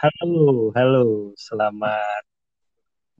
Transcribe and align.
Halo, 0.00 0.72
halo, 0.72 1.36
selamat 1.36 2.24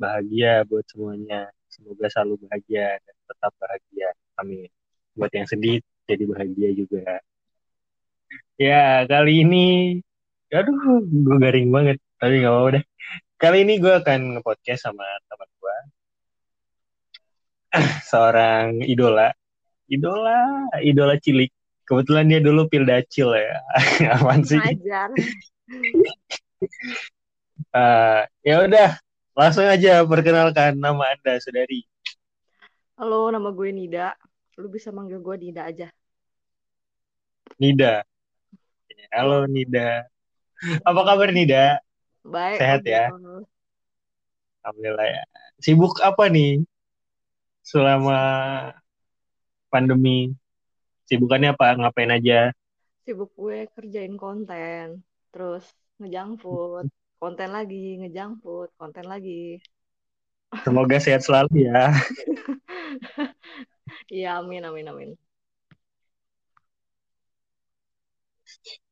bahagia 0.01 0.65
buat 0.65 0.81
semuanya. 0.89 1.53
Semoga 1.69 2.09
selalu 2.09 2.49
bahagia 2.49 2.97
dan 3.05 3.17
tetap 3.29 3.53
bahagia. 3.61 4.09
Amin. 4.41 4.65
Buat 5.13 5.29
yang 5.37 5.45
sedih, 5.45 5.85
jadi 6.09 6.25
bahagia 6.25 6.73
juga. 6.73 7.21
Ya, 8.57 9.05
kali 9.05 9.45
ini, 9.45 10.01
aduh, 10.49 11.05
gue 11.05 11.37
garing 11.37 11.69
banget. 11.69 12.01
Tapi 12.17 12.41
gak 12.41 12.49
mau 12.49 12.73
deh. 12.73 12.85
Kali 13.37 13.61
ini 13.61 13.77
gue 13.77 14.01
akan 14.01 14.41
nge-podcast 14.41 14.81
sama 14.89 15.05
teman 15.29 15.53
gue. 15.61 15.77
Seorang 18.09 18.89
idola. 18.89 19.29
Idola, 19.85 20.65
idola 20.81 21.21
cilik. 21.21 21.53
Kebetulan 21.85 22.33
dia 22.33 22.41
dulu 22.41 22.73
pildacil 22.73 23.37
ya. 23.37 23.61
Apaan 24.17 24.49
sih? 24.49 24.57
Ngajar. 24.57 25.13
Uh, 27.73 28.25
ya 28.45 28.69
udah, 28.69 29.01
langsung 29.33 29.65
aja 29.65 30.05
perkenalkan 30.05 30.77
nama 30.77 31.17
Anda, 31.17 31.41
Saudari. 31.41 31.89
Halo, 33.01 33.33
nama 33.33 33.49
gue 33.49 33.69
Nida. 33.73 34.13
Lu 34.61 34.69
bisa 34.69 34.93
manggil 34.93 35.25
gue 35.25 35.37
Nida 35.41 35.65
aja. 35.65 35.89
Nida. 37.57 38.05
Halo 39.09 39.49
Nida. 39.49 40.05
Apa 40.85 41.01
kabar 41.01 41.33
Nida? 41.33 41.81
Baik. 42.21 42.61
Sehat 42.61 42.85
ya? 42.85 43.09
Alhamdulillah. 43.09 43.49
Alhamdulillah 44.61 45.09
ya. 45.09 45.23
Sibuk 45.57 45.97
apa 46.05 46.29
nih 46.29 46.61
selama 47.65 48.21
pandemi? 49.73 50.37
Sibukannya 51.09 51.57
apa? 51.57 51.73
Ngapain 51.81 52.13
aja? 52.13 52.53
Sibuk 53.09 53.33
gue 53.33 53.65
kerjain 53.73 54.21
konten, 54.21 55.01
terus 55.33 55.65
ngejang 56.01 56.31
food, 56.41 56.87
konten 57.21 57.51
lagi, 57.53 58.01
ngejang 58.01 58.33
food, 58.43 58.69
konten 58.81 59.05
lagi. 59.13 59.61
Semoga 60.65 60.97
sehat 60.99 61.23
selalu 61.23 61.69
ya. 61.69 61.93
Iya, 64.11 64.43
amin, 64.43 64.63
amin, 64.67 64.87
amin. 64.91 65.11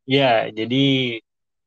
Ya, 0.07 0.47
jadi 0.49 1.19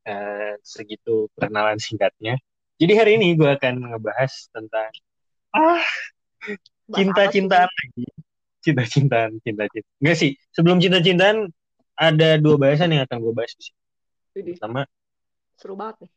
eh, 0.08 0.52
segitu 0.64 1.28
perkenalan 1.36 1.78
singkatnya. 1.78 2.34
Jadi 2.80 2.92
hari 2.98 3.10
ini 3.20 3.36
gue 3.38 3.46
akan 3.46 3.74
ngebahas 3.94 4.32
tentang 4.50 4.90
ah 5.54 5.84
cinta-cintaan 6.90 7.68
lagi. 7.70 8.04
Cinta-cintaan, 8.64 9.30
cinta-cinta. 9.44 9.88
Enggak 10.00 10.16
sih, 10.18 10.30
sebelum 10.54 10.78
cinta-cintaan 10.82 11.50
ada 11.98 12.38
dua 12.40 12.56
bahasan 12.58 12.94
yang 12.94 13.04
akan 13.06 13.18
gue 13.22 13.32
bahas 13.34 13.52
di 13.58 13.62
sini. 13.70 13.78
sih? 14.34 14.54
Pertama, 14.56 14.82
seru 15.62 15.78
banget 15.78 16.02
nih. 16.02 16.12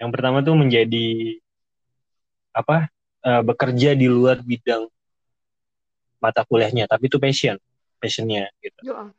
yang 0.00 0.08
pertama 0.08 0.40
tuh 0.40 0.56
menjadi 0.56 1.36
apa? 2.56 2.88
eh, 3.20 3.42
bekerja 3.44 3.92
di 3.92 4.08
luar 4.08 4.40
bidang 4.40 4.88
mata 6.20 6.44
kuliahnya, 6.44 6.84
tapi 6.88 7.08
itu 7.08 7.16
passion, 7.16 7.56
passionnya 7.96 8.48
gitu. 8.60 8.92
Yo, 8.92 8.94
ah. 8.96 9.10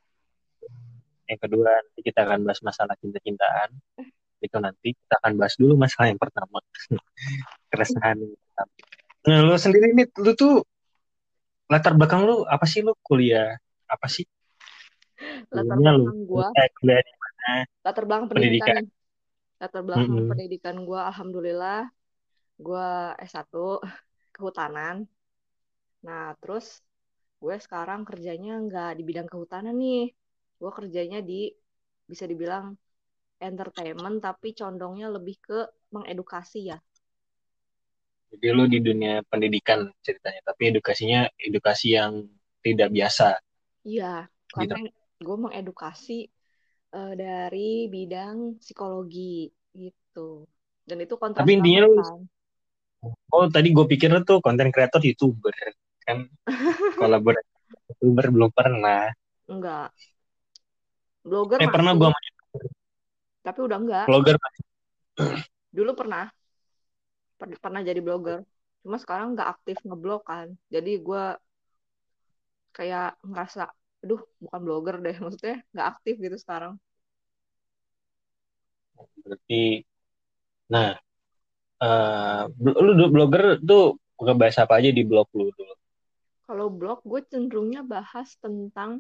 Yang 1.26 1.40
kedua 1.48 1.70
nanti 1.70 2.00
kita 2.06 2.28
akan 2.28 2.40
bahas 2.46 2.62
masalah 2.62 2.94
cinta-cintaan. 3.02 3.70
Itu 4.42 4.58
nanti 4.62 4.94
kita 4.94 5.16
akan 5.22 5.34
bahas 5.38 5.56
dulu 5.58 5.74
masalah 5.80 6.14
yang 6.14 6.22
pertama. 6.22 6.60
Keresahan 7.72 8.22
yang 8.22 8.36
pertama. 8.36 8.72
Nah, 9.22 9.40
lu 9.46 9.56
sendiri 9.58 9.96
nih, 9.96 10.08
lu 10.18 10.32
tuh 10.36 10.66
latar 11.72 11.96
belakang 11.96 12.28
lu 12.28 12.44
apa 12.46 12.66
sih 12.68 12.84
lu 12.84 12.94
kuliah? 13.02 13.58
Apa 13.88 14.12
sih? 14.12 14.28
latar 15.56 15.78
lu 15.78 15.82
belakang 15.82 16.20
gue, 16.26 16.46
eh, 16.58 16.70
kuliah 16.78 17.00
di? 17.02 17.12
Latar 17.86 18.04
belakang 18.08 18.30
Pendidikan. 18.34 18.78
pendidikan. 18.78 18.84
Latar 19.62 19.82
belakang 19.88 20.20
Mm-mm. 20.20 20.30
pendidikan 20.30 20.78
gue, 20.88 21.00
alhamdulillah, 21.10 21.80
gue 22.66 22.86
S1 23.30 23.68
kehutanan. 24.36 24.96
Nah, 26.08 26.26
terus 26.42 26.66
gue 27.44 27.56
sekarang 27.66 28.02
kerjanya 28.10 28.52
nggak 28.66 28.90
di 28.98 29.04
bidang 29.10 29.28
kehutanan 29.32 29.76
nih. 29.84 30.02
Gue 30.60 30.72
kerjanya 30.80 31.20
di, 31.30 31.40
bisa 32.12 32.26
dibilang 32.32 32.66
entertainment, 33.50 34.18
tapi 34.28 34.50
condongnya 34.60 35.08
lebih 35.18 35.36
ke 35.48 35.60
mengedukasi 35.96 36.60
ya. 36.72 36.78
Jadi 38.32 38.48
lu 38.58 38.64
di 38.74 38.80
dunia 38.88 39.16
pendidikan 39.32 39.80
ceritanya, 40.06 40.42
tapi 40.50 40.62
edukasinya 40.72 41.22
edukasi 41.48 41.88
yang 41.98 42.14
tidak 42.66 42.90
biasa 42.96 43.28
Iya, 43.90 44.06
gitu. 44.58 44.76
karena 44.76 44.78
gue 45.26 45.36
mengedukasi 45.44 46.14
eh, 46.92 47.14
dari 47.16 47.88
bidang 47.88 48.60
psikologi 48.62 49.48
gitu. 49.76 50.46
Dan 50.88 50.98
itu 51.04 51.16
kontras 51.16 51.44
Tapi 51.46 51.52
intinya 51.58 51.82
lu, 51.88 51.94
oh 53.34 53.46
tadi 53.50 53.68
gue 53.72 53.86
pikir 53.88 54.10
lu 54.14 54.22
tuh 54.28 54.38
konten 54.44 54.70
kreator 54.70 55.02
youtuber 55.02 55.54
kan 56.06 56.26
kolaborasi 57.00 57.52
youtuber 57.90 58.26
belum 58.34 58.52
pernah. 58.54 59.10
Enggak. 59.48 59.92
Blogger 61.22 61.60
Eh 61.62 61.70
pernah 61.70 61.94
masih, 61.94 62.02
gue 62.02 62.10
tapi 63.42 63.60
udah 63.66 63.78
enggak. 63.78 64.06
vlogger 64.10 64.36
Dulu 65.78 65.92
pernah, 65.96 66.28
per- 67.40 67.62
pernah 67.62 67.82
jadi 67.82 68.00
blogger. 68.02 68.40
Cuma 68.82 68.98
sekarang 68.98 69.38
nggak 69.38 69.50
aktif 69.54 69.78
ngeblog 69.86 70.22
kan. 70.26 70.48
Jadi 70.74 70.92
gue 71.02 71.24
kayak 72.76 73.20
ngerasa, 73.28 73.64
aduh 74.04 74.22
bukan 74.44 74.62
blogger 74.66 74.96
deh. 75.06 75.16
Maksudnya 75.24 75.56
nggak 75.74 75.88
aktif 75.92 76.16
gitu 76.26 76.38
sekarang. 76.44 76.74
berarti 79.24 79.86
nah 80.72 80.90
eh 81.84 82.42
lu 83.00 83.06
blogger 83.16 83.44
tuh 83.70 83.82
buka 84.18 84.34
bahasa 84.42 84.60
apa 84.66 84.76
aja 84.80 84.90
di 84.98 85.04
blog 85.10 85.28
lu 85.38 85.46
dulu 85.58 85.74
Kalau 86.48 86.68
blog 86.80 87.00
gue 87.12 87.22
cenderungnya 87.32 87.82
bahas 87.94 88.30
tentang 88.44 88.92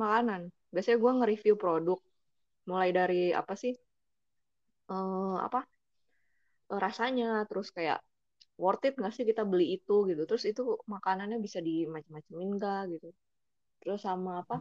makanan. 0.00 0.42
Biasanya 0.72 0.98
gue 1.02 1.12
nge-review 1.18 1.54
produk. 1.62 1.98
Mulai 2.70 2.90
dari 2.98 3.22
apa 3.40 3.54
sih? 3.62 3.74
eh 4.90 5.36
apa 5.46 5.60
eh, 6.72 6.80
rasanya 6.86 7.26
terus 7.48 7.68
kayak 7.76 7.98
worth 8.62 8.84
it 8.88 8.94
nggak 9.00 9.14
sih 9.16 9.24
kita 9.30 9.42
beli 9.52 9.66
itu 9.76 9.94
gitu 10.10 10.22
terus 10.28 10.44
itu 10.52 10.62
makanannya 10.94 11.38
bisa 11.46 11.58
di 11.68 11.72
macam-macamin 11.94 12.48
enggak 12.54 12.80
gitu 12.94 13.08
terus 13.80 14.00
sama 14.04 14.44
apa? 14.44 14.60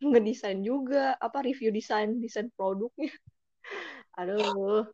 Ngedesain 0.00 0.60
juga 0.64 1.16
apa 1.20 1.44
review 1.44 1.68
desain 1.72 2.20
desain 2.20 2.48
produknya. 2.56 3.12
Aduh. 4.18 4.88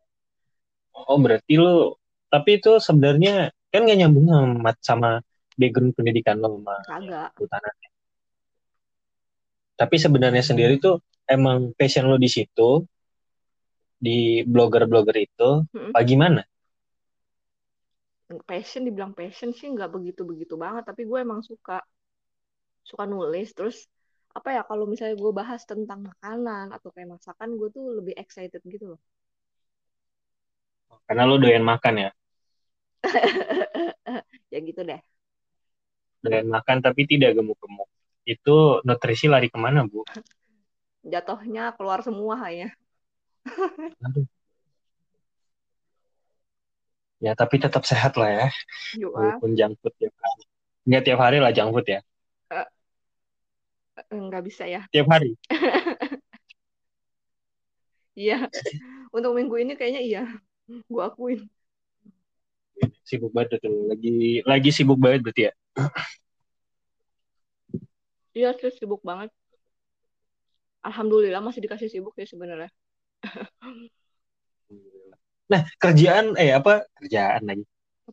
Oh 0.97 1.19
berarti 1.21 1.55
lu 1.61 1.95
tapi 2.33 2.59
itu 2.59 2.83
sebenarnya 2.83 3.53
kan 3.71 3.87
gak 3.87 3.99
nyambung 4.01 4.27
sama, 4.33 4.71
sama 4.83 5.11
background 5.55 5.93
pendidikan 5.95 6.41
lo 6.41 6.57
sama 6.59 6.77
kagak. 6.89 7.31
kehutanan. 7.37 7.75
Tapi 9.77 9.97
sebenarnya 10.01 10.41
sendiri 10.41 10.81
tuh 10.81 11.05
emang 11.29 11.77
passion 11.77 12.09
lo 12.09 12.17
di 12.17 12.31
situ 12.33 12.81
di 13.97 14.45
blogger-blogger 14.45 15.17
itu 15.21 15.51
Mm-mm. 15.77 15.93
apa 15.93 16.01
gimana? 16.05 16.41
Passion 18.43 18.83
dibilang 18.83 19.15
passion 19.15 19.55
sih 19.55 19.71
nggak 19.71 19.93
begitu 19.93 20.27
begitu 20.27 20.55
banget 20.59 20.83
tapi 20.83 21.07
gue 21.07 21.19
emang 21.23 21.47
suka 21.47 21.79
suka 22.87 23.03
nulis 23.03 23.51
terus 23.51 23.91
apa 24.31 24.55
ya 24.55 24.63
kalau 24.63 24.87
misalnya 24.87 25.19
gue 25.19 25.33
bahas 25.35 25.67
tentang 25.67 26.07
makanan 26.07 26.71
atau 26.71 26.95
kayak 26.95 27.19
masakan 27.19 27.59
gue 27.59 27.69
tuh 27.75 27.85
lebih 27.99 28.15
excited 28.15 28.63
gitu 28.63 28.95
loh. 28.95 29.01
Karena 31.09 31.27
lo 31.27 31.37
doyan 31.43 31.67
makan 31.67 31.95
ya? 32.07 32.11
Ya 34.47 34.63
gitu 34.63 34.87
deh. 34.87 35.03
Doyan 36.23 36.47
makan 36.47 36.79
tapi 36.79 37.03
tidak 37.11 37.35
gemuk-gemuk. 37.35 37.91
Itu 38.23 38.79
nutrisi 38.87 39.27
lari 39.27 39.51
ke 39.51 39.59
mana 39.59 39.83
bu? 39.83 40.07
Jatuhnya 41.13 41.75
keluar 41.75 42.07
semua 42.07 42.39
hanya 42.47 42.71
ya 47.17 47.33
tapi 47.33 47.57
tetap 47.57 47.83
sehat 47.83 48.15
lah 48.21 48.31
ya. 48.31 48.47
Ah. 48.47 48.53
Walaupun 49.11 49.57
junk 49.57 49.75
food 49.81 49.95
tiap 49.99 50.15
hari. 50.21 50.45
Nggak 50.87 51.03
tiap 51.03 51.21
hari 51.21 51.39
lah 51.43 51.51
junk 51.51 51.71
food 51.75 51.87
ya 51.89 52.01
nggak 54.13 54.45
bisa 54.45 54.65
ya. 54.69 54.85
Tiap 54.93 55.09
hari? 55.09 55.33
Iya. 58.17 58.49
Untuk 59.13 59.37
minggu 59.37 59.61
ini 59.61 59.77
kayaknya 59.77 60.01
iya. 60.01 60.25
Gue 60.89 61.05
akuin. 61.05 61.45
Sibuk 63.05 63.29
banget 63.29 63.61
tuh. 63.61 63.93
Lagi 63.93 64.41
lagi 64.41 64.71
sibuk 64.73 64.97
banget 64.97 65.21
berarti 65.21 65.43
ya? 65.49 65.53
Iya 68.33 68.57
sih 68.57 68.73
sibuk 68.73 69.05
banget. 69.05 69.29
Alhamdulillah 70.81 71.45
masih 71.45 71.61
dikasih 71.61 71.93
sibuk 71.93 72.17
ya 72.17 72.25
sebenarnya. 72.25 72.73
Nah 75.47 75.63
kerjaan 75.79 76.35
eh 76.35 76.51
apa? 76.51 76.83
Kerjaan 76.99 77.47
lagi 77.47 77.63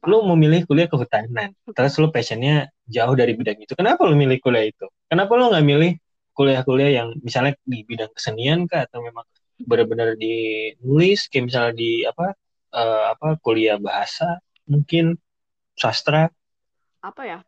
lu 0.02 0.26
memilih 0.34 0.66
kuliah 0.66 0.90
kehutanan 0.90 1.54
terus 1.78 1.94
lu 2.02 2.10
passionnya 2.10 2.74
jauh 2.90 3.14
dari 3.14 3.38
bidang 3.38 3.62
itu. 3.62 3.74
Kenapa 3.78 4.02
lu 4.10 4.18
milih 4.18 4.42
kuliah 4.42 4.66
itu? 4.74 4.90
Kenapa 5.06 5.38
lu 5.38 5.54
nggak 5.54 5.66
milih 5.66 5.92
kuliah-kuliah 6.34 6.92
yang 7.04 7.08
misalnya 7.22 7.54
di 7.62 7.86
bidang 7.86 8.10
kesenian 8.10 8.66
kah 8.66 8.90
atau 8.90 9.06
memang 9.06 9.22
benar-benar 9.62 10.18
dinulis 10.18 11.30
kayak 11.30 11.46
misalnya 11.54 11.74
di 11.78 12.02
apa 12.10 12.34
uh, 12.74 13.14
apa 13.14 13.38
kuliah 13.40 13.78
bahasa 13.78 14.42
mungkin 14.66 15.14
sastra? 15.78 16.34
Apa 17.06 17.22
ya? 17.24 17.40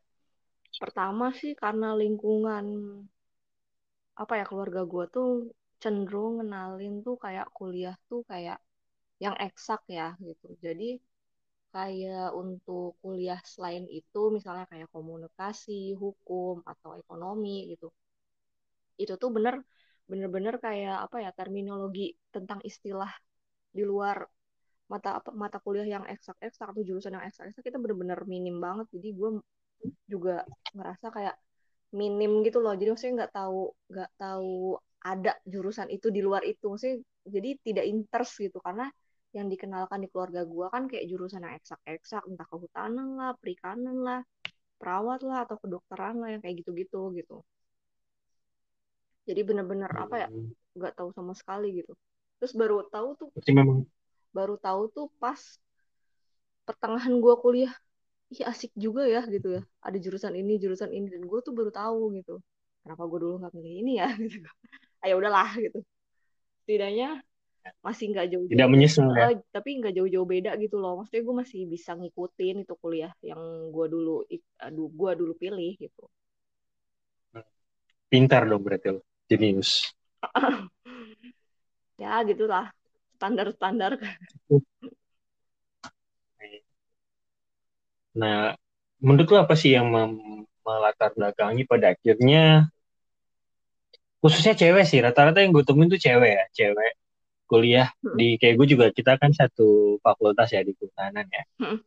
Pertama 0.77 1.33
sih 1.33 1.57
karena 1.57 1.97
lingkungan 1.97 2.65
apa 4.15 4.33
ya 4.39 4.45
keluarga 4.47 4.86
gue 4.88 5.06
tuh 5.12 5.30
cenderung 5.81 6.39
ngenalin 6.39 7.03
tuh 7.03 7.19
kayak 7.19 7.51
kuliah 7.51 7.97
tuh 8.07 8.24
kayak 8.30 8.62
yang 9.19 9.36
eksak 9.39 9.81
ya 9.89 10.13
gitu. 10.21 10.56
Jadi 10.62 11.01
kayak 11.75 12.27
untuk 12.42 12.88
kuliah 13.04 13.39
selain 13.54 13.86
itu 14.00 14.22
misalnya 14.36 14.66
kayak 14.72 14.89
komunikasi 14.95 15.80
hukum 16.01 16.56
atau 16.72 16.89
ekonomi 17.01 17.56
gitu. 17.72 17.88
Itu 19.01 19.13
tuh 19.22 19.30
bener 19.36 19.56
bener-bener 20.10 20.56
kayak 20.66 20.95
apa 21.06 21.18
ya 21.25 21.30
terminologi 21.39 22.13
tentang 22.36 22.60
istilah 22.69 23.10
di 23.77 23.83
luar 23.92 24.18
mata 24.92 25.10
apa 25.19 25.30
mata 25.44 25.57
kuliah 25.66 25.88
yang 25.95 26.06
eksak 26.13 26.38
eksak 26.48 26.68
atau 26.72 26.83
jurusan 26.88 27.13
yang 27.18 27.25
eksak 27.27 27.45
eksak 27.50 27.63
kita 27.68 27.78
bener-bener 27.83 28.19
minim 28.33 28.57
banget. 28.66 28.88
Jadi 28.95 29.10
gue 29.19 29.30
juga 30.12 30.45
ngerasa 30.78 31.07
kayak 31.16 31.36
minim 32.00 32.31
gitu 32.48 32.60
loh. 32.63 32.74
Jadi 32.80 32.89
maksudnya 32.94 33.16
nggak 33.25 33.33
tahu 33.39 33.60
nggak 33.92 34.12
tahu 34.21 34.54
ada 35.06 35.31
jurusan 35.54 35.89
itu 35.95 36.07
di 36.16 36.21
luar 36.28 36.44
itu. 36.45 36.66
Maksudnya 36.71 36.98
jadi 37.36 37.50
tidak 37.66 37.86
interest 37.94 38.33
gitu. 38.45 38.57
Karena 38.62 38.86
yang 39.36 39.52
dikenalkan 39.52 40.00
di 40.00 40.08
keluarga 40.08 40.48
gue 40.48 40.66
kan 40.72 40.88
kayak 40.88 41.06
jurusan 41.12 41.44
yang 41.44 41.60
eksak-eksak 41.60 42.24
entah 42.24 42.48
kehutanan 42.48 43.20
lah 43.20 43.36
perikanan 43.36 44.00
lah 44.00 44.20
perawat 44.80 45.24
lah 45.28 45.44
atau 45.44 45.60
kedokteran 45.60 46.24
lah 46.24 46.32
yang 46.32 46.42
kayak 46.42 46.64
gitu-gitu 46.64 47.12
gitu. 47.20 47.44
Jadi 49.28 49.42
bener-bener 49.44 49.92
hmm. 49.92 50.04
apa 50.08 50.16
ya 50.24 50.28
hmm. 50.32 50.80
nggak 50.80 50.94
tahu 50.96 51.10
sama 51.12 51.36
sekali 51.36 51.84
gitu. 51.84 51.92
Terus 52.40 52.54
baru 52.56 52.88
tahu 52.88 53.08
tuh 53.20 53.28
memang 53.52 53.84
baru 54.32 54.56
tahu 54.56 54.82
tuh 54.92 55.08
pas 55.20 55.40
pertengahan 56.64 57.14
gue 57.14 57.36
kuliah 57.40 57.74
iya 58.34 58.50
asik 58.52 58.72
juga 58.80 59.04
ya 59.04 59.28
gitu 59.28 59.60
ya. 59.60 59.62
Ada 59.84 59.98
jurusan 60.00 60.31
ini 60.31 60.62
jurusan 60.64 60.96
ini 60.96 61.12
dan 61.12 61.28
gue 61.28 61.40
tuh 61.44 61.52
baru 61.52 61.76
tahu 61.76 62.16
gitu. 62.20 62.40
Kenapa 62.86 63.04
gue 63.10 63.20
dulu 63.20 63.36
nggak 63.42 63.54
pilih 63.54 63.74
ini 63.81 63.92
ya? 63.98 64.08
Gitu. 64.22 64.48
Ayo 65.02 65.18
ah, 65.18 65.20
udahlah 65.22 65.50
gitu. 65.58 65.86
Setidaknya 66.66 67.22
masih 67.82 68.14
nggak 68.14 68.28
jauh, 68.30 68.46
tidak 68.46 68.70
menyesal 68.70 69.10
ya? 69.14 69.34
Uh, 69.34 69.38
tapi 69.50 69.82
nggak 69.82 69.94
jauh-jauh 69.98 70.28
beda 70.28 70.52
gitu 70.62 70.78
loh. 70.78 71.02
Maksudnya 71.02 71.24
gue 71.26 71.36
masih 71.42 71.60
bisa 71.66 71.98
ngikutin 71.98 72.62
itu 72.62 72.74
kuliah 72.78 73.14
yang 73.26 73.42
gue 73.74 73.86
dulu 73.90 74.22
aduh 74.62 74.90
gue 74.90 75.12
dulu 75.18 75.34
pilih 75.34 75.74
gitu. 75.78 76.06
Pintar 78.06 78.46
dong 78.46 78.62
berarti 78.62 78.94
lo 78.94 79.02
jenius. 79.30 79.94
Ya 81.96 82.20
gitulah. 82.28 82.76
Standar-standar. 83.18 83.96
Nah, 88.16 88.56
menurut 89.04 89.28
lo 89.28 89.44
apa 89.44 89.60
sih 89.60 89.76
yang 89.76 89.92
melatar 90.64 91.12
belakangi 91.12 91.68
pada 91.68 91.92
akhirnya? 91.92 92.72
Khususnya 94.24 94.56
cewek 94.56 94.88
sih 94.88 95.04
rata-rata 95.04 95.44
yang 95.44 95.52
gue 95.52 95.68
temuin 95.68 95.92
tuh 95.92 96.00
cewek 96.00 96.32
ya 96.32 96.46
cewek 96.56 96.96
kuliah 97.45 97.89
hmm. 98.01 98.18
di 98.18 98.27
kayak 98.42 98.56
gue 98.57 98.68
juga 98.77 98.86
kita 98.89 99.18
kan 99.21 99.31
satu 99.31 100.01
fakultas 100.01 100.50
ya 100.53 100.62
di 100.65 100.74
kehutanan 100.74 101.25
ya. 101.30 101.44
Hmm. 101.62 101.80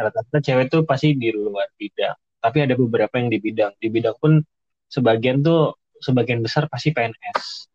rata-rata 0.00 0.40
cewek 0.40 0.72
tuh 0.72 0.82
pasti 0.88 1.12
di 1.12 1.28
luar 1.28 1.68
bidang 1.76 2.16
tapi 2.40 2.64
ada 2.64 2.74
beberapa 2.74 3.20
yang 3.20 3.28
di 3.28 3.38
bidang. 3.38 3.72
Di 3.76 3.88
bidang 3.92 4.16
pun 4.16 4.40
sebagian 4.88 5.44
tuh 5.44 5.76
sebagian 6.00 6.40
besar 6.40 6.66
pasti 6.72 6.90
PNS 6.96 7.68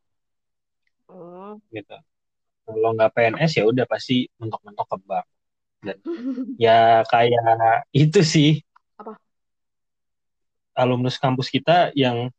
oh. 1.13 1.61
gitu. 1.69 1.95
Kalau 2.65 2.91
nggak 2.97 3.13
PNS 3.13 3.61
ya 3.61 3.63
udah 3.69 3.85
pasti 3.85 4.25
mentok-mentok 4.41 4.87
ke 4.89 4.97
bank. 5.05 5.25
Dan 5.85 5.97
ya 6.65 7.05
kayak 7.05 7.85
itu 7.93 8.19
sih. 8.25 8.51
Apa? 8.97 9.21
Alumnus 10.75 11.21
kampus 11.21 11.47
kita 11.53 11.93
yang 11.95 12.33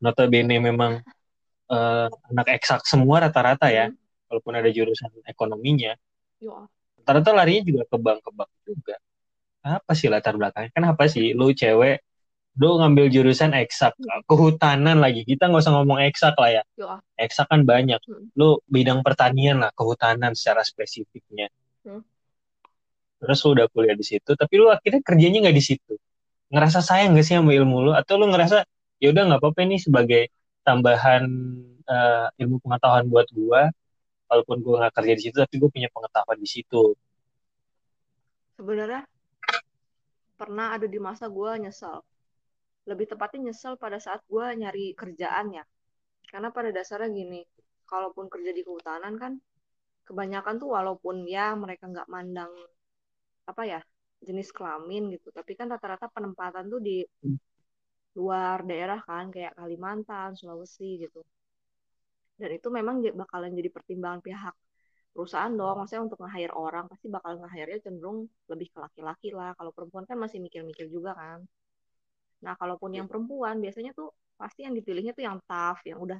notabene 0.00 0.62
memang 0.62 1.02
uh, 1.74 2.06
anak 2.30 2.46
eksak 2.62 2.86
semua 2.86 3.26
rata-rata 3.26 3.66
ya 3.68 3.90
hmm. 3.90 4.30
walaupun 4.30 4.54
ada 4.54 4.70
jurusan 4.70 5.10
ekonominya. 5.26 5.98
Rata-rata 7.02 7.30
larinya 7.34 7.62
juga 7.66 7.82
ke 7.90 7.96
bank 7.98 8.18
ke 8.22 8.30
bank 8.30 8.50
juga. 8.62 8.96
Apa 9.64 9.92
sih 9.96 10.08
latar 10.12 10.36
belakangnya? 10.38 10.70
Kan 10.70 10.84
apa 10.86 11.04
sih? 11.10 11.34
Lu 11.34 11.50
cewek 11.50 12.04
lu 12.54 12.78
ngambil 12.78 13.10
jurusan 13.10 13.50
eksak. 13.50 13.98
Hmm. 13.98 14.22
kehutanan 14.30 15.02
lagi. 15.02 15.26
Kita 15.26 15.50
nggak 15.50 15.62
usah 15.62 15.74
ngomong 15.74 15.98
eksak 16.06 16.34
lah 16.38 16.62
ya. 16.62 16.62
Eksak 17.18 17.50
kan 17.50 17.66
banyak. 17.66 17.98
Hmm. 18.06 18.30
lu 18.38 18.62
bidang 18.70 19.02
pertanian 19.02 19.58
lah 19.58 19.70
kehutanan 19.74 20.38
secara 20.38 20.62
spesifiknya. 20.62 21.50
Hmm. 21.82 22.06
Terus 23.18 23.38
lu 23.42 23.50
udah 23.58 23.66
kuliah 23.72 23.96
di 23.96 24.04
situ 24.06 24.30
tapi 24.36 24.54
lu 24.60 24.70
akhirnya 24.70 25.02
kerjanya 25.02 25.50
nggak 25.50 25.56
di 25.58 25.64
situ. 25.64 25.94
Ngerasa 26.54 26.84
sayang 26.84 27.18
gak 27.18 27.26
sih 27.26 27.34
sama 27.34 27.50
ilmu 27.50 27.90
lu? 27.90 27.92
Atau 27.96 28.20
lu 28.20 28.30
ngerasa 28.30 28.62
ya 29.02 29.10
udah 29.10 29.22
nggak 29.26 29.40
apa-apa 29.42 29.60
nih 29.66 29.80
sebagai 29.82 30.22
tambahan 30.64 31.22
uh, 31.86 32.26
ilmu 32.40 32.58
pengetahuan 32.64 33.06
buat 33.06 33.28
gua. 33.36 33.68
Walaupun 34.26 34.64
gua 34.64 34.74
nggak 34.88 34.94
kerja 34.98 35.12
di 35.14 35.22
situ 35.28 35.36
tapi 35.36 35.54
gua 35.60 35.70
punya 35.70 35.88
pengetahuan 35.92 36.38
di 36.40 36.48
situ. 36.48 36.96
Sebenarnya 38.56 39.04
pernah 40.40 40.74
ada 40.74 40.88
di 40.88 40.98
masa 40.98 41.28
gua 41.28 41.60
nyesel. 41.60 42.00
Lebih 42.88 43.14
tepatnya 43.14 43.52
nyesel 43.52 43.76
pada 43.76 44.00
saat 44.00 44.24
gua 44.26 44.56
nyari 44.56 44.96
kerjaan 44.96 45.54
ya. 45.60 45.64
Karena 46.26 46.50
pada 46.50 46.72
dasarnya 46.72 47.12
gini 47.12 47.44
kalaupun 47.84 48.32
kerja 48.32 48.50
di 48.50 48.64
kehutanan 48.64 49.20
kan 49.20 49.36
kebanyakan 50.08 50.56
tuh 50.56 50.72
walaupun 50.72 51.28
ya 51.28 51.52
mereka 51.54 51.88
nggak 51.88 52.08
mandang 52.08 52.50
apa 53.44 53.62
ya 53.68 53.80
jenis 54.24 54.50
kelamin 54.50 55.12
gitu. 55.12 55.28
Tapi 55.30 55.52
kan 55.52 55.68
rata-rata 55.68 56.08
penempatan 56.08 56.72
tuh 56.72 56.80
di 56.80 57.04
luar 58.18 58.58
daerah 58.70 59.00
kan 59.08 59.24
kayak 59.34 59.52
Kalimantan 59.58 60.30
Sulawesi 60.38 60.88
gitu. 61.04 61.20
Dan 62.40 62.50
itu 62.58 62.68
memang 62.78 62.96
bakalan 63.14 63.54
jadi 63.58 63.70
pertimbangan 63.70 64.20
pihak 64.26 64.54
perusahaan 65.14 65.52
dong. 65.54 65.76
Maksudnya 65.82 66.02
untuk 66.06 66.18
nge-hire 66.22 66.54
orang 66.54 66.84
pasti 66.90 67.06
bakal 67.06 67.38
nge-hire-nya 67.42 67.80
cenderung 67.86 68.18
lebih 68.50 68.68
ke 68.74 68.78
laki-laki 68.84 69.28
lah. 69.38 69.50
Kalau 69.58 69.70
perempuan 69.76 70.04
kan 70.10 70.18
masih 70.18 70.38
mikir-mikir 70.42 70.86
juga 70.90 71.14
kan. 71.14 71.38
Nah 72.44 72.54
kalaupun 72.60 72.90
yang 72.98 73.06
perempuan 73.10 73.56
biasanya 73.64 73.94
tuh 73.98 74.10
pasti 74.34 74.66
yang 74.66 74.74
dipilihnya 74.78 75.12
tuh 75.14 75.24
yang 75.28 75.38
tough 75.46 75.80
yang 75.86 75.98
udah 76.02 76.18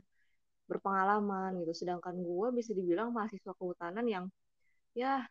berpengalaman 0.70 1.50
gitu. 1.62 1.73
Sedangkan 1.75 2.14
gue 2.19 2.49
bisa 2.58 2.71
dibilang 2.78 3.11
mahasiswa 3.16 3.52
kehutanan 3.59 4.07
yang 4.07 4.25
ya 4.95 5.26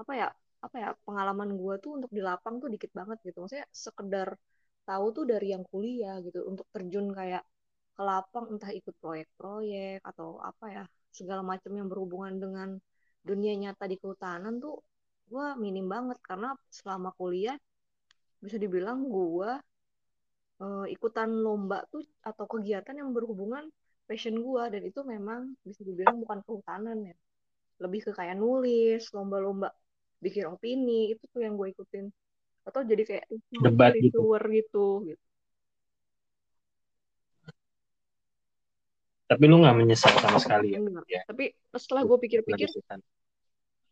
apa 0.00 0.12
ya 0.20 0.28
apa 0.64 0.76
ya 0.78 0.88
pengalaman 1.06 1.50
gue 1.60 1.74
tuh 1.84 1.92
untuk 1.98 2.10
di 2.16 2.22
lapang 2.24 2.54
tuh 2.62 2.68
dikit 2.72 2.90
banget 2.96 3.18
gitu. 3.26 3.38
Maksudnya 3.44 3.66
sekedar 3.70 4.28
tahu 4.92 5.06
tuh 5.16 5.24
dari 5.32 5.48
yang 5.54 5.64
kuliah 5.72 6.20
gitu 6.26 6.44
untuk 6.50 6.66
terjun 6.74 7.06
kayak 7.18 7.42
ke 7.96 8.02
lapang 8.08 8.44
entah 8.52 8.72
ikut 8.72 8.94
proyek-proyek 9.00 10.04
atau 10.10 10.28
apa 10.50 10.64
ya 10.76 10.84
segala 11.18 11.42
macam 11.44 11.72
yang 11.78 11.88
berhubungan 11.92 12.34
dengan 12.44 12.68
dunia 13.24 13.52
nyata 13.62 13.84
di 13.88 13.96
kehutanan 14.00 14.54
tuh 14.64 14.80
gue 15.32 15.46
minim 15.64 15.86
banget. 15.88 16.18
Karena 16.28 16.52
selama 16.68 17.10
kuliah 17.16 17.56
bisa 18.44 18.56
dibilang 18.60 18.98
gue 19.08 19.50
uh, 20.64 20.86
ikutan 20.88 21.28
lomba 21.30 21.84
tuh 21.92 22.04
atau 22.20 22.44
kegiatan 22.48 22.96
yang 22.96 23.10
berhubungan 23.16 23.64
passion 24.08 24.36
gue 24.36 24.62
dan 24.72 24.82
itu 24.84 25.00
memang 25.06 25.40
bisa 25.64 25.80
dibilang 25.88 26.16
bukan 26.20 26.38
kehutanan 26.44 26.98
ya. 27.12 27.16
Lebih 27.80 28.00
ke 28.08 28.10
kayak 28.18 28.36
nulis 28.36 29.08
lomba-lomba 29.16 29.68
bikin 30.22 30.46
opini 30.48 31.12
itu 31.12 31.24
tuh 31.32 31.40
yang 31.44 31.54
gue 31.58 31.68
ikutin 31.74 32.06
atau 32.62 32.80
jadi 32.86 33.02
kayak 33.02 33.24
debat 33.62 33.92
gitu. 33.98 34.38
gitu 34.52 34.86
gitu 35.10 35.24
tapi 39.32 39.44
lu 39.48 39.64
nggak 39.64 39.76
menyesal 39.80 40.12
sama 40.20 40.36
sekali 40.36 40.76
ya, 40.76 40.80
ya. 41.08 41.22
tapi 41.24 41.56
setelah 41.72 42.04
gue 42.04 42.18
pikir-pikir 42.20 42.68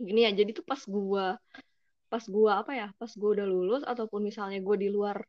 gini 0.01 0.21
ya 0.29 0.31
jadi 0.37 0.53
tuh 0.53 0.65
pas 0.65 0.81
gue 0.85 1.27
pas 2.13 2.25
gue 2.27 2.51
apa 2.51 2.73
ya 2.77 2.89
pas 3.01 3.09
gue 3.09 3.31
udah 3.41 3.47
lulus 3.49 3.83
ataupun 3.87 4.21
misalnya 4.21 4.61
gue 4.61 4.77
di 4.77 4.89
luar 4.93 5.25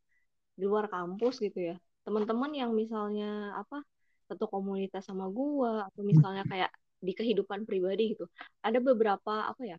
di 0.55 0.65
luar 0.67 0.91
kampus 0.91 1.39
gitu 1.39 1.73
ya 1.73 1.75
teman-teman 2.03 2.51
yang 2.51 2.75
misalnya 2.75 3.55
apa 3.55 3.85
satu 4.27 4.51
komunitas 4.51 5.07
sama 5.07 5.31
gue 5.31 5.71
atau 5.87 6.01
misalnya 6.03 6.43
kayak 6.47 6.71
di 6.99 7.13
kehidupan 7.15 7.63
pribadi 7.63 8.15
gitu 8.17 8.25
ada 8.63 8.79
beberapa 8.83 9.47
apa 9.47 9.63
ya 9.63 9.77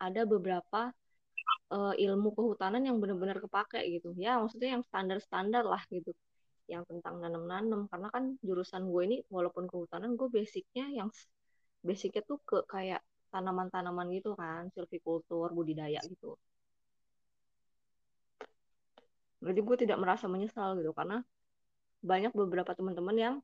ada 0.00 0.24
beberapa 0.24 0.90
uh, 1.72 1.94
ilmu 1.96 2.28
kehutanan 2.36 2.82
yang 2.84 2.96
benar-benar 3.00 3.38
kepake 3.40 3.80
gitu. 3.94 4.12
Ya 4.18 4.36
maksudnya 4.40 4.76
yang 4.76 4.84
standar-standar 4.84 5.64
lah 5.64 5.82
gitu. 5.88 6.12
Yang 6.68 6.84
tentang 6.90 7.20
nanam-nanam 7.20 7.88
karena 7.92 8.08
kan 8.12 8.24
jurusan 8.40 8.88
gue 8.88 9.02
ini 9.08 9.16
walaupun 9.28 9.68
kehutanan 9.68 10.16
gue 10.18 10.28
basicnya 10.28 10.88
yang 10.90 11.08
basicnya 11.84 12.22
tuh 12.24 12.40
ke 12.44 12.64
kayak 12.68 13.00
tanaman-tanaman 13.32 14.08
gitu 14.16 14.36
kan. 14.36 14.68
Silvikultur 14.74 15.52
budidaya 15.52 16.00
gitu. 16.04 16.36
Jadi 19.44 19.60
gue 19.60 19.76
tidak 19.84 19.98
merasa 20.00 20.24
menyesal 20.26 20.76
gitu. 20.80 20.92
Karena 20.96 21.20
banyak 22.04 22.32
beberapa 22.36 22.72
teman-teman 22.76 23.16
yang 23.16 23.36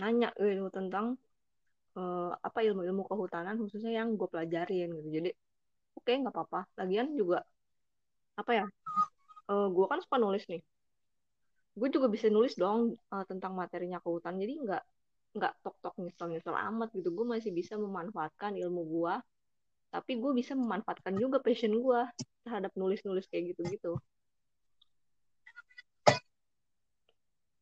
nanya 0.00 0.32
gitu 0.38 0.72
tentang 0.72 1.20
uh, 1.96 2.32
apa 2.40 2.64
ilmu-ilmu 2.64 3.04
kehutanan 3.04 3.60
khususnya 3.60 4.00
yang 4.00 4.16
gue 4.16 4.28
pelajarin 4.28 4.88
gitu. 4.96 5.08
Jadi 5.12 5.30
oke 5.96 6.10
nggak 6.10 6.34
apa-apa. 6.34 6.60
Lagian 6.78 7.14
juga 7.16 7.42
apa 8.38 8.52
ya 8.56 8.66
uh, 9.50 9.68
gue 9.68 9.86
kan 9.90 9.98
suka 10.04 10.16
nulis 10.18 10.44
nih. 10.46 10.62
Gue 11.78 11.88
juga 11.94 12.10
bisa 12.10 12.26
nulis 12.28 12.54
dong 12.58 12.94
uh, 13.14 13.24
tentang 13.26 13.54
materinya 13.54 13.98
kehutan 14.02 14.36
jadi 14.38 14.54
nggak 14.58 14.84
nggak 15.30 15.52
tok 15.62 15.76
tok 15.82 15.94
nyesel 16.02 16.28
nyesel 16.30 16.56
amat 16.56 16.88
gitu. 16.94 17.10
Gue 17.14 17.26
masih 17.26 17.50
bisa 17.54 17.74
memanfaatkan 17.78 18.54
ilmu 18.58 18.82
gue 18.86 19.14
tapi 19.90 20.22
gue 20.22 20.32
bisa 20.38 20.54
memanfaatkan 20.54 21.18
juga 21.18 21.42
passion 21.42 21.74
gue 21.74 22.00
terhadap 22.46 22.70
nulis 22.78 23.02
nulis 23.02 23.26
kayak 23.26 23.54
gitu 23.54 23.62
gitu 23.74 23.92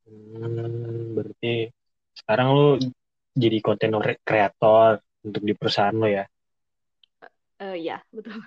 hmm, 0.04 1.16
berarti 1.16 1.72
sekarang 2.12 2.48
lu 2.52 2.68
jadi 3.32 3.58
konten 3.64 3.96
kreator 4.20 5.00
untuk 5.24 5.42
di 5.42 5.56
perusahaan 5.56 5.96
lo 5.96 6.04
ya 6.04 6.28
uh, 7.62 7.76
ya 7.76 8.02
betul 8.10 8.42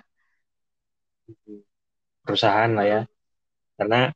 perusahaan 2.22 2.70
lah 2.72 2.86
ya 2.86 3.00
karena 3.80 4.12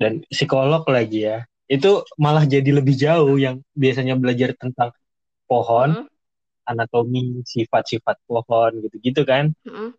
dan 0.00 0.24
psikolog 0.28 0.82
lagi 0.88 1.28
ya 1.28 1.44
itu 1.70 2.02
malah 2.18 2.42
jadi 2.42 2.82
lebih 2.82 2.98
jauh 2.98 3.38
yang 3.38 3.62
biasanya 3.78 4.18
belajar 4.18 4.58
tentang 4.58 4.90
pohon, 5.46 6.02
mm. 6.02 6.06
anatomi, 6.66 7.46
sifat-sifat 7.46 8.18
pohon 8.26 8.82
gitu-gitu 8.82 9.22
kan. 9.22 9.54
Mm. 9.62 9.94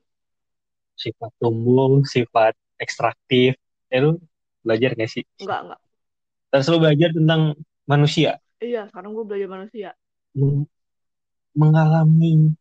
Sifat 0.99 1.31
tumbuh, 1.39 2.03
sifat 2.03 2.59
ekstraktif. 2.75 3.55
Eh 3.87 3.99
lu 4.03 4.19
belajar 4.59 4.99
gak 4.99 5.11
sih? 5.15 5.23
Enggak, 5.39 5.59
enggak. 5.63 5.79
Terus 6.51 6.67
lu 6.67 6.77
belajar 6.83 7.09
tentang 7.15 7.41
manusia? 7.87 8.31
Iya, 8.59 8.91
sekarang 8.91 9.15
gue 9.15 9.23
belajar 9.23 9.47
manusia. 9.47 9.89
Mengalami 11.55 12.51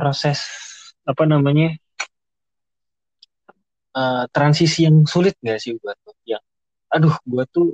proses 0.00 0.40
apa 1.04 1.28
namanya 1.28 1.76
uh, 3.92 4.24
transisi 4.32 4.88
yang 4.88 5.04
sulit 5.04 5.36
gak 5.44 5.60
sih 5.60 5.76
buat 5.76 6.00
lo? 6.08 6.16
Yang, 6.24 6.44
aduh, 6.88 7.14
gue 7.28 7.44
tuh 7.52 7.68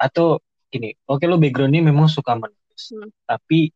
atau 0.00 0.40
gini 0.72 0.96
oke 1.04 1.20
okay, 1.20 1.26
lo 1.28 1.36
backgroundnya 1.36 1.84
memang 1.84 2.08
suka 2.08 2.38
menulis 2.38 2.94
hmm. 2.94 3.10
tapi 3.28 3.68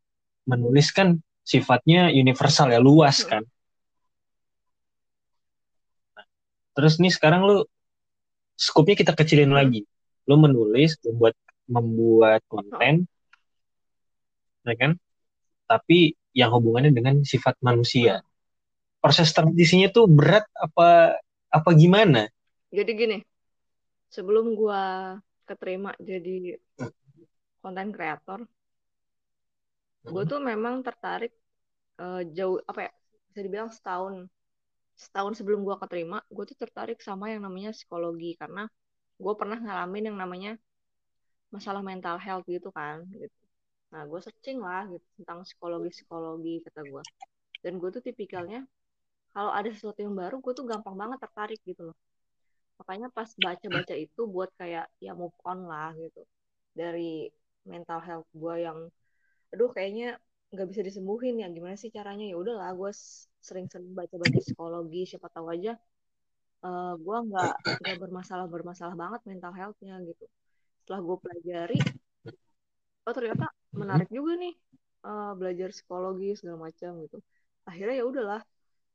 menulis 0.49 0.89
kan 0.95 1.21
sifatnya 1.45 2.09
universal 2.09 2.73
ya 2.73 2.81
luas 2.81 3.21
hmm. 3.21 3.29
kan 3.29 3.43
nah, 6.17 6.27
terus 6.79 6.97
nih 6.97 7.13
sekarang 7.13 7.45
lo 7.45 7.69
skupnya 8.57 8.97
kita 8.97 9.13
kecilin 9.13 9.53
hmm. 9.53 9.59
lagi 9.59 9.81
lo 10.25 10.41
menulis 10.41 10.97
membuat 11.05 11.37
membuat 11.69 12.41
konten 12.49 13.05
hmm. 13.05 14.71
ya 14.71 14.75
kan 14.79 14.91
tapi 15.69 16.17
yang 16.35 16.50
hubungannya 16.53 16.93
dengan 16.93 17.23
sifat 17.23 17.57
manusia. 17.64 18.21
Hmm. 18.21 18.33
proses 19.05 19.37
transisinya 19.37 19.93
tuh 19.93 20.09
berat 20.09 20.49
apa 20.57 21.21
apa 21.53 21.71
gimana? 21.76 22.25
Jadi 22.73 22.91
gini 22.97 23.19
sebelum 24.09 24.57
gua 24.57 25.14
keterima 25.45 25.93
jadi 26.00 26.57
konten 27.61 27.93
kreator 27.93 28.49
gue 30.05 30.23
tuh 30.29 30.41
memang 30.41 30.85
tertarik 30.85 31.33
uh, 31.97 32.21
jauh 32.29 32.61
apa 32.69 32.88
ya 32.88 32.93
bisa 33.33 33.41
dibilang 33.41 33.71
setahun 33.73 34.29
setahun 34.95 35.33
sebelum 35.41 35.64
gue 35.64 35.76
keterima 35.81 36.21
gue 36.29 36.45
tuh 36.45 36.59
tertarik 36.61 37.00
sama 37.00 37.33
yang 37.33 37.43
namanya 37.43 37.73
psikologi. 37.73 38.37
Karena 38.37 38.69
gue 39.17 39.35
pernah 39.35 39.59
ngalamin 39.59 40.12
yang 40.12 40.19
namanya 40.21 40.53
masalah 41.49 41.81
mental 41.81 42.21
health 42.21 42.45
gitu 42.50 42.69
kan 42.69 43.07
gitu 43.14 43.44
nah 43.95 44.03
gue 44.11 44.19
searching 44.19 44.59
lah 44.59 44.91
gitu 44.91 45.07
tentang 45.23 45.47
psikologi 45.47 45.89
psikologi 45.95 46.55
kata 46.67 46.83
gue 46.83 47.03
dan 47.63 47.73
gue 47.81 47.89
tuh 47.95 48.03
tipikalnya 48.03 48.67
kalau 49.35 49.51
ada 49.51 49.67
sesuatu 49.75 49.99
yang 49.99 50.15
baru 50.15 50.39
gue 50.39 50.53
tuh 50.55 50.63
gampang 50.63 50.95
banget 50.95 51.19
tertarik 51.19 51.59
gitu 51.67 51.91
loh. 51.91 51.97
Makanya 52.79 53.11
pas 53.11 53.27
baca-baca 53.35 53.95
itu 53.99 54.21
buat 54.31 54.51
kayak 54.55 54.87
ya 55.03 55.11
move 55.19 55.35
on 55.43 55.67
lah 55.67 55.91
gitu. 55.99 56.23
Dari 56.71 57.27
mental 57.67 57.99
health 58.07 58.29
gue 58.31 58.55
yang 58.63 58.79
aduh 59.51 59.71
kayaknya 59.75 60.23
nggak 60.55 60.67
bisa 60.71 60.83
disembuhin 60.87 61.43
ya. 61.43 61.51
Gimana 61.51 61.75
sih 61.75 61.91
caranya? 61.91 62.31
Ya 62.31 62.37
udahlah 62.39 62.71
gue 62.79 62.91
sering-sering 63.43 63.91
baca-baca 63.91 64.39
psikologi. 64.39 65.03
Siapa 65.11 65.27
tahu 65.35 65.51
aja 65.51 65.75
uh, 66.63 66.71
eh, 66.71 66.93
gue 67.03 67.17
nggak 67.27 67.55
nggak 67.83 67.97
bermasalah 67.99 68.47
bermasalah 68.47 68.95
banget 68.95 69.21
mental 69.27 69.51
healthnya 69.51 69.99
gitu. 70.07 70.25
Setelah 70.79 71.01
gue 71.03 71.17
pelajari 71.19 71.79
oh 73.05 73.13
ternyata 73.13 73.47
menarik 73.81 74.09
juga 74.09 74.33
nih 74.38 74.54
uh, 75.09 75.33
belajar 75.38 75.69
psikologi 75.75 76.35
segala 76.38 76.71
macam 76.71 76.90
gitu. 77.04 77.19
Akhirnya 77.69 77.95
ya 78.00 78.04
udahlah 78.07 78.40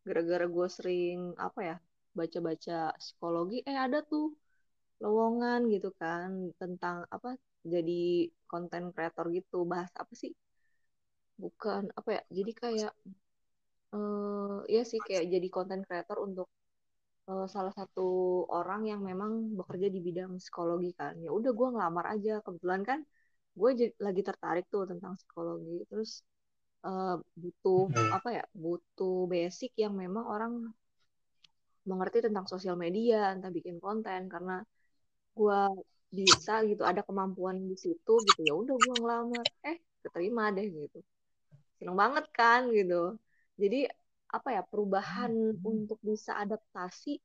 gara-gara 0.07 0.45
gue 0.47 0.67
sering 0.71 1.17
apa 1.37 1.59
ya 1.69 1.75
baca-baca 2.17 2.95
psikologi 2.97 3.61
eh 3.69 3.77
ada 3.77 4.01
tuh 4.01 4.33
lowongan 5.03 5.69
gitu 5.73 5.89
kan 6.01 6.51
tentang 6.59 7.07
apa 7.15 7.37
jadi 7.63 8.27
konten 8.51 8.91
kreator 8.95 9.25
gitu. 9.37 9.63
Bahas 9.71 9.91
apa 9.95 10.13
sih? 10.15 10.31
Bukan 11.39 11.93
apa 11.95 12.09
ya 12.19 12.21
jadi 12.27 12.51
kayak 12.51 12.93
uh, 13.95 14.59
ya 14.67 14.81
sih 14.83 14.99
kayak 15.07 15.25
jadi 15.33 15.47
konten 15.47 15.81
kreator 15.87 16.17
untuk 16.27 16.47
uh, 17.29 17.47
salah 17.47 17.71
satu 17.71 18.43
orang 18.51 18.81
yang 18.91 19.01
memang 19.05 19.55
bekerja 19.55 19.87
di 19.87 19.99
bidang 20.03 20.31
psikologi 20.41 20.91
kan. 20.99 21.15
Ya 21.21 21.29
udah 21.31 21.51
gue 21.53 21.67
ngelamar 21.73 22.05
aja. 22.15 22.43
Kebetulan 22.45 22.81
kan 22.89 22.99
gue 23.59 23.71
lagi 23.99 24.21
tertarik 24.23 24.65
tuh 24.71 24.87
tentang 24.87 25.19
psikologi. 25.19 25.83
Terus 25.91 26.23
uh, 26.87 27.19
butuh 27.35 27.91
hmm. 27.91 28.11
apa 28.15 28.29
ya 28.37 28.45
butuh 28.55 29.27
basic 29.27 29.75
yang 29.75 29.93
memang 29.99 30.25
orang 30.25 30.53
mengerti 31.83 32.23
tentang 32.25 32.45
sosial 32.47 32.75
media 32.79 33.35
entah 33.35 33.51
bikin 33.51 33.77
konten. 33.83 34.31
Karena 34.31 34.63
gue 35.35 35.59
bisa 36.09 36.63
gitu 36.65 36.83
ada 36.87 37.01
kemampuan 37.03 37.59
di 37.67 37.75
situ 37.75 38.13
gitu. 38.27 38.41
Ya 38.47 38.53
udah 38.55 38.75
gue 38.79 38.95
ngelamar. 39.03 39.45
Eh 39.67 39.77
keterima 40.03 40.55
deh 40.55 40.67
gitu. 40.71 40.99
Seneng 41.77 41.97
banget 41.99 42.25
kan 42.31 42.71
gitu. 42.71 43.19
Jadi 43.59 43.91
apa 44.29 44.49
ya 44.55 44.61
perubahan 44.61 45.31
untuk 45.65 45.97
bisa 46.05 46.37
adaptasi 46.37 47.17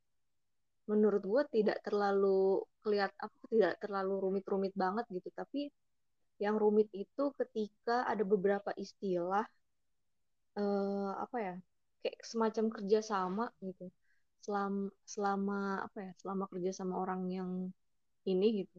menurut 0.85 1.23
gue 1.25 1.43
tidak 1.61 1.81
terlalu 1.85 2.65
kelihat 2.85 3.13
apa 3.17 3.37
tidak 3.49 3.75
terlalu 3.81 4.15
rumit-rumit 4.25 4.75
banget 4.77 5.05
gitu. 5.15 5.29
Tapi 5.33 5.71
yang 6.43 6.57
rumit 6.59 6.89
itu 6.95 7.25
ketika 7.39 8.05
ada 8.11 8.23
beberapa 8.27 8.71
istilah 8.75 9.47
eh, 10.59 11.11
apa 11.25 11.37
ya 11.47 11.55
kayak 12.03 12.19
semacam 12.31 12.65
kerjasama 12.75 13.45
gitu. 13.69 13.85
Selama 14.45 14.83
selama 15.15 15.59
apa 15.87 15.99
ya 16.07 16.13
selama 16.21 16.45
kerja 16.53 16.71
sama 16.81 16.95
orang 17.03 17.21
yang 17.33 17.51
ini 18.31 18.47
gitu. 18.65 18.79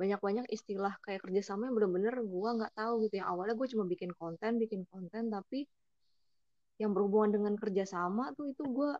Banyak-banyak 0.00 0.46
istilah 0.56 0.94
kayak 1.04 1.20
kerjasama 1.24 1.62
yang 1.68 1.74
bener-bener 1.78 2.14
gue 2.34 2.48
nggak 2.58 2.72
tahu 2.80 2.94
gitu. 3.04 3.14
Yang 3.20 3.28
awalnya 3.32 3.54
gue 3.60 3.68
cuma 3.74 3.84
bikin 3.92 4.10
konten 4.20 4.52
bikin 4.62 4.82
konten 4.92 5.24
tapi 5.34 5.58
yang 6.80 6.92
berhubungan 6.92 7.30
dengan 7.36 7.54
kerjasama 7.56 8.32
tuh 8.36 8.52
itu 8.52 8.62
gue 8.68 8.90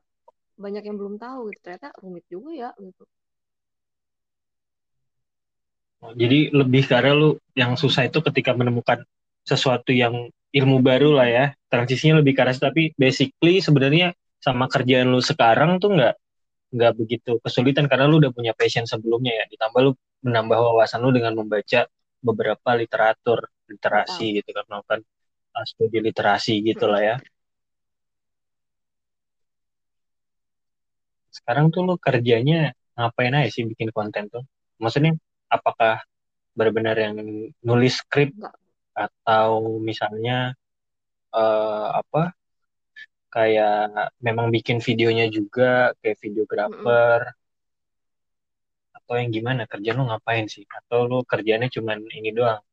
banyak 0.64 0.82
yang 0.88 0.96
belum 1.00 1.16
tahu 1.20 1.40
gitu. 1.52 1.60
Ternyata 1.64 1.88
rumit 2.02 2.24
juga 2.32 2.50
ya 2.62 2.70
gitu 2.80 3.04
jadi 6.14 6.52
lebih 6.54 6.86
karena 6.86 7.16
lu 7.16 7.40
yang 7.56 7.74
susah 7.74 8.06
itu 8.06 8.22
ketika 8.22 8.54
menemukan 8.54 9.02
sesuatu 9.42 9.90
yang 9.90 10.30
ilmu 10.54 10.78
baru 10.84 11.16
lah 11.16 11.28
ya. 11.28 11.44
Transisinya 11.66 12.22
lebih 12.22 12.38
keras 12.38 12.62
tapi 12.62 12.94
basically 12.94 13.58
sebenarnya 13.58 14.14
sama 14.38 14.70
kerjaan 14.70 15.10
lu 15.10 15.18
sekarang 15.18 15.82
tuh 15.82 15.96
nggak 15.96 16.14
nggak 16.76 16.92
begitu 16.98 17.38
kesulitan 17.40 17.86
karena 17.90 18.06
lu 18.10 18.20
udah 18.22 18.30
punya 18.30 18.52
passion 18.52 18.84
sebelumnya 18.86 19.32
ya. 19.32 19.44
Ditambah 19.50 19.80
lu 19.82 19.92
menambah 20.22 20.58
wawasan 20.58 21.02
lu 21.02 21.10
dengan 21.14 21.34
membaca 21.38 21.88
beberapa 22.22 22.70
literatur 22.74 23.46
literasi 23.66 24.26
oh. 24.30 24.36
gitu 24.42 24.50
kan 24.54 24.64
melakukan 24.70 25.00
uh, 25.54 25.64
studi 25.66 25.98
literasi 26.02 26.54
gitu 26.62 26.86
lah 26.90 27.02
ya. 27.02 27.16
Sekarang 31.30 31.70
tuh 31.70 31.82
lu 31.86 31.94
kerjanya 32.00 32.72
ngapain 32.96 33.34
aja 33.36 33.50
sih 33.52 33.64
bikin 33.68 33.92
konten 33.92 34.26
tuh? 34.32 34.42
Maksudnya 34.80 35.14
apakah 35.50 36.02
benar-benar 36.56 36.96
yang 36.96 37.16
nulis 37.60 38.00
skrip 38.00 38.32
atau 38.96 39.76
misalnya 39.76 40.56
uh, 41.36 42.00
apa 42.00 42.32
kayak 43.28 44.16
memang 44.24 44.48
bikin 44.48 44.80
videonya 44.80 45.28
juga 45.28 45.92
kayak 46.00 46.16
videografer 46.24 47.20
mm 47.28 47.34
-hmm. 47.36 48.96
atau 48.96 49.14
yang 49.20 49.28
gimana? 49.28 49.68
Kerja 49.68 49.92
lu 49.92 50.08
ngapain 50.08 50.48
sih? 50.48 50.64
Atau 50.64 51.04
lu 51.04 51.20
kerjanya 51.28 51.68
cuman 51.68 52.00
ini 52.08 52.32
doang 52.32 52.64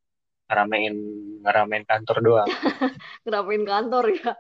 ngeramein 0.48 0.96
ngeramein 1.44 1.84
kantor 1.84 2.18
doang? 2.24 2.50
Ngeramein 3.27 3.63
kantor 3.68 4.06
ya. 4.15 4.32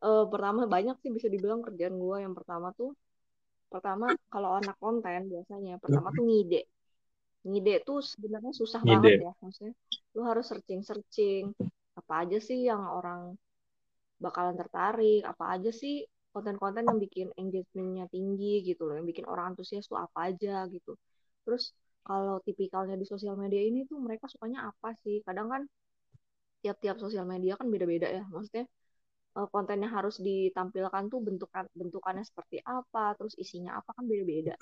Uh, 0.00 0.24
pertama 0.32 0.64
banyak 0.64 0.96
sih 1.02 1.12
bisa 1.12 1.28
dibilang 1.28 1.60
kerjaan 1.60 2.00
gue 2.00 2.16
yang 2.24 2.32
pertama 2.32 2.72
tuh 2.72 2.96
pertama 3.68 4.10
kalau 4.32 4.56
anak 4.56 4.74
konten 4.80 5.28
biasanya 5.28 5.76
pertama 5.76 6.10
tuh 6.10 6.24
ngide 6.24 6.64
ngide 7.46 7.74
tuh 7.88 8.04
sebenarnya 8.04 8.52
susah 8.52 8.80
ngide. 8.84 8.92
banget 8.92 9.12
ya 9.26 9.32
maksudnya. 9.40 9.74
Lu 10.16 10.22
harus 10.26 10.44
searching 10.50 10.80
searching 10.84 11.44
apa 11.96 12.12
aja 12.24 12.38
sih 12.38 12.58
yang 12.68 12.80
orang 12.80 13.34
bakalan 14.20 14.56
tertarik? 14.56 15.24
Apa 15.24 15.56
aja 15.56 15.70
sih 15.72 16.04
konten-konten 16.30 16.86
yang 16.86 16.98
bikin 17.00 17.28
engagementnya 17.34 18.06
tinggi 18.12 18.62
gitu 18.62 18.86
loh 18.86 18.94
yang 19.00 19.08
bikin 19.08 19.26
orang 19.26 19.56
antusias 19.56 19.88
tuh 19.90 19.98
apa 19.98 20.30
aja 20.30 20.68
gitu. 20.70 20.94
Terus 21.42 21.72
kalau 22.04 22.40
tipikalnya 22.44 22.96
di 22.96 23.06
sosial 23.08 23.34
media 23.36 23.60
ini 23.60 23.84
tuh 23.88 23.98
mereka 23.98 24.28
sukanya 24.28 24.70
apa 24.70 24.94
sih? 25.02 25.24
Kadang 25.24 25.48
kan 25.48 25.62
tiap-tiap 26.60 27.00
sosial 27.00 27.24
media 27.24 27.56
kan 27.56 27.72
beda-beda 27.72 28.04
ya 28.04 28.24
maksudnya 28.28 28.68
uh, 29.32 29.48
konten 29.48 29.80
yang 29.80 29.92
harus 29.96 30.20
ditampilkan 30.20 31.08
tuh 31.08 31.20
bentukan 31.24 31.64
bentukannya 31.72 32.20
seperti 32.20 32.60
apa 32.60 33.16
terus 33.16 33.32
isinya 33.40 33.80
apa 33.80 33.96
kan 33.96 34.04
beda-beda. 34.04 34.54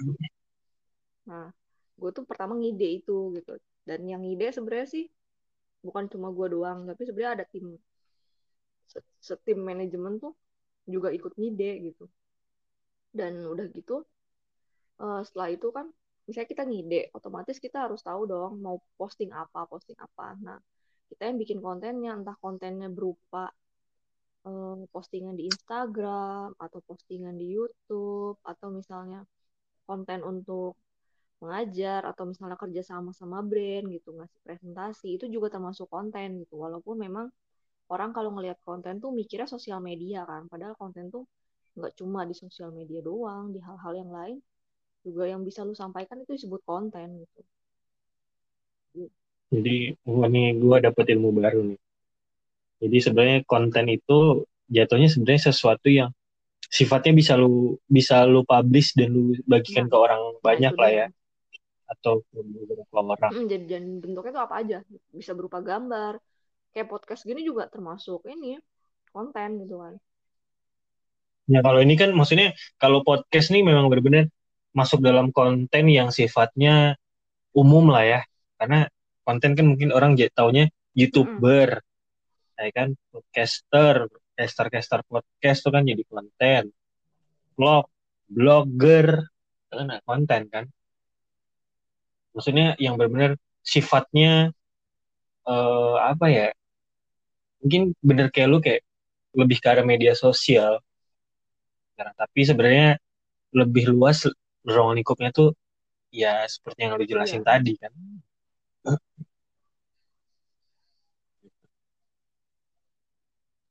Nah 1.27 1.51
gue 1.99 2.11
tuh 2.17 2.25
pertama 2.25 2.55
ngide 2.55 2.88
itu 3.02 3.35
gitu. 3.37 3.52
Dan 3.88 4.07
yang 4.11 4.23
ngide 4.23 4.55
sebenarnya 4.55 4.88
sih 4.88 5.05
bukan 5.87 6.05
cuma 6.12 6.28
gue 6.35 6.47
doang 6.55 6.78
tapi 6.88 7.02
sebenarnya 7.07 7.33
ada 7.43 7.47
tim. 7.52 7.67
Setim 9.21 9.59
manajemen 9.62 10.17
tuh 10.23 10.33
juga 10.88 11.09
ikut 11.12 11.35
ngide 11.37 11.71
gitu. 11.93 12.05
Dan 13.12 13.43
udah 13.45 13.67
gitu 13.75 14.07
uh, 15.02 15.21
setelah 15.26 15.49
itu 15.55 15.69
kan 15.75 15.87
misalnya 16.28 16.49
kita 16.52 16.62
ngide 16.69 17.00
otomatis 17.17 17.57
kita 17.57 17.88
harus 17.88 18.05
tahu 18.05 18.28
dong 18.28 18.61
mau 18.61 18.76
posting 19.00 19.31
apa 19.33 19.64
posting 19.67 19.97
apa. 19.99 20.37
Nah 20.45 20.59
kita 21.09 21.25
yang 21.28 21.38
bikin 21.40 21.59
kontennya 21.64 22.12
entah 22.12 22.37
kontennya 22.37 22.93
berupa 22.93 23.49
uh, 24.45 24.76
postingan 24.93 25.35
di 25.38 25.49
Instagram 25.49 26.52
atau 26.61 26.78
postingan 26.85 27.35
di 27.40 27.57
YouTube 27.57 28.37
atau 28.45 28.69
misalnya 28.69 29.25
konten 29.88 30.21
untuk 30.21 30.76
mengajar 31.38 32.02
atau 32.02 32.26
misalnya 32.26 32.59
kerja 32.59 32.83
sama 32.83 33.11
sama 33.14 33.38
brand 33.47 33.87
gitu 33.95 34.11
ngasih 34.11 34.40
presentasi 34.42 35.09
itu 35.16 35.26
juga 35.30 35.54
termasuk 35.54 35.87
konten 35.87 36.42
gitu. 36.42 36.59
Walaupun 36.59 36.99
memang 36.99 37.26
orang 37.88 38.11
kalau 38.12 38.35
ngelihat 38.35 38.59
konten 38.66 38.99
tuh 38.99 39.11
mikirnya 39.14 39.49
sosial 39.49 39.78
media 39.80 40.26
kan 40.28 40.45
padahal 40.50 40.75
konten 40.76 41.09
tuh 41.09 41.25
nggak 41.78 41.95
cuma 41.95 42.26
di 42.26 42.35
sosial 42.35 42.75
media 42.75 43.00
doang 43.00 43.54
di 43.54 43.62
hal-hal 43.62 43.92
yang 43.95 44.11
lain 44.11 44.37
juga 45.07 45.30
yang 45.30 45.47
bisa 45.47 45.62
lu 45.62 45.73
sampaikan 45.73 46.21
itu 46.21 46.35
disebut 46.35 46.61
konten 46.66 47.23
gitu. 47.23 47.40
Jadi 49.49 49.97
ini 49.97 50.42
gue 50.59 50.76
dapet 50.85 51.07
ilmu 51.16 51.33
baru 51.33 51.64
nih. 51.64 51.80
Jadi 52.85 52.97
sebenarnya 53.00 53.38
konten 53.49 53.87
itu 53.88 54.45
jatuhnya 54.68 55.09
sebenarnya 55.09 55.42
sesuatu 55.49 55.88
yang 55.88 56.12
sifatnya 56.68 57.16
bisa 57.16 57.33
lu 57.40 57.80
bisa 57.88 58.28
lu 58.28 58.45
publish 58.45 58.92
dan 58.92 59.09
lu 59.09 59.33
bagikan 59.49 59.88
nah, 59.88 59.90
ke 59.90 59.97
orang 59.97 60.23
banyak 60.45 60.75
lah 60.76 60.90
ya 60.92 61.07
atau 61.88 62.21
beberapa 62.30 63.00
orang. 63.00 63.33
Hmm, 63.33 63.47
jadi 63.49 63.64
dan 63.64 63.85
bentuknya 64.04 64.33
itu 64.37 64.42
apa 64.45 64.54
aja? 64.61 64.78
Bisa 65.11 65.33
berupa 65.33 65.64
gambar. 65.64 66.21
Kayak 66.76 66.88
podcast 66.92 67.25
gini 67.25 67.40
juga 67.42 67.64
termasuk 67.66 68.28
ini 68.28 68.61
konten 69.09 69.64
gitu 69.64 69.80
kan. 69.80 69.95
Ya 71.49 71.64
kalau 71.64 71.80
ini 71.80 71.97
kan 71.97 72.12
maksudnya 72.12 72.52
kalau 72.76 73.00
podcast 73.00 73.49
nih 73.49 73.64
memang 73.64 73.88
benar-benar 73.88 74.28
masuk 74.76 75.00
dalam 75.00 75.33
konten 75.33 75.88
yang 75.88 76.12
sifatnya 76.12 77.00
umum 77.57 77.88
lah 77.88 78.04
ya. 78.04 78.21
Karena 78.61 78.85
konten 79.25 79.57
kan 79.57 79.64
mungkin 79.64 79.90
orang 79.97 80.12
taunya 80.37 80.68
youtuber, 80.92 81.80
hmm. 81.80 82.61
ya 82.61 82.71
kan 82.76 82.88
podcaster, 83.09 84.12
caster-caster 84.37 85.00
podcast 85.09 85.59
tuh 85.64 85.73
kan 85.73 85.88
jadi 85.88 86.04
konten, 86.04 86.68
blog, 87.57 87.88
blogger, 88.28 89.25
kan 89.73 90.00
konten 90.04 90.42
kan 90.52 90.64
maksudnya 92.35 92.75
yang 92.79 92.95
benar-benar 92.99 93.37
sifatnya 93.63 94.53
uh, 95.45 95.97
apa 96.01 96.27
ya 96.31 96.49
mungkin 97.61 97.93
bener 98.01 98.31
kayak 98.31 98.49
lu 98.49 98.59
kayak 98.63 98.83
lebih 99.37 99.59
ke 99.61 99.67
arah 99.69 99.85
media 99.87 100.15
sosial. 100.17 100.81
Nah, 101.99 102.11
tapi 102.14 102.41
sebenarnya 102.47 102.97
lebih 103.55 103.91
luas 103.91 104.27
ruang 104.62 104.95
lingkupnya 104.99 105.31
tuh 105.35 105.55
ya 106.14 106.47
seperti 106.49 106.79
yang 106.87 106.97
lu 106.97 107.05
jelasin 107.05 107.43
iya. 107.43 107.49
tadi 107.49 107.73
kan? 107.77 107.93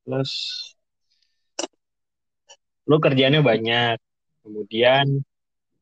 Terus 0.07 0.33
lu 2.87 2.97
kerjanya 3.03 3.39
banyak. 3.43 3.97
Kemudian 4.43 5.05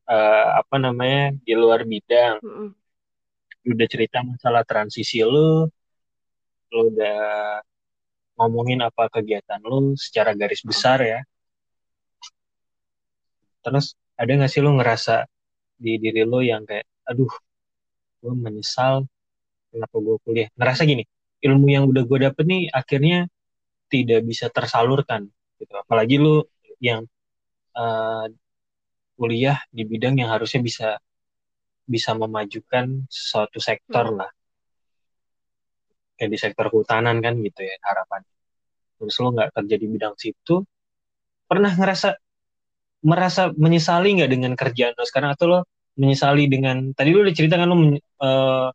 uh, 0.06 0.46
apa 0.60 0.76
namanya 0.78 1.34
di 1.42 1.52
luar 1.54 1.82
bidang. 1.86 2.38
Mm 2.42 2.54
-mm. 2.54 2.70
udah 3.66 3.88
cerita 3.90 4.22
masalah 4.22 4.62
transisi 4.62 5.26
lu 5.26 5.66
lu 6.70 6.82
udah 6.94 7.58
ngomongin 8.38 8.78
apa 8.84 9.10
kegiatan 9.10 9.58
lu 9.66 9.98
secara 9.98 10.32
garis 10.38 10.62
besar 10.62 10.98
ya. 11.02 11.20
Terus 13.64 13.98
ada 14.14 14.30
nggak 14.30 14.50
sih 14.50 14.62
lu 14.62 14.70
ngerasa 14.78 15.26
di 15.76 15.98
diri 15.98 16.22
lu 16.22 16.40
yang 16.46 16.62
kayak 16.62 16.86
aduh 17.10 17.30
gue 18.22 18.32
menyesal 18.34 19.04
kenapa 19.74 19.96
gue 19.98 20.16
kuliah? 20.24 20.48
Ngerasa 20.54 20.82
gini 20.86 21.04
ilmu 21.44 21.66
yang 21.68 21.84
udah 21.90 22.02
gue 22.06 22.18
dapet 22.26 22.44
nih 22.48 22.62
akhirnya 22.72 23.28
tidak 23.92 24.20
bisa 24.26 24.46
tersalurkan 24.50 25.28
gitu. 25.60 25.72
Apalagi 25.76 26.16
lu 26.18 26.42
yang 26.82 27.06
uh, 27.76 28.26
kuliah 29.16 29.58
di 29.72 29.82
bidang 29.88 30.20
yang 30.20 30.30
harusnya 30.30 30.60
bisa 30.60 30.88
bisa 31.86 32.12
memajukan 32.12 33.08
suatu 33.08 33.58
sektor 33.58 34.12
hmm. 34.12 34.18
lah. 34.20 34.30
Kayak 36.16 36.30
di 36.32 36.38
sektor 36.40 36.66
kehutanan 36.68 37.20
kan 37.24 37.40
gitu 37.40 37.60
ya 37.64 37.76
harapan. 37.84 38.22
Terus 38.96 39.16
lo 39.20 39.28
nggak 39.32 39.50
kerja 39.56 39.76
di 39.76 39.86
bidang 39.88 40.14
situ 40.16 40.64
pernah 41.46 41.72
ngerasa 41.72 42.16
merasa 43.06 43.52
menyesali 43.54 44.20
nggak 44.20 44.30
dengan 44.30 44.52
kerjaan 44.52 44.92
lo 44.96 45.04
sekarang? 45.08 45.32
Atau 45.32 45.46
lo 45.48 45.58
menyesali 45.96 46.48
dengan 46.52 46.92
tadi 46.92 47.10
lo 47.16 47.24
udah 47.24 47.34
cerita 47.36 47.56
kan 47.56 47.68
lo 47.68 47.76
uh, 48.20 48.68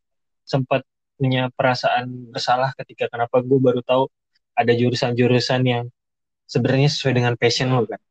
sempat 0.45 0.81
punya 1.21 1.53
perasaan 1.53 2.33
bersalah 2.33 2.73
ketika 2.73 3.05
kenapa 3.05 3.45
gue 3.45 3.59
baru 3.61 3.85
tahu 3.85 4.09
ada 4.57 4.73
jurusan-jurusan 4.73 5.61
yang 5.69 5.85
sebenarnya 6.49 6.89
sesuai 6.89 7.13
dengan 7.13 7.33
passion 7.37 7.69
lo 7.69 7.85
kan 7.85 8.01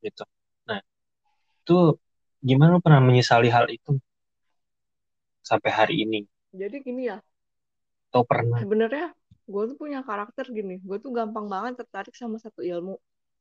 gitu. 0.00 0.24
Nah 0.66 0.80
itu 1.64 2.00
gimana 2.40 2.80
pernah 2.80 3.00
menyesali 3.04 3.48
hal 3.52 3.68
itu? 3.68 4.00
Sampai 5.44 5.70
hari 5.72 5.94
ini. 6.04 6.20
Jadi 6.52 6.76
gini 6.82 7.08
ya. 7.08 7.18
Atau 8.10 8.26
pernah? 8.26 8.58
Sebenarnya 8.58 9.14
gue 9.50 9.62
tuh 9.74 9.76
punya 9.78 10.00
karakter 10.02 10.46
gini. 10.50 10.82
Gue 10.82 10.98
tuh 10.98 11.14
gampang 11.14 11.46
banget 11.46 11.80
tertarik 11.84 12.14
sama 12.14 12.38
satu 12.42 12.62
ilmu. 12.62 12.98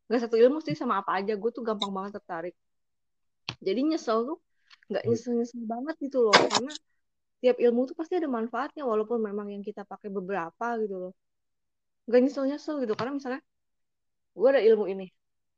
Nggak 0.10 0.22
satu 0.30 0.36
ilmu 0.38 0.62
sih 0.62 0.78
sama 0.78 1.02
apa 1.02 1.17
aja. 1.22 1.34
Gue 1.38 1.50
tuh 1.54 1.65
gampang 1.65 1.89
banget 1.89 2.22
tertarik. 2.22 2.56
Jadi 3.60 3.80
nyesel 3.93 4.26
tuh 4.30 4.38
nggak 4.89 5.04
hmm. 5.06 5.12
nyesel 5.13 5.34
nyesel 5.38 5.62
banget 5.65 5.95
gitu 6.02 6.17
loh. 6.30 6.34
Karena 6.34 6.74
tiap 7.39 7.58
ilmu 7.58 7.88
tuh 7.88 7.95
pasti 7.95 8.19
ada 8.19 8.28
manfaatnya 8.28 8.84
walaupun 8.84 9.24
memang 9.24 9.48
yang 9.54 9.63
kita 9.63 9.86
pakai 9.86 10.10
beberapa 10.12 10.78
gitu 10.82 11.10
loh. 11.10 11.13
Nggak 12.10 12.19
nyesel 12.26 12.45
nyesel 12.50 12.76
gitu. 12.84 12.93
Karena 12.93 13.17
misalnya 13.17 13.41
gue 14.34 14.48
ada 14.50 14.62
ilmu 14.62 14.86
ini. 14.89 15.08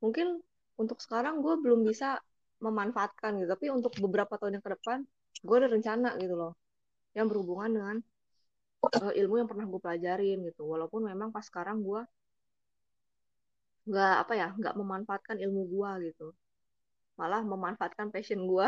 Mungkin 0.03 0.41
untuk 0.81 0.97
sekarang 1.05 1.35
gue 1.45 1.53
belum 1.63 1.85
bisa 1.85 2.17
memanfaatkan 2.65 3.31
gitu. 3.41 3.49
Tapi 3.53 3.65
untuk 3.77 3.93
beberapa 4.01 4.33
tahun 4.39 4.57
yang 4.57 4.65
ke 4.65 4.71
depan 4.77 4.99
gue 5.45 5.55
ada 5.57 5.69
rencana 5.69 6.09
gitu 6.17 6.35
loh. 6.41 6.53
Yang 7.17 7.27
berhubungan 7.33 7.69
dengan 7.77 7.97
uh, 8.85 9.13
ilmu 9.13 9.35
yang 9.41 9.49
pernah 9.51 9.65
gue 9.69 9.79
pelajarin 9.81 10.37
gitu. 10.49 10.61
Walaupun 10.65 11.01
memang 11.09 11.29
pas 11.35 11.45
sekarang 11.45 11.77
gue 11.85 12.01
nggak 13.81 14.13
apa 14.23 14.33
ya 14.37 14.47
nggak 14.57 14.75
memanfaatkan 14.77 15.37
ilmu 15.45 15.61
gue 15.69 15.91
gitu. 16.11 16.27
Malah 17.19 17.41
memanfaatkan 17.45 18.09
passion 18.13 18.41
gue. 18.49 18.67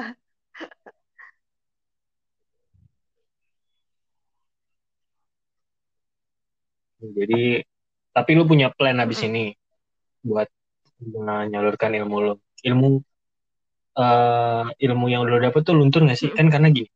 Jadi 7.17 7.59
tapi 8.13 8.31
lu 8.37 8.45
punya 8.45 8.69
plan 8.71 9.01
habis 9.01 9.19
ini 9.25 9.51
buat 10.23 10.47
menyalurkan 11.07 11.91
ilmu 11.93 12.17
lo. 12.19 12.33
Ilmu 12.63 12.87
uh, 13.99 14.65
ilmu 14.71 15.05
yang 15.11 15.27
lo 15.27 15.37
dapet 15.39 15.61
tuh 15.67 15.75
luntur 15.75 16.07
gak 16.07 16.19
sih? 16.19 16.31
Kan 16.31 16.47
karena 16.47 16.71
gini 16.71 16.87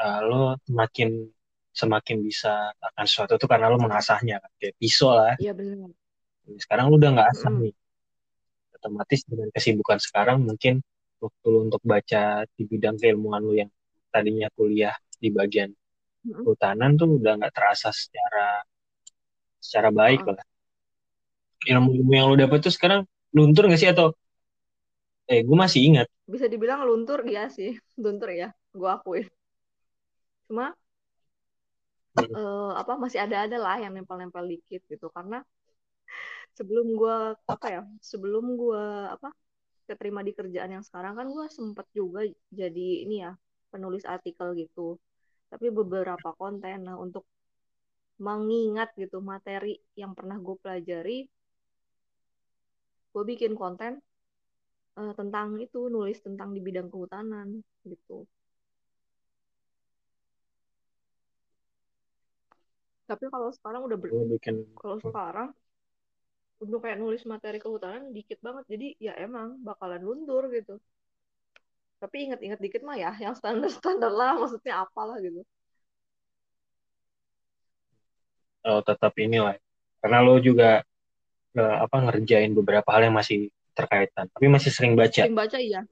uh, 0.00 0.20
lo 0.24 0.40
semakin 0.66 1.28
semakin 1.74 2.16
bisa 2.22 2.70
akan 2.78 3.04
sesuatu 3.06 3.34
tuh 3.34 3.50
karena 3.50 3.66
lo 3.66 3.82
mengasahnya 3.82 4.38
kan 4.38 4.50
kayak 4.62 4.74
pisau 4.78 5.10
lah. 5.10 5.34
Iya 5.42 5.54
benar 5.54 5.90
sekarang 6.60 6.92
lo 6.92 7.00
udah 7.00 7.10
nggak 7.16 7.28
asah 7.32 7.50
mm. 7.50 7.60
nih. 7.64 7.74
Otomatis 8.76 9.20
dengan 9.24 9.48
kesibukan 9.48 9.98
sekarang 9.98 10.44
mungkin 10.44 10.84
waktu 11.18 11.46
lo 11.48 11.58
untuk 11.64 11.80
baca 11.80 12.44
di 12.52 12.62
bidang 12.68 13.00
keilmuan 13.00 13.40
lo 13.40 13.56
yang 13.56 13.70
tadinya 14.12 14.52
kuliah 14.52 14.92
di 15.16 15.32
bagian 15.32 15.72
mm. 15.72 16.44
hutanan 16.44 17.00
tuh 17.00 17.16
udah 17.16 17.40
nggak 17.40 17.52
terasa 17.54 17.90
secara 17.90 18.62
secara 19.58 19.88
baik 19.88 20.22
lah. 20.28 20.44
Ilmu-ilmu 21.64 22.12
yang 22.12 22.26
lo 22.28 22.36
dapet 22.36 22.60
tuh 22.60 22.72
sekarang 22.74 23.08
luntur 23.36 23.66
gak 23.66 23.80
sih? 23.82 23.90
Atau 23.90 24.14
eh 25.28 25.40
gue 25.42 25.56
masih 25.56 25.80
ingat. 25.88 26.06
Bisa 26.24 26.46
dibilang 26.48 26.86
luntur 26.88 27.20
ya 27.26 27.50
sih. 27.50 27.74
Luntur 28.02 28.30
ya 28.32 28.48
gue 28.74 28.90
akuin 28.90 29.26
cuma 30.44 30.76
uh, 32.20 32.72
apa 32.76 32.92
masih 33.00 33.18
ada-ada 33.24 33.56
lah 33.56 33.76
yang 33.80 33.92
nempel-nempel 33.96 34.44
dikit 34.46 34.82
gitu. 34.86 35.08
Karena 35.10 35.40
sebelum 36.58 36.86
gue 36.94 37.16
apa 37.48 37.66
ya 37.70 37.82
sebelum 38.02 38.44
gue 38.60 38.84
apa 39.14 39.32
keterima 39.88 40.20
di 40.24 40.32
kerjaan 40.32 40.80
yang 40.80 40.84
sekarang 40.84 41.14
kan 41.18 41.26
gue 41.28 41.46
sempet 41.52 41.86
juga 41.92 42.24
jadi 42.52 42.88
ini 43.04 43.24
ya 43.24 43.32
penulis 43.72 44.04
artikel 44.04 44.52
gitu. 44.58 45.00
Tapi 45.50 45.66
beberapa 45.70 46.34
konten. 46.36 46.86
Nah 46.86 46.96
untuk 47.00 47.24
mengingat 48.22 48.94
gitu 48.94 49.18
materi 49.18 49.74
yang 49.98 50.14
pernah 50.14 50.38
gue 50.38 50.54
pelajari 50.62 51.26
gue 53.14 53.22
bikin 53.22 53.54
konten 53.54 54.02
uh, 54.98 55.12
tentang 55.14 55.54
itu 55.62 55.86
nulis 55.86 56.18
tentang 56.18 56.50
di 56.50 56.58
bidang 56.58 56.90
kehutanan 56.90 57.62
gitu. 57.86 58.26
Tapi 63.06 63.24
kalau 63.30 63.54
sekarang 63.54 63.86
udah 63.86 63.96
ber... 64.00 64.08
bikin 64.34 64.66
kalau 64.74 64.98
sekarang 64.98 65.48
untuk 66.58 66.80
kayak 66.82 66.98
nulis 66.98 67.22
materi 67.28 67.62
kehutanan 67.62 68.10
dikit 68.10 68.42
banget. 68.42 68.64
Jadi 68.66 68.86
ya 68.98 69.14
emang 69.14 69.62
bakalan 69.62 70.02
luntur 70.02 70.50
gitu. 70.50 70.82
Tapi 72.02 72.28
inget-inget 72.28 72.58
dikit 72.58 72.82
mah 72.82 72.98
ya 72.98 73.14
yang 73.22 73.38
standar-standar 73.38 74.10
lah 74.10 74.34
maksudnya 74.42 74.82
apalah 74.82 75.22
gitu. 75.22 75.46
Oh 78.64 78.80
tetap 78.80 79.12
inilah 79.20 79.60
karena 80.00 80.18
lo 80.24 80.40
juga 80.40 80.82
uh, 81.58 81.76
apa 81.86 81.96
ngerjain 82.10 82.52
beberapa 82.54 82.88
hal 82.90 83.10
yang 83.10 83.16
masih 83.16 83.50
terkaitan 83.74 84.30
tapi 84.30 84.46
masih 84.46 84.70
sering 84.70 84.94
baca. 84.94 85.26
Sering 85.26 85.38
baca 85.38 85.58
iya. 85.58 85.82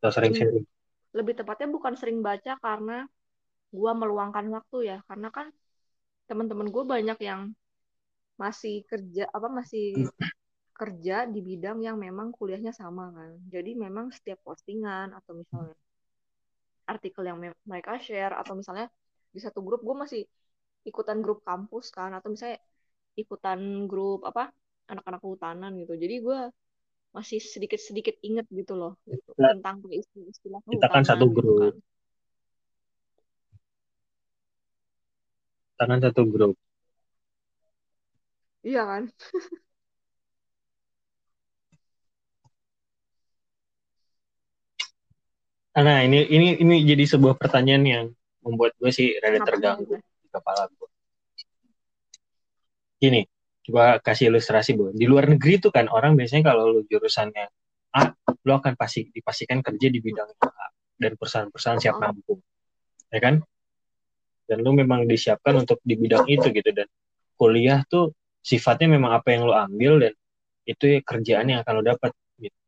Atau 0.00 0.10
sering 0.10 0.32
sering. 0.34 0.64
lebih 1.12 1.36
tepatnya 1.36 1.68
bukan 1.68 1.92
sering 1.92 2.24
baca 2.24 2.56
karena 2.56 3.04
gue 3.72 3.92
meluangkan 3.92 4.48
waktu 4.48 4.96
ya. 4.96 4.98
Karena 5.04 5.28
kan 5.28 5.52
teman-teman 6.24 6.72
gue 6.72 6.84
banyak 6.88 7.18
yang 7.20 7.52
masih 8.40 8.82
kerja 8.88 9.28
apa 9.28 9.48
masih 9.52 9.92
kerja 10.80 11.28
di 11.28 11.40
bidang 11.44 11.84
yang 11.84 12.00
memang 12.00 12.32
kuliahnya 12.32 12.72
sama 12.72 13.12
kan. 13.12 13.36
Jadi 13.52 13.76
memang 13.76 14.08
setiap 14.08 14.40
postingan 14.40 15.12
atau 15.12 15.36
misalnya 15.36 15.76
artikel 16.88 17.22
yang 17.22 17.38
mereka 17.68 18.00
share 18.00 18.34
atau 18.34 18.56
misalnya 18.56 18.88
di 19.32 19.40
satu 19.40 19.60
grup 19.60 19.84
gue 19.84 19.96
masih 19.96 20.22
ikutan 20.88 21.20
grup 21.20 21.44
kampus 21.44 21.92
kan. 21.92 22.16
Atau 22.16 22.32
misalnya 22.32 22.56
ikutan 23.20 23.84
grup 23.84 24.24
apa 24.24 24.48
anak-anak 24.88 25.20
kehutanan 25.22 25.72
gitu. 25.78 25.94
Jadi 25.98 26.14
gue 26.22 26.40
masih 27.12 27.38
sedikit-sedikit 27.44 28.16
inget 28.24 28.48
gitu 28.48 28.72
loh 28.72 28.96
gitu, 29.04 29.36
tentang 29.36 29.84
istilah-istilah 29.84 30.60
kita 30.64 30.86
kan 30.88 31.04
satu 31.04 31.28
gitu 31.28 31.36
grup. 31.36 31.56
kan. 31.60 31.74
kita 35.76 35.84
kan 35.84 35.98
satu 36.00 36.22
grup. 36.24 36.54
Iya 38.64 38.82
kan? 38.88 39.02
Nah 45.72 46.04
ini 46.04 46.28
ini 46.28 46.60
ini 46.60 46.84
jadi 46.84 47.16
sebuah 47.16 47.40
pertanyaan 47.40 47.84
yang 47.88 48.04
membuat 48.44 48.76
gue 48.76 48.92
sih 48.92 49.16
rada 49.24 49.40
terganggu 49.40 49.96
di 49.96 50.28
kepala 50.28 50.68
gue 50.68 50.88
gini 53.00 53.24
coba 53.62 54.02
kasih 54.02 54.34
ilustrasi 54.34 54.74
bu 54.74 54.90
di 54.90 55.06
luar 55.06 55.30
negeri 55.30 55.62
itu 55.62 55.70
kan 55.70 55.86
orang 55.86 56.18
biasanya 56.18 56.50
kalau 56.50 56.70
lu 56.74 56.80
jurusannya 56.86 57.46
A 57.92 58.02
lu 58.42 58.52
akan 58.58 58.74
pasti 58.74 59.06
dipastikan 59.12 59.62
kerja 59.62 59.86
di 59.86 60.02
bidang 60.02 60.30
A 60.42 60.66
dan 60.98 61.14
perusahaan-perusahaan 61.14 61.78
siap 61.78 61.96
oh. 61.98 62.02
nampung 62.02 62.40
ya 63.12 63.20
kan 63.22 63.34
dan 64.50 64.58
lu 64.60 64.74
memang 64.74 65.06
disiapkan 65.06 65.62
untuk 65.62 65.78
di 65.86 65.94
bidang 65.94 66.26
itu 66.26 66.50
gitu 66.50 66.70
dan 66.74 66.90
kuliah 67.38 67.86
tuh 67.86 68.10
sifatnya 68.42 68.98
memang 68.98 69.14
apa 69.14 69.30
yang 69.30 69.46
lu 69.46 69.54
ambil 69.54 70.02
dan 70.02 70.14
itu 70.66 70.98
ya 70.98 70.98
kerjaan 71.02 71.46
yang 71.50 71.62
akan 71.62 71.82
lu 71.82 71.84
dapat 71.86 72.10
gitu. 72.42 72.58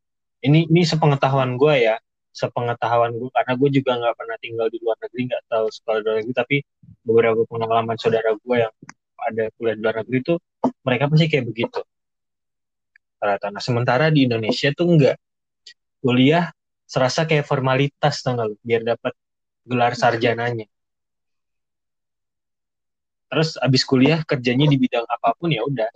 ini 0.46 0.70
ini 0.70 0.87
sepengetahuan 0.87 1.59
gue 1.59 1.74
ya 1.90 1.98
sepengetahuan 2.35 3.14
gue 3.14 3.30
karena 3.30 3.52
gue 3.59 3.68
juga 3.70 3.92
nggak 3.98 4.14
pernah 4.14 4.37
tinggal 4.38 4.66
di 4.70 4.78
luar 4.83 4.98
negeri 5.02 5.22
nggak 5.30 5.42
tahu 5.50 5.66
sekolah 5.70 5.98
di 5.98 6.04
luar 6.07 6.16
negeri 6.22 6.35
tapi 6.35 6.57
beberapa 7.02 7.42
pengalaman 7.46 7.96
saudara 7.98 8.35
gue 8.35 8.57
yang 8.59 8.74
ada 9.18 9.50
kuliah 9.57 9.74
di 9.79 9.83
luar 9.83 9.96
negeri 10.03 10.18
itu 10.20 10.35
mereka 10.85 11.05
pasti 11.11 11.27
kayak 11.31 11.46
begitu. 11.48 11.81
Rata 13.20 13.48
nah 13.48 13.62
sementara 13.62 14.12
di 14.12 14.29
Indonesia 14.29 14.68
tuh 14.77 14.87
enggak. 14.90 15.16
Kuliah 16.05 16.53
serasa 16.85 17.24
kayak 17.24 17.48
formalitas 17.48 18.20
lu? 18.27 18.55
Biar 18.61 18.85
dapat 18.85 19.16
gelar 19.64 19.96
sarjananya. 19.96 20.68
Terus 23.33 23.57
abis 23.59 23.83
kuliah 23.83 24.20
kerjanya 24.22 24.68
di 24.68 24.77
bidang 24.77 25.09
apa 25.09 25.33
pun 25.35 25.48
ya 25.50 25.64
udah. 25.64 25.88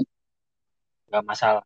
Nggak 1.12 1.24
masalah. 1.28 1.64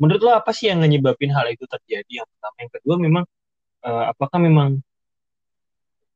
Menurut 0.00 0.20
lo 0.24 0.32
apa 0.32 0.54
sih 0.56 0.72
yang 0.72 0.80
menyebabin 0.80 1.28
hal 1.34 1.50
itu 1.52 1.68
terjadi? 1.68 2.24
Yang 2.24 2.28
pertama. 2.32 2.56
Yang 2.64 2.72
kedua 2.80 2.96
memang 2.96 3.24
uh, 3.84 4.04
apakah 4.08 4.38
memang 4.40 4.80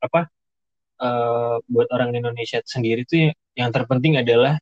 apa 0.01 0.33
uh, 1.05 1.57
buat 1.69 1.89
orang 1.93 2.17
Indonesia 2.17 2.59
sendiri 2.65 3.05
tuh 3.05 3.31
yang 3.55 3.71
terpenting 3.71 4.17
adalah 4.17 4.57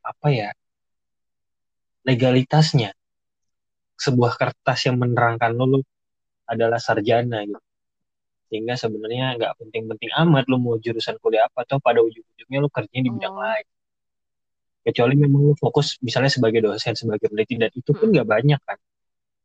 apa 0.00 0.28
ya? 0.32 0.50
Legalitasnya. 2.04 2.92
Sebuah 3.94 4.36
kertas 4.36 4.90
yang 4.90 4.98
menerangkan 4.98 5.54
lo, 5.54 5.64
lo 5.64 5.78
adalah 6.44 6.80
sarjana 6.82 7.46
gitu. 7.46 7.60
Sehingga 8.52 8.74
sebenarnya 8.76 9.40
nggak 9.40 9.52
penting-penting 9.56 10.10
amat 10.26 10.44
lo 10.50 10.60
mau 10.60 10.76
jurusan 10.76 11.16
kuliah 11.22 11.48
apa 11.48 11.64
atau 11.64 11.80
pada 11.80 12.04
ujung-ujungnya 12.04 12.58
lo 12.60 12.68
kerjanya 12.68 13.02
di 13.08 13.12
bidang 13.14 13.36
oh. 13.36 13.40
lain. 13.40 13.66
Kecuali 14.84 15.14
memang 15.16 15.40
lo 15.48 15.54
fokus 15.56 15.96
misalnya 16.04 16.28
sebagai 16.28 16.60
dosen 16.60 16.92
sebagai 16.92 17.32
peneliti 17.32 17.56
dan 17.56 17.72
itu 17.72 17.90
pun 17.96 18.12
nggak 18.12 18.26
hmm. 18.26 18.34
banyak 18.36 18.60
kan. 18.60 18.78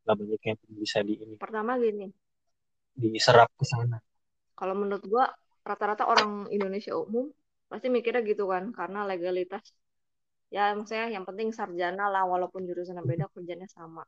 Nggak 0.04 0.16
banyak 0.20 0.42
yang 0.44 0.58
bisa 0.76 0.98
di 1.06 1.14
ini. 1.16 1.36
Pertama 1.40 1.80
gini. 1.80 2.12
Diserap 3.00 3.48
ke 3.56 3.64
sana 3.64 4.04
kalau 4.60 4.76
menurut 4.82 5.04
gua 5.12 5.26
rata-rata 5.70 6.04
orang 6.12 6.32
Indonesia 6.56 6.94
umum 7.04 7.26
pasti 7.72 7.88
mikirnya 7.96 8.22
gitu 8.32 8.44
kan 8.54 8.64
karena 8.78 9.00
legalitas. 9.10 9.66
Ya 10.56 10.74
maksudnya 10.78 11.08
yang 11.16 11.26
penting 11.30 11.50
sarjana 11.60 12.04
lah 12.14 12.24
walaupun 12.34 12.62
jurusan 12.68 12.98
beda 13.12 13.26
kerjanya 13.34 13.68
sama. 13.78 14.04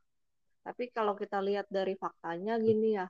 Tapi 0.66 0.84
kalau 0.96 1.14
kita 1.22 1.38
lihat 1.48 1.66
dari 1.78 1.94
faktanya 2.04 2.54
gini 2.68 2.88
ya 3.00 3.06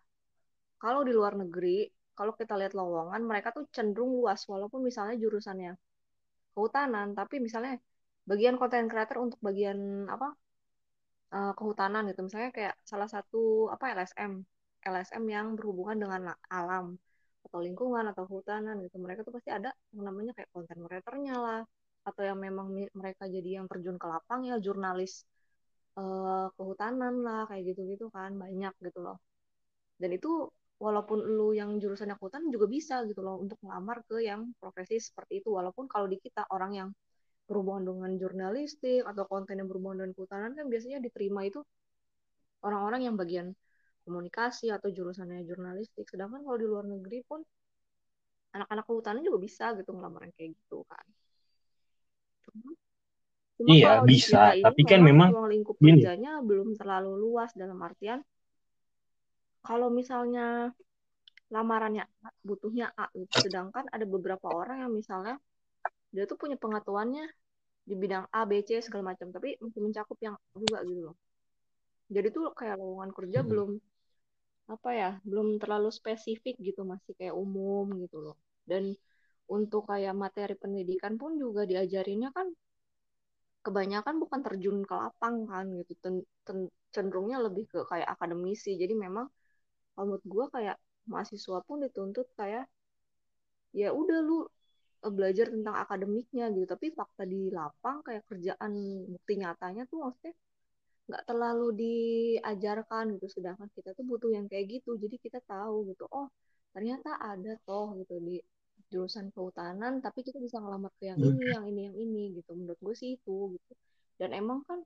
kalau 0.83 1.01
di 1.07 1.13
luar 1.17 1.33
negeri 1.41 1.87
kalau 2.17 2.33
kita 2.39 2.53
lihat 2.59 2.73
lowongan 2.79 3.21
mereka 3.29 3.49
tuh 3.55 3.65
cenderung 3.75 4.11
luas 4.17 4.41
walaupun 4.51 4.79
misalnya 4.87 5.15
jurusannya 5.23 5.73
kehutanan 6.53 7.07
tapi 7.19 7.35
misalnya 7.45 7.73
bagian 8.29 8.55
konten 8.61 8.85
creator 8.91 9.17
untuk 9.25 9.39
bagian 9.47 9.79
apa 10.15 10.27
uh, 11.35 11.51
kehutanan 11.57 12.03
gitu. 12.11 12.21
Misalnya 12.27 12.51
kayak 12.57 12.75
salah 12.83 13.09
satu 13.15 13.71
apa 13.73 13.85
LSM 13.95 14.31
LSM 14.81 15.23
yang 15.35 15.47
berhubungan 15.57 15.97
dengan 16.03 16.21
alam 16.49 16.85
atau 17.45 17.59
lingkungan 17.61 18.05
atau 18.11 18.23
hutanan 18.29 18.75
gitu. 18.85 18.97
Mereka 19.01 19.25
tuh 19.27 19.33
pasti 19.37 19.49
ada 19.51 19.69
yang 19.93 20.03
namanya 20.09 20.31
kayak 20.37 20.49
konten 20.55 20.77
creatornya 20.85 21.35
lah 21.37 21.61
atau 22.01 22.21
yang 22.25 22.39
memang 22.41 22.67
mereka 22.97 23.23
jadi 23.29 23.61
yang 23.61 23.65
terjun 23.69 23.97
ke 24.01 24.07
lapang 24.09 24.41
ya 24.49 24.57
jurnalis 24.57 25.21
uh, 26.01 26.49
kehutanan 26.57 27.21
lah 27.21 27.45
kayak 27.49 27.73
gitu-gitu 27.73 28.09
kan 28.09 28.33
banyak 28.37 28.73
gitu 28.81 28.99
loh. 29.05 29.17
Dan 30.01 30.17
itu 30.17 30.49
walaupun 30.81 31.21
lu 31.21 31.53
yang 31.53 31.77
jurusannya 31.77 32.17
kehutanan 32.17 32.49
juga 32.49 32.65
bisa 32.65 33.05
gitu 33.05 33.21
loh 33.21 33.37
untuk 33.37 33.57
melamar 33.61 34.01
ke 34.09 34.17
yang 34.25 34.49
profesi 34.57 34.97
seperti 34.97 35.45
itu. 35.45 35.49
Walaupun 35.53 35.85
kalau 35.85 36.09
di 36.09 36.17
kita 36.17 36.49
orang 36.49 36.71
yang 36.73 36.89
berhubungan 37.45 37.83
dengan 37.83 38.11
jurnalistik 38.17 39.03
atau 39.03 39.23
konten 39.27 39.59
yang 39.59 39.67
berhubungan 39.67 40.07
dengan 40.07 40.13
kehutanan 40.15 40.51
kan 40.57 40.65
biasanya 40.71 41.03
diterima 41.03 41.43
itu 41.45 41.59
orang-orang 42.63 43.01
yang 43.11 43.15
bagian 43.19 43.47
komunikasi 44.03 44.73
atau 44.73 44.89
jurusannya 44.89 45.45
jurnalistik. 45.45 46.07
Sedangkan 46.09 46.41
kalau 46.43 46.57
di 46.57 46.67
luar 46.67 46.85
negeri 46.85 47.21
pun 47.25 47.41
anak-anak 48.51 48.83
kehutanan 48.83 49.21
juga 49.23 49.39
bisa 49.39 49.65
gitu 49.79 49.91
ngelamar 49.95 50.27
kayak 50.35 50.51
gitu 50.53 50.83
kan. 50.85 51.05
Cuma, 52.45 52.75
iya 53.69 54.01
bisa. 54.01 54.57
tapi 54.57 54.81
kan 54.83 55.05
memang 55.05 55.29
ruang 55.31 55.49
lingkup 55.53 55.77
kerjanya 55.77 56.41
belum 56.41 56.75
terlalu 56.75 57.13
luas 57.15 57.53
dalam 57.53 57.77
artian 57.79 58.25
kalau 59.61 59.93
misalnya 59.93 60.73
lamarannya 61.53 62.07
butuhnya 62.41 62.89
A 62.97 63.11
gitu. 63.13 63.45
sedangkan 63.45 63.85
ada 63.93 64.07
beberapa 64.07 64.49
orang 64.49 64.87
yang 64.87 64.91
misalnya 64.91 65.37
dia 66.09 66.25
tuh 66.25 66.39
punya 66.39 66.57
pengetahuannya 66.57 67.27
di 67.81 67.95
bidang 67.97 68.25
A, 68.33 68.47
B, 68.47 68.61
C 68.65 68.81
segala 68.81 69.13
macam 69.13 69.29
tapi 69.29 69.57
masih 69.61 69.81
mencakup 69.83 70.17
yang 70.21 70.35
juga 70.57 70.81
gitu 70.85 71.11
loh. 71.11 71.15
Jadi 72.11 72.27
tuh 72.33 72.51
kayak 72.51 72.75
lowongan 72.81 73.11
kerja 73.15 73.39
hmm. 73.41 73.47
belum 73.47 73.69
apa 74.73 74.89
ya 75.01 75.09
belum 75.29 75.47
terlalu 75.61 75.89
spesifik 75.99 76.55
gitu 76.67 76.81
masih 76.91 77.13
kayak 77.19 77.35
umum 77.45 77.85
gitu 78.03 78.17
loh. 78.25 78.35
Dan 78.69 78.83
untuk 79.55 79.81
kayak 79.91 80.13
materi 80.23 80.55
pendidikan 80.63 81.13
pun 81.21 81.31
juga 81.43 81.61
diajarinnya 81.71 82.29
kan 82.37 82.47
kebanyakan 83.65 84.15
bukan 84.23 84.39
terjun 84.45 84.77
ke 84.89 84.93
lapang 85.01 85.35
kan 85.51 85.65
gitu. 85.79 85.93
Ten, 86.03 86.15
ten, 86.45 86.57
cenderungnya 86.93 87.37
lebih 87.45 87.65
ke 87.71 87.79
kayak 87.91 88.07
akademisi. 88.15 88.71
Jadi 88.81 88.93
memang 89.05 89.25
menurut 89.97 90.23
gue 90.33 90.45
kayak 90.55 90.77
mahasiswa 91.11 91.59
pun 91.67 91.77
dituntut 91.85 92.27
kayak 92.39 92.65
ya 93.81 93.89
udah 94.01 94.17
lu 94.27 94.37
eh, 95.05 95.13
belajar 95.17 95.45
tentang 95.53 95.75
akademiknya 95.83 96.43
gitu. 96.55 96.65
Tapi 96.73 96.87
fakta 96.99 97.23
di 97.33 97.39
lapang 97.57 97.97
kayak 98.07 98.23
kerjaan 98.29 98.71
bukti 99.13 99.33
nyatanya 99.41 99.83
tuh 99.91 99.97
maksudnya 100.05 100.33
nggak 101.11 101.27
terlalu 101.27 101.67
diajarkan 101.75 103.19
gitu. 103.19 103.27
Sedangkan 103.27 103.67
kita 103.75 103.91
tuh 103.91 104.07
butuh 104.07 104.31
yang 104.31 104.47
kayak 104.47 104.79
gitu. 104.79 104.95
Jadi 104.95 105.19
kita 105.19 105.43
tahu 105.43 105.91
gitu 105.91 106.07
oh 106.07 106.31
ternyata 106.71 107.19
ada 107.19 107.59
toh 107.67 107.99
gitu 107.99 108.15
di 108.23 108.39
jurusan 108.91 109.27
kehutanan 109.35 109.99
tapi 109.99 110.23
kita 110.23 110.39
bisa 110.39 110.59
ngelamar 110.63 110.91
ke 110.95 111.11
yang 111.11 111.19
ini 111.19 111.43
yang 111.51 111.65
ini 111.67 111.81
yang 111.91 111.97
ini 111.99 112.23
gitu. 112.39 112.55
Menurut 112.55 112.79
gue 112.79 112.95
sih 112.95 113.19
itu 113.19 113.59
gitu. 113.59 113.71
Dan 114.15 114.31
emang 114.31 114.63
kan 114.63 114.79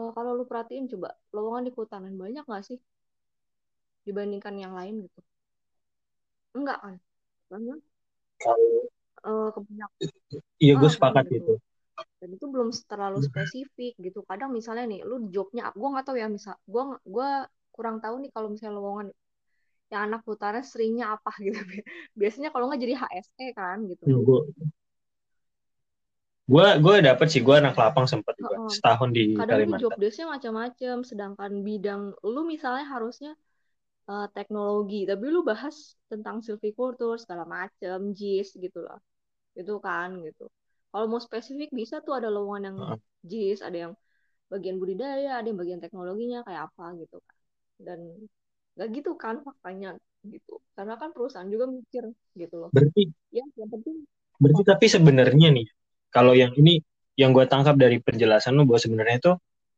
uh, 0.00 0.10
kalau 0.16 0.32
lu 0.32 0.48
perhatiin 0.48 0.88
coba 0.88 1.12
lowongan 1.36 1.68
di 1.68 1.72
kehutanan 1.76 2.16
banyak 2.16 2.44
nggak 2.48 2.64
sih? 2.64 2.80
Dibandingkan 4.08 4.56
yang 4.56 4.72
lain 4.72 5.04
gitu. 5.04 5.20
Enggak 6.56 6.80
kan? 6.80 6.96
Banyak 7.52 7.78
uh, 9.24 9.48
kebanyakan. 9.52 9.98
Iya 10.60 10.72
gue 10.80 10.88
ah, 10.88 10.92
sepakat 10.92 11.24
gitu. 11.28 11.60
itu 11.60 11.73
dan 12.24 12.32
itu 12.32 12.48
belum 12.48 12.72
terlalu 12.88 13.20
spesifik 13.20 13.92
gitu. 14.00 14.24
Kadang 14.24 14.56
misalnya 14.56 14.88
nih 14.88 15.04
lu 15.04 15.28
jobnya 15.28 15.68
gue 15.76 15.88
nggak 15.92 16.08
tahu 16.08 16.16
ya 16.16 16.32
misal 16.32 16.56
gue 16.64 16.82
gue 17.04 17.28
kurang 17.68 18.00
tahu 18.00 18.24
nih 18.24 18.32
kalau 18.32 18.48
misalnya 18.48 18.80
lowongan 18.80 19.08
yang 19.92 20.08
anak 20.08 20.24
putara 20.24 20.64
seringnya 20.64 21.20
apa 21.20 21.36
gitu. 21.44 21.60
Biasanya 22.16 22.48
kalau 22.48 22.72
nggak 22.72 22.80
jadi 22.80 22.94
HSE 22.96 23.46
kan 23.52 23.84
gitu. 23.84 24.24
Gue 24.24 24.40
gue 26.44 26.66
gue 26.80 26.94
dapet 27.04 27.26
sih 27.28 27.40
gue 27.44 27.56
anak 27.56 27.76
lapang 27.76 28.04
sempat 28.08 28.36
juga 28.36 28.56
uh, 28.60 28.68
setahun 28.68 29.12
di 29.12 29.32
kadang 29.32 29.64
Kalimantan. 29.64 29.80
job 29.80 29.92
desknya 29.96 30.26
macam-macam 30.28 30.96
sedangkan 31.00 31.52
bidang 31.64 32.12
lu 32.20 32.44
misalnya 32.44 32.84
harusnya 32.84 33.32
uh, 34.12 34.28
teknologi 34.28 35.08
tapi 35.08 35.24
lu 35.32 35.40
bahas 35.40 35.96
tentang 36.12 36.44
silviculture 36.44 37.16
segala 37.16 37.48
macam 37.48 38.12
JIS 38.12 38.60
gitu 38.60 38.84
loh 38.84 39.00
itu 39.56 39.72
kan 39.80 40.20
gitu 40.20 40.52
kalau 40.94 41.10
mau 41.10 41.18
spesifik 41.18 41.74
bisa 41.74 41.98
tuh 42.06 42.14
ada 42.14 42.30
lowongan 42.30 42.70
yang 42.70 42.78
uh. 42.94 42.98
JIS 43.26 43.66
ada 43.66 43.90
yang 43.90 43.92
bagian 44.46 44.78
budidaya 44.78 45.42
ada 45.42 45.50
yang 45.50 45.58
bagian 45.58 45.82
teknologinya 45.82 46.46
kayak 46.46 46.70
apa 46.70 46.94
gitu 47.02 47.18
kan 47.18 47.36
dan 47.82 47.98
nggak 48.78 48.88
gitu 48.94 49.10
kan 49.18 49.42
faktanya 49.42 49.98
gitu 50.22 50.62
karena 50.78 50.94
kan 50.94 51.10
perusahaan 51.10 51.50
juga 51.50 51.66
mikir 51.66 52.06
gitu 52.38 52.54
loh 52.62 52.70
berarti 52.70 53.10
ya 53.34 53.42
yang 53.58 53.70
penting 53.74 54.06
berarti 54.38 54.62
tapi 54.62 54.86
sebenarnya 54.86 55.48
nih 55.50 55.66
kalau 56.14 56.38
yang 56.38 56.54
ini 56.54 56.78
yang 57.18 57.34
gue 57.34 57.42
tangkap 57.50 57.74
dari 57.74 57.98
penjelasan 57.98 58.54
lo 58.54 58.62
bahwa 58.62 58.78
sebenarnya 58.78 59.16
itu 59.18 59.32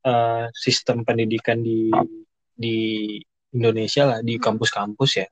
uh, 0.05 0.45
sistem 0.53 1.05
pendidikan 1.09 1.65
di 1.65 1.89
di 2.53 2.77
Indonesia 3.57 4.05
lah 4.05 4.19
di 4.21 4.37
kampus-kampus 4.37 5.11
ya 5.17 5.27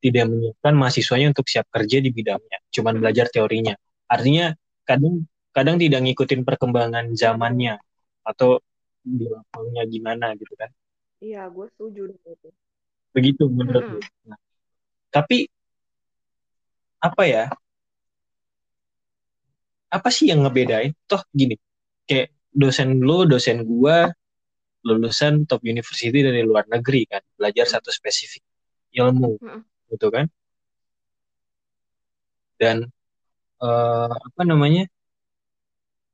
tidak 0.00 0.28
menyiapkan 0.28 0.72
mahasiswanya 0.76 1.32
untuk 1.32 1.48
siap 1.48 1.66
kerja 1.72 1.98
di 1.98 2.12
bidangnya, 2.12 2.62
cuman 2.70 3.00
belajar 3.00 3.26
teorinya. 3.32 3.74
Artinya 4.06 4.52
kadang 4.86 5.26
kadang 5.50 5.76
tidak 5.76 6.00
ngikutin 6.06 6.46
perkembangan 6.46 7.12
zamannya 7.12 7.76
atau 8.22 8.62
di 9.02 9.26
lapangnya 9.26 9.82
gimana 9.90 10.32
gitu 10.38 10.54
kan? 10.54 10.70
Iya, 11.20 11.50
gue 11.50 11.66
setuju 11.74 12.12
dengan 12.14 12.30
itu. 12.32 12.48
Begitu 13.12 13.44
menurut 13.50 13.84
gue. 13.84 14.02
Nah, 14.28 14.38
tapi 15.10 15.50
apa 17.00 17.22
ya? 17.26 17.44
apa 19.96 20.08
sih 20.10 20.28
yang 20.30 20.44
ngebedain? 20.44 20.92
Toh 21.06 21.22
gini, 21.30 21.56
kayak 22.04 22.34
dosen 22.50 23.00
lu, 23.00 23.24
dosen 23.24 23.62
gua, 23.64 24.10
lulusan 24.86 25.46
top 25.48 25.62
university 25.64 26.20
dari 26.22 26.42
luar 26.44 26.66
negeri 26.68 27.06
kan, 27.08 27.22
belajar 27.38 27.66
satu 27.66 27.90
spesifik 27.90 28.42
ilmu, 28.94 29.38
gitu 29.90 30.08
kan? 30.10 30.26
Dan 32.56 32.88
uh, 33.62 34.12
apa 34.12 34.42
namanya? 34.42 34.84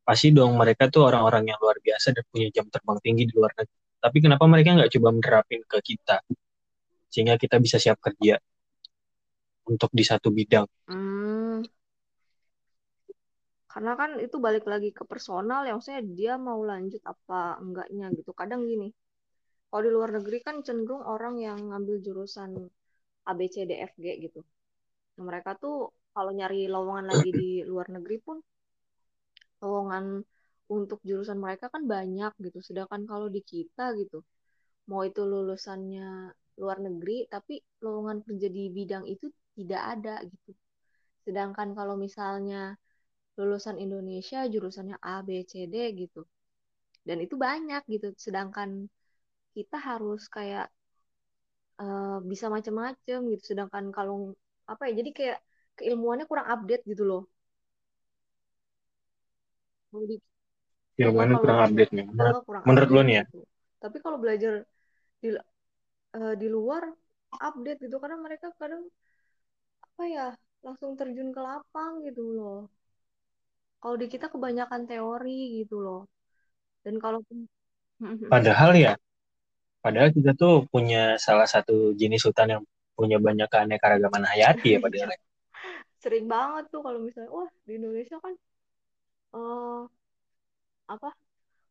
Pasti 0.03 0.35
dong 0.35 0.59
mereka 0.59 0.91
tuh 0.91 1.07
orang-orang 1.09 1.55
yang 1.55 1.59
luar 1.63 1.79
biasa 1.79 2.11
dan 2.11 2.25
punya 2.27 2.49
jam 2.51 2.67
terbang 2.67 2.99
tinggi 3.03 3.23
di 3.31 3.35
luar 3.39 3.55
negeri. 3.55 3.81
Tapi 4.03 4.17
kenapa 4.19 4.45
mereka 4.51 4.75
nggak 4.75 4.93
coba 4.99 5.09
menerapin 5.15 5.63
ke 5.63 5.79
kita 5.79 6.17
sehingga 7.13 7.39
kita 7.39 7.57
bisa 7.63 7.79
siap 7.79 8.03
kerja 8.03 8.35
untuk 9.71 9.91
di 9.95 10.03
satu 10.03 10.35
bidang? 10.35 10.67
Hmm 10.91 11.63
karena 13.73 13.97
kan 13.97 14.21
itu 14.21 14.37
balik 14.37 14.69
lagi 14.69 14.93
ke 14.93 15.09
personal 15.09 15.65
yang 15.65 15.81
saya 15.81 16.05
dia 16.05 16.37
mau 16.37 16.61
lanjut 16.61 17.01
apa 17.09 17.57
enggaknya 17.57 18.13
gitu 18.13 18.37
kadang 18.37 18.69
gini 18.69 18.93
kalau 19.73 19.83
di 19.89 19.91
luar 19.97 20.13
negeri 20.13 20.45
kan 20.45 20.61
cenderung 20.61 21.01
orang 21.01 21.41
yang 21.41 21.57
ngambil 21.73 22.05
jurusan 22.05 22.69
A 23.25 23.33
B 23.33 23.49
C 23.49 23.65
D 23.65 23.81
F 23.81 23.97
G 23.97 24.21
gitu 24.21 24.45
mereka 25.17 25.57
tuh 25.57 25.89
kalau 26.15 26.31
nyari 26.39 26.61
lowongan 26.75 27.07
lagi 27.13 27.31
di 27.41 27.51
luar 27.71 27.89
negeri 27.95 28.17
pun 28.27 28.37
lowongan 29.63 30.05
untuk 30.77 30.99
jurusan 31.09 31.39
mereka 31.45 31.67
kan 31.75 31.83
banyak 31.95 32.33
gitu 32.45 32.59
sedangkan 32.69 33.03
kalau 33.11 33.27
di 33.37 33.41
kita 33.53 33.85
gitu 34.01 34.19
mau 34.91 35.03
itu 35.09 35.23
lulusannya 35.33 36.33
luar 36.61 36.79
negeri 36.87 37.17
tapi 37.35 37.55
lowongan 37.85 38.19
kerja 38.27 38.49
di 38.57 38.63
bidang 38.77 39.05
itu 39.15 39.27
tidak 39.59 39.83
ada 39.99 40.15
gitu 40.33 40.51
sedangkan 41.25 41.69
kalau 41.79 41.95
misalnya 42.05 42.77
lulusan 43.39 43.77
Indonesia 43.81 44.45
jurusannya 44.53 44.97
A, 45.01 45.25
B, 45.27 45.45
C, 45.51 45.65
D 45.73 45.77
gitu. 45.97 46.23
Dan 47.09 47.19
itu 47.25 47.35
banyak 47.47 47.83
gitu. 47.89 48.13
Sedangkan 48.25 48.71
kita 49.57 49.77
harus 49.89 50.29
kayak 50.37 50.67
uh, 51.81 52.19
bisa 52.31 52.47
macam-macam 52.55 53.19
gitu. 53.33 53.43
Sedangkan 53.51 53.85
kalau 53.97 54.37
apa 54.69 54.83
ya, 54.89 54.93
jadi 55.01 55.11
kayak 55.19 55.39
keilmuannya 55.79 56.27
kurang 56.29 56.47
update 56.49 56.85
gitu 56.89 57.05
loh. 57.05 57.23
Jadi, 59.93 60.17
Ilmuannya 61.01 61.37
kurang 61.41 61.61
update 61.69 61.93
nih. 61.93 62.05
Menurut, 62.09 62.35
kurang 62.49 62.63
menurut 62.65 62.89
lo 62.93 63.01
nih 63.05 63.15
ya? 63.21 63.25
Gitu. 63.29 63.41
Tapi 63.83 63.97
kalau 64.01 64.19
belajar 64.21 64.53
di 65.23 65.29
uh, 65.33 66.35
di 66.39 66.49
luar 66.49 66.87
update 67.33 67.89
gitu 67.89 67.97
karena 67.97 68.17
mereka 68.21 68.53
kadang 68.61 68.85
apa 69.83 70.03
ya 70.09 70.27
langsung 70.63 70.95
terjun 70.95 71.35
ke 71.35 71.41
lapang 71.43 72.05
gitu 72.07 72.23
loh 72.37 72.71
kalau 73.83 73.99
di 73.99 74.07
kita 74.07 74.31
kebanyakan 74.31 74.87
teori 74.87 75.59
gitu 75.67 75.83
loh. 75.83 76.07
Dan 76.87 77.03
kalau 77.03 77.19
padahal 78.31 78.79
ya, 78.79 78.95
padahal 79.83 80.15
kita 80.15 80.39
tuh 80.39 80.71
punya 80.71 81.19
salah 81.19 81.51
satu 81.51 81.91
jenis 81.99 82.23
hutan 82.31 82.59
yang 82.59 82.63
punya 82.95 83.19
banyak 83.19 83.51
keanekaragaman 83.51 84.23
hayati 84.23 84.79
ya 84.79 84.81
padahal. 84.81 85.11
Sering 86.03 86.27
banget 86.35 86.65
tuh 86.73 86.81
kalau 86.87 86.99
misalnya, 87.07 87.31
wah 87.37 87.51
di 87.67 87.73
Indonesia 87.79 88.17
kan 88.25 88.35
uh, 89.37 89.83
apa 90.95 91.09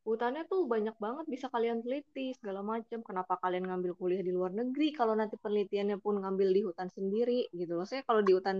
hutannya 0.07 0.43
tuh 0.51 0.61
banyak 0.73 0.95
banget 1.05 1.25
bisa 1.33 1.47
kalian 1.53 1.79
teliti 1.83 2.33
segala 2.39 2.61
macam. 2.71 2.99
Kenapa 3.07 3.33
kalian 3.43 3.63
ngambil 3.69 3.91
kuliah 3.99 4.23
di 4.27 4.31
luar 4.37 4.51
negeri 4.61 4.87
kalau 4.99 5.13
nanti 5.19 5.35
penelitiannya 5.43 5.97
pun 6.05 6.15
ngambil 6.23 6.49
di 6.55 6.61
hutan 6.67 6.89
sendiri 6.97 7.39
gitu 7.59 7.73
loh. 7.77 7.85
Saya 7.89 8.01
kalau 8.07 8.21
di 8.27 8.33
hutan 8.37 8.57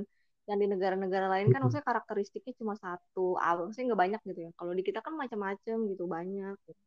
yang 0.50 0.58
di 0.62 0.68
negara-negara 0.74 1.28
lain 1.34 1.48
kan 1.54 1.60
maksudnya 1.62 1.86
karakteristiknya 1.86 2.54
cuma 2.60 2.74
satu 2.84 3.38
ah, 3.38 3.54
maksudnya 3.62 3.94
nggak 3.94 4.02
banyak 4.06 4.22
gitu 4.30 4.40
ya 4.50 4.52
kalau 4.58 4.72
di 4.78 4.84
kita 4.88 5.00
kan 5.06 5.14
macam-macam 5.14 5.78
gitu 5.92 6.04
banyak 6.10 6.56
gitu. 6.68 6.82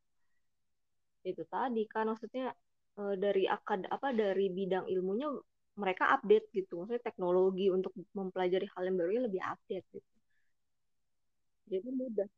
itu 1.30 1.42
tadi 1.48 1.82
kan 1.92 2.04
maksudnya 2.12 2.44
e, 2.98 3.02
dari 3.24 3.44
akad 3.56 3.80
apa 3.88 4.08
dari 4.12 4.46
bidang 4.58 4.84
ilmunya 4.94 5.28
mereka 5.74 6.10
update 6.14 6.46
gitu 6.54 6.82
maksudnya 6.82 7.02
teknologi 7.02 7.66
untuk 7.70 7.90
mempelajari 8.14 8.66
hal 8.70 8.82
yang 8.86 8.96
baru 8.98 9.10
lebih 9.26 9.42
update 9.42 9.86
gitu 9.90 10.10
jadi 11.68 11.88
mudah 11.90 12.28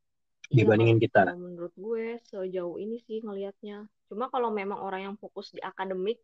dibandingin 0.47 0.97
ya, 0.97 1.03
kita 1.05 1.21
menurut 1.35 1.73
gue 1.75 2.17
sejauh 2.23 2.79
ini 2.79 3.03
sih 3.03 3.19
ngelihatnya 3.19 3.85
cuma 4.07 4.31
kalau 4.31 4.49
memang 4.49 4.79
orang 4.79 5.11
yang 5.11 5.15
fokus 5.19 5.51
di 5.51 5.59
akademik 5.59 6.17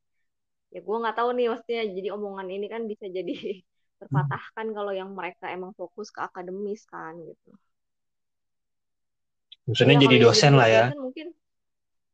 ya 0.74 0.82
gue 0.82 0.98
nggak 0.98 1.16
tahu 1.20 1.30
nih 1.38 1.48
maksudnya 1.54 1.84
jadi 1.86 2.10
omongan 2.18 2.48
ini 2.50 2.66
kan 2.72 2.82
bisa 2.90 3.06
jadi 3.12 3.36
terpatahkan 4.02 4.68
kalau 4.74 4.92
yang 4.92 5.14
mereka 5.14 5.48
emang 5.54 5.72
fokus 5.78 6.12
ke 6.12 6.20
akademis 6.20 6.84
kan 6.90 7.16
gitu. 7.24 7.56
Maksudnya 9.64 9.96
ya, 9.96 10.02
jadi 10.04 10.16
dosen 10.20 10.54
lah 10.60 10.68
ya. 10.68 10.84
mungkin 10.92 11.32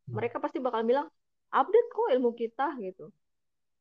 mereka 0.06 0.38
pasti 0.38 0.62
bakal 0.62 0.86
bilang 0.86 1.10
update 1.50 1.90
kok 1.90 2.10
ilmu 2.14 2.32
kita 2.38 2.78
gitu. 2.78 3.10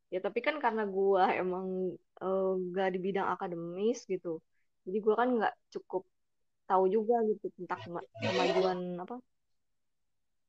Ya 0.09 0.19
tapi 0.25 0.41
kan 0.41 0.57
karena 0.57 0.89
gua 0.89 1.33
emang 1.37 1.95
uh, 2.25 2.53
gak 2.73 2.97
di 2.97 2.99
bidang 2.99 3.29
akademis 3.29 4.09
gitu. 4.09 4.41
Jadi 4.89 4.99
gua 5.05 5.15
kan 5.21 5.29
nggak 5.37 5.55
cukup 5.75 6.09
tahu 6.69 6.85
juga 6.89 7.21
gitu 7.25 7.49
tentang 7.57 7.81
kemajuan 8.21 9.01
apa 9.01 9.17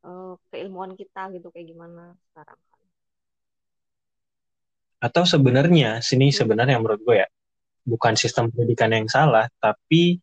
uh, 0.03 0.35
keilmuan 0.51 0.95
kita 0.95 1.31
gitu 1.35 1.47
kayak 1.51 1.67
gimana 1.71 2.15
sekarang. 2.31 2.59
Atau 4.99 5.23
sebenarnya 5.23 6.03
sini 6.03 6.27
sebenarnya 6.35 6.75
menurut 6.75 6.99
gue 7.07 7.23
ya 7.23 7.27
bukan 7.87 8.19
sistem 8.19 8.51
pendidikan 8.51 8.91
yang 8.91 9.07
salah, 9.07 9.47
tapi 9.63 10.19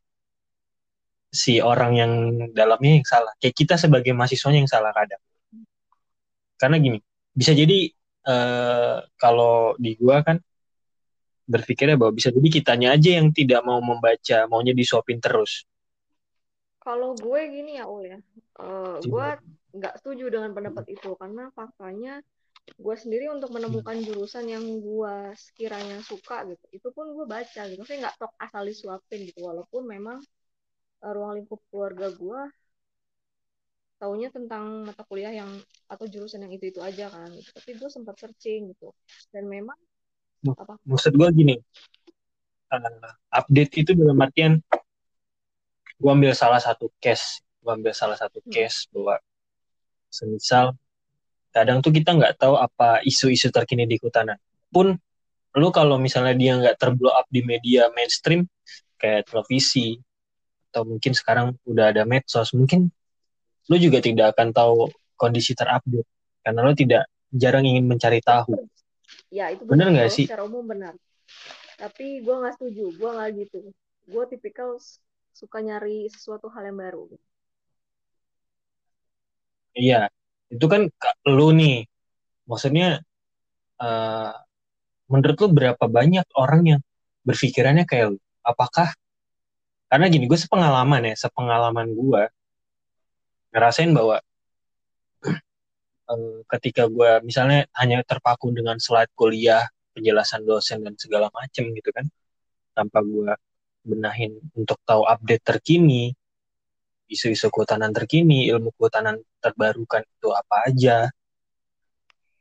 si 1.33 1.59
orang 1.65 1.93
yang 1.97 2.13
dalamnya 2.53 3.01
yang 3.01 3.09
salah. 3.09 3.33
Kayak 3.41 3.57
kita 3.57 3.75
sebagai 3.81 4.13
mahasiswanya 4.13 4.61
yang 4.61 4.71
salah 4.71 4.93
kadang. 4.93 5.23
Karena 6.61 6.77
gini, 6.77 6.99
bisa 7.33 7.57
jadi 7.57 7.89
uh, 8.27 9.07
kalau 9.17 9.79
di 9.79 9.95
gua 9.97 10.21
kan 10.27 10.43
berpikirnya 11.47 11.95
bahwa 11.95 12.13
bisa. 12.13 12.35
Jadi 12.35 12.49
kitanya 12.51 12.99
aja 12.99 13.23
yang 13.23 13.31
tidak 13.31 13.63
mau 13.63 13.79
membaca, 13.79 14.51
maunya 14.51 14.75
disuapin 14.75 15.23
terus. 15.23 15.65
Kalau 16.83 17.15
gue 17.19 17.41
gini 17.51 17.79
ya, 17.79 17.87
Ul 17.91 18.07
ya, 18.07 18.19
uh, 18.63 19.03
gue 19.03 19.27
nggak 19.75 19.95
setuju 20.03 20.31
dengan 20.31 20.55
pendapat 20.55 20.87
itu. 20.91 21.19
Karena 21.19 21.51
faktanya 21.51 22.23
gue 22.67 22.97
sendiri 22.99 23.31
untuk 23.31 23.55
menemukan 23.55 23.95
jurusan 24.03 24.51
yang 24.51 24.67
gue 24.83 25.15
sekiranya 25.39 26.03
suka 26.03 26.43
gitu, 26.51 26.67
itu 26.75 26.89
pun 26.91 27.15
gue 27.15 27.23
baca 27.23 27.63
gitu, 27.71 27.79
saya 27.87 28.03
nggak 28.03 28.19
tok 28.19 28.35
asal 28.43 28.67
disuapin 28.67 29.23
gitu, 29.23 29.47
walaupun 29.47 29.87
memang 29.87 30.19
uh, 31.07 31.13
ruang 31.15 31.39
lingkup 31.39 31.63
keluarga 31.71 32.11
gue 32.11 32.41
taunya 33.97 34.29
tentang 34.29 34.85
mata 34.85 35.03
kuliah 35.09 35.33
yang 35.33 35.49
atau 35.89 36.05
jurusan 36.05 36.45
yang 36.45 36.53
itu 36.53 36.69
itu 36.69 36.81
aja 36.85 37.09
kan 37.09 37.33
gitu. 37.33 37.51
tapi 37.57 37.71
gue 37.81 37.89
sempat 37.89 38.15
searching 38.21 38.77
gitu 38.77 38.93
dan 39.33 39.49
memang 39.49 39.77
apa 40.53 40.77
maksud 40.85 41.17
gue 41.17 41.29
gini 41.33 41.57
uh, 42.73 43.13
update 43.33 43.73
itu 43.81 43.97
dalam 43.97 44.21
artian 44.21 44.61
gue 45.97 46.11
ambil 46.13 46.37
salah 46.37 46.61
satu 46.61 46.93
case 47.01 47.41
gue 47.65 47.73
ambil 47.73 47.97
salah 47.97 48.21
satu 48.21 48.45
hmm. 48.45 48.53
case 48.53 48.85
bahwa 48.93 49.17
semisal 50.13 50.77
kadang 51.57 51.81
tuh 51.81 51.91
kita 51.91 52.13
nggak 52.13 52.37
tahu 52.37 52.61
apa 52.61 53.01
isu-isu 53.01 53.49
terkini 53.49 53.89
di 53.89 53.97
kehutanan 53.97 54.37
pun 54.69 54.93
lu 55.57 55.69
kalau 55.73 55.97
misalnya 55.97 56.37
dia 56.37 56.53
nggak 56.61 56.77
terblow 56.77 57.17
up 57.17 57.25
di 57.33 57.41
media 57.41 57.89
mainstream 57.97 58.45
kayak 59.01 59.25
televisi 59.25 59.97
atau 60.69 60.85
mungkin 60.85 61.17
sekarang 61.17 61.57
udah 61.65 61.97
ada 61.97 62.05
medsos 62.05 62.53
mungkin 62.53 62.93
lu 63.67 63.77
juga 63.83 63.99
tidak 63.99 64.37
akan 64.37 64.55
tahu 64.55 64.91
kondisi 65.19 65.57
terupdate 65.57 66.07
karena 66.45 66.61
lu 66.63 66.73
tidak 66.77 67.11
jarang 67.35 67.67
ingin 67.67 67.87
mencari 67.87 68.23
tahu. 68.23 68.55
Ya 69.31 69.51
itu 69.51 69.67
benar 69.67 69.91
nggak 69.91 70.11
sih? 70.13 70.27
secara 70.31 70.47
umum 70.47 70.63
benar. 70.63 70.95
Tapi 71.77 72.23
gue 72.23 72.35
nggak 72.35 72.55
setuju 72.57 72.85
gue 72.95 73.11
nggak 73.11 73.31
gitu. 73.43 73.59
Gue 74.07 74.25
tipikal 74.31 74.79
suka 75.35 75.59
nyari 75.61 76.07
sesuatu 76.09 76.47
hal 76.55 76.71
yang 76.71 76.79
baru. 76.79 77.05
Iya 79.77 80.09
itu 80.49 80.67
kan 80.71 80.87
lu 81.27 81.51
nih. 81.53 81.91
Maksudnya 82.47 83.03
uh, 83.83 84.33
menurut 85.11 85.37
lu 85.43 85.49
berapa 85.51 85.85
banyak 85.91 86.27
orang 86.39 86.63
yang 86.79 86.81
berpikirannya 87.27 87.83
kayak 87.83 88.15
lu? 88.15 88.19
Apakah 88.47 88.95
karena 89.91 90.07
gini 90.11 90.27
gue 90.27 90.39
sepengalaman 90.39 91.11
ya 91.11 91.15
sepengalaman 91.15 91.95
gue 91.95 92.23
ngerasain 93.57 93.89
bahwa 93.97 94.21
uh, 96.13 96.39
ketika 96.53 96.85
gue 96.93 97.25
misalnya 97.25 97.65
hanya 97.73 98.05
terpaku 98.05 98.53
dengan 98.53 98.77
slide 98.77 99.11
kuliah 99.17 99.65
penjelasan 99.97 100.45
dosen 100.45 100.85
dan 100.85 100.93
segala 101.01 101.33
macem 101.33 101.73
gitu 101.73 101.89
kan 101.89 102.05
tanpa 102.77 103.01
gue 103.01 103.33
benahin 103.87 104.37
untuk 104.53 104.77
tahu 104.83 105.07
update 105.07 105.47
terkini, 105.47 106.13
isu-isu 107.07 107.49
kehutanan 107.49 107.95
terkini, 107.95 108.51
ilmu 108.51 108.75
kehutanan 108.75 109.23
terbarukan 109.39 110.03
itu 110.05 110.29
apa 110.35 110.57
aja. 110.69 110.97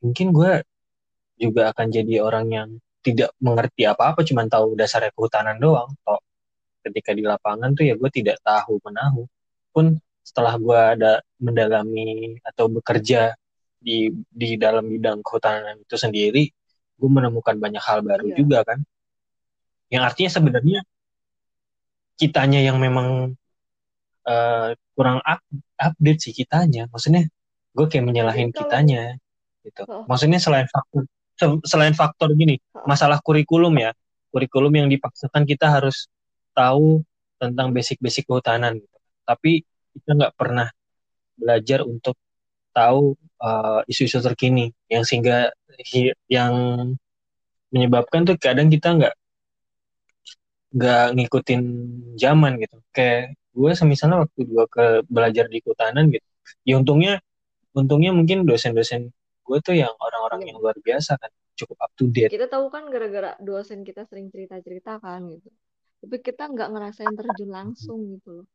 Mungkin 0.01 0.33
gue 0.33 0.65
juga 1.39 1.71
akan 1.71 1.87
jadi 1.93 2.19
orang 2.19 2.45
yang 2.49 2.69
tidak 3.05 3.31
mengerti 3.37 3.85
apa-apa, 3.85 4.25
cuma 4.25 4.49
tahu 4.49 4.73
dasar 4.73 5.05
kehutanan 5.13 5.61
doang. 5.61 5.93
Kok 6.01 6.21
ketika 6.89 7.13
di 7.13 7.21
lapangan 7.21 7.77
tuh 7.77 7.85
ya 7.85 7.93
gue 7.93 8.09
tidak 8.09 8.41
tahu 8.41 8.81
menahu. 8.81 9.29
Pun 9.69 10.01
setelah 10.25 10.57
gue 10.57 10.79
ada 10.97 11.21
mendalami 11.37 12.41
atau 12.41 12.65
bekerja 12.65 13.37
di 13.77 14.09
di 14.33 14.57
dalam 14.57 14.89
bidang 14.89 15.21
kehutanan 15.21 15.77
itu 15.85 15.93
sendiri, 15.93 16.49
gue 16.97 17.09
menemukan 17.09 17.53
banyak 17.53 17.83
hal 17.85 18.01
baru 18.01 18.33
iya. 18.33 18.35
juga 18.35 18.65
kan. 18.65 18.81
Yang 19.93 20.03
artinya 20.09 20.31
sebenarnya 20.33 20.79
kitanya 22.17 22.59
yang 22.63 22.81
memang 22.81 23.37
uh, 24.25 24.69
kurang 24.95 25.19
up, 25.21 25.39
update 25.75 26.19
sih 26.23 26.33
kitanya 26.33 26.87
maksudnya 26.89 27.27
gue 27.75 27.85
kayak 27.91 28.05
menyalahin 28.07 28.49
kitanya 28.55 29.19
gitu 29.67 29.83
oh. 29.87 30.07
maksudnya 30.07 30.39
selain 30.39 30.67
faktor 30.71 31.03
selain 31.67 31.91
faktor 31.91 32.31
gini 32.33 32.55
oh. 32.71 32.87
masalah 32.87 33.19
kurikulum 33.19 33.75
ya 33.75 33.91
kurikulum 34.31 34.71
yang 34.71 34.87
dipaksakan 34.87 35.43
kita 35.43 35.67
harus 35.67 36.07
tahu 36.55 37.03
tentang 37.35 37.75
basic-basic 37.75 38.23
kehutanan 38.23 38.79
gitu. 38.79 38.97
tapi 39.27 39.67
kita 39.95 40.09
nggak 40.19 40.33
pernah 40.35 40.67
belajar 41.39 41.83
untuk 41.87 42.19
tahu 42.75 43.15
uh, 43.39 43.81
isu-isu 43.87 44.19
terkini 44.19 44.71
yang 44.91 45.07
sehingga 45.07 45.51
yang 46.27 46.53
menyebabkan 47.71 48.27
tuh 48.27 48.35
kadang 48.39 48.67
kita 48.67 48.95
nggak 48.95 49.15
nggak 50.75 51.05
ngikutin 51.15 51.61
zaman 52.19 52.59
gitu. 52.59 52.77
Kayak 52.91 53.39
gue 53.55 53.71
semisalnya 53.71 54.27
waktu 54.27 54.39
gue 54.43 54.65
ke 54.67 54.85
belajar 55.07 55.47
di 55.47 55.63
kehutanan 55.63 56.11
gitu 56.11 56.27
ya 56.67 56.75
untungnya 56.77 57.23
untungnya 57.71 58.11
mungkin 58.11 58.43
dosen-dosen 58.43 59.09
gue 59.45 59.57
tuh 59.63 59.75
yang 59.77 59.93
orang-orang 59.95 60.43
ya. 60.43 60.45
yang 60.51 60.57
luar 60.59 60.75
biasa 60.81 61.15
kan 61.15 61.31
cukup 61.55 61.77
up 61.79 61.91
to 61.95 62.11
date. 62.11 62.33
Kita 62.33 62.51
tahu 62.51 62.67
kan 62.67 62.91
gara-gara 62.91 63.39
dosen 63.39 63.87
kita 63.87 64.03
sering 64.03 64.27
cerita-cerita 64.27 64.99
kan 64.99 65.23
gitu. 65.31 65.47
Tapi 66.03 66.15
kita 66.19 66.51
nggak 66.51 66.69
ngerasain 66.75 67.15
terjun 67.15 67.51
langsung 67.55 68.19
gitu 68.19 68.43
loh 68.43 68.47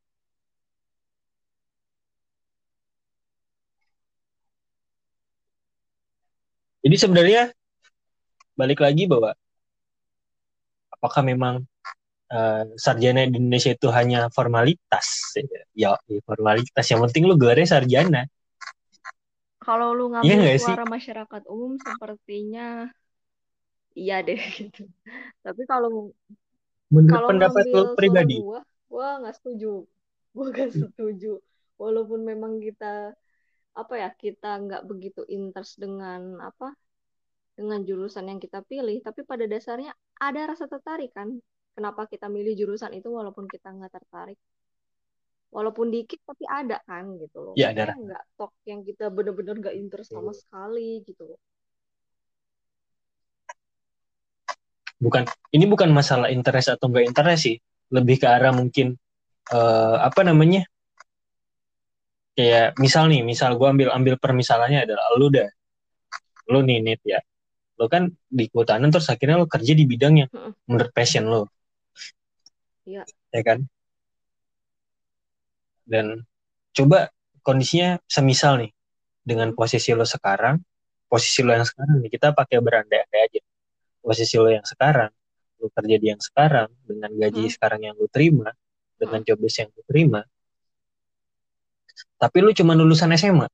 jadi 6.81 6.97
sebenarnya 6.97 7.43
balik 8.57 8.81
lagi 8.81 9.09
bahwa 9.09 9.33
apakah 10.93 11.25
memang 11.25 11.65
uh, 12.29 12.65
sarjana 12.77 13.25
di 13.25 13.41
Indonesia 13.41 13.73
itu 13.73 13.89
hanya 13.89 14.29
formalitas? 14.29 15.33
Ya, 15.73 15.97
ya 16.05 16.21
formalitas. 16.29 16.85
Yang 16.85 17.11
penting 17.11 17.25
lu 17.25 17.41
gelarnya 17.41 17.69
sarjana. 17.69 18.23
Kalau 19.61 19.93
lu 19.93 20.13
ngambil 20.13 20.29
iya 20.29 20.57
suara 20.57 20.85
sih? 20.85 20.93
masyarakat 20.93 21.43
umum 21.49 21.77
sepertinya 21.77 22.89
iya 23.93 24.25
deh 24.25 24.41
gitu. 24.61 24.89
Tapi 25.45 25.63
kalau 25.69 26.13
kalau 26.91 27.29
pendapat 27.29 27.65
lu 27.69 27.93
pribadi? 27.97 28.41
gua 28.41 28.61
gua 28.89 29.09
nggak 29.25 29.37
setuju. 29.37 29.85
Gua 30.33 30.45
nggak 30.49 30.71
setuju. 30.73 31.41
Walaupun 31.81 32.25
memang 32.25 32.61
kita 32.61 33.17
apa 33.77 33.95
ya 33.97 34.11
kita 34.15 34.61
nggak 34.67 34.83
begitu 34.87 35.23
interest 35.31 35.79
dengan 35.79 36.43
apa 36.43 36.75
dengan 37.55 37.83
jurusan 37.87 38.27
yang 38.27 38.41
kita 38.43 38.65
pilih 38.67 38.99
tapi 39.05 39.23
pada 39.23 39.47
dasarnya 39.47 39.95
ada 40.19 40.41
rasa 40.51 40.67
tertarik 40.67 41.15
kan 41.15 41.39
kenapa 41.75 42.07
kita 42.11 42.27
milih 42.29 42.55
jurusan 42.59 42.93
itu 42.93 43.09
walaupun 43.09 43.47
kita 43.49 43.71
nggak 43.73 43.89
tertarik. 43.89 44.39
Walaupun 45.51 45.91
dikit 45.91 46.23
tapi 46.23 46.47
ada 46.47 46.79
kan 46.87 47.11
gitu 47.19 47.39
loh. 47.43 47.55
Ya, 47.59 47.75
ada 47.75 47.91
nggak 47.91 48.23
tok 48.39 48.55
yang 48.71 48.87
kita 48.87 49.11
bener-bener 49.11 49.59
nggak 49.59 49.75
interest 49.75 50.15
sama 50.15 50.31
sekali 50.31 51.03
gitu 51.03 51.27
loh. 51.27 51.41
Bukan 55.01 55.27
ini 55.57 55.65
bukan 55.67 55.91
masalah 55.91 56.31
interest 56.31 56.71
atau 56.71 56.87
nggak 56.87 57.11
interest 57.11 57.41
sih. 57.51 57.57
Lebih 57.91 58.23
ke 58.23 58.27
arah 58.31 58.55
mungkin 58.55 58.95
uh, 59.51 59.99
apa 60.07 60.23
namanya 60.23 60.70
kayak 62.41 62.73
misal 62.81 63.05
nih 63.13 63.21
misal 63.21 63.61
gue 63.61 63.69
ambil 63.69 63.93
ambil 63.93 64.17
permisalannya 64.17 64.89
adalah 64.89 65.05
lu 65.21 65.29
dah 65.29 65.49
lu 66.49 66.65
nih 66.65 66.81
nit 66.81 67.01
ya 67.05 67.21
lo 67.77 67.85
kan 67.93 68.09
di 68.29 68.49
kehutanan 68.49 68.89
terus 68.89 69.13
akhirnya 69.13 69.45
lo 69.45 69.47
kerja 69.49 69.77
di 69.77 69.85
bidang 69.85 70.15
yang 70.25 70.31
menurut 70.65 70.89
passion 70.97 71.29
lo 71.29 71.53
Iya. 72.91 73.03
Ya 73.31 73.43
kan? 73.47 73.59
Dan 75.87 76.27
coba 76.75 77.11
kondisinya 77.47 78.03
semisal 78.11 78.67
nih 78.67 78.73
dengan 79.23 79.55
posisi 79.55 79.95
lo 79.95 80.03
sekarang, 80.03 80.59
posisi 81.07 81.47
lo 81.47 81.55
yang 81.55 81.67
sekarang 81.67 82.03
nih 82.03 82.11
kita 82.11 82.35
pakai 82.35 82.59
berandai-andai 82.59 83.21
aja. 83.31 83.41
Posisi 84.03 84.35
lo 84.41 84.51
yang 84.51 84.67
sekarang, 84.67 85.11
lo 85.63 85.71
kerja 85.71 85.97
di 86.03 86.07
yang 86.11 86.23
sekarang 86.23 86.69
dengan 86.83 87.11
gaji 87.15 87.47
hmm. 87.47 87.55
sekarang 87.55 87.81
yang 87.87 87.95
lo 87.95 88.11
terima, 88.11 88.51
dengan 88.99 89.21
hmm. 89.23 89.29
job 89.29 89.39
yang 89.39 89.71
lo 89.71 89.83
terima. 89.87 90.21
Tapi 92.21 92.39
lo 92.45 92.51
cuma 92.53 92.77
lulusan 92.77 93.13
SMA. 93.17 93.49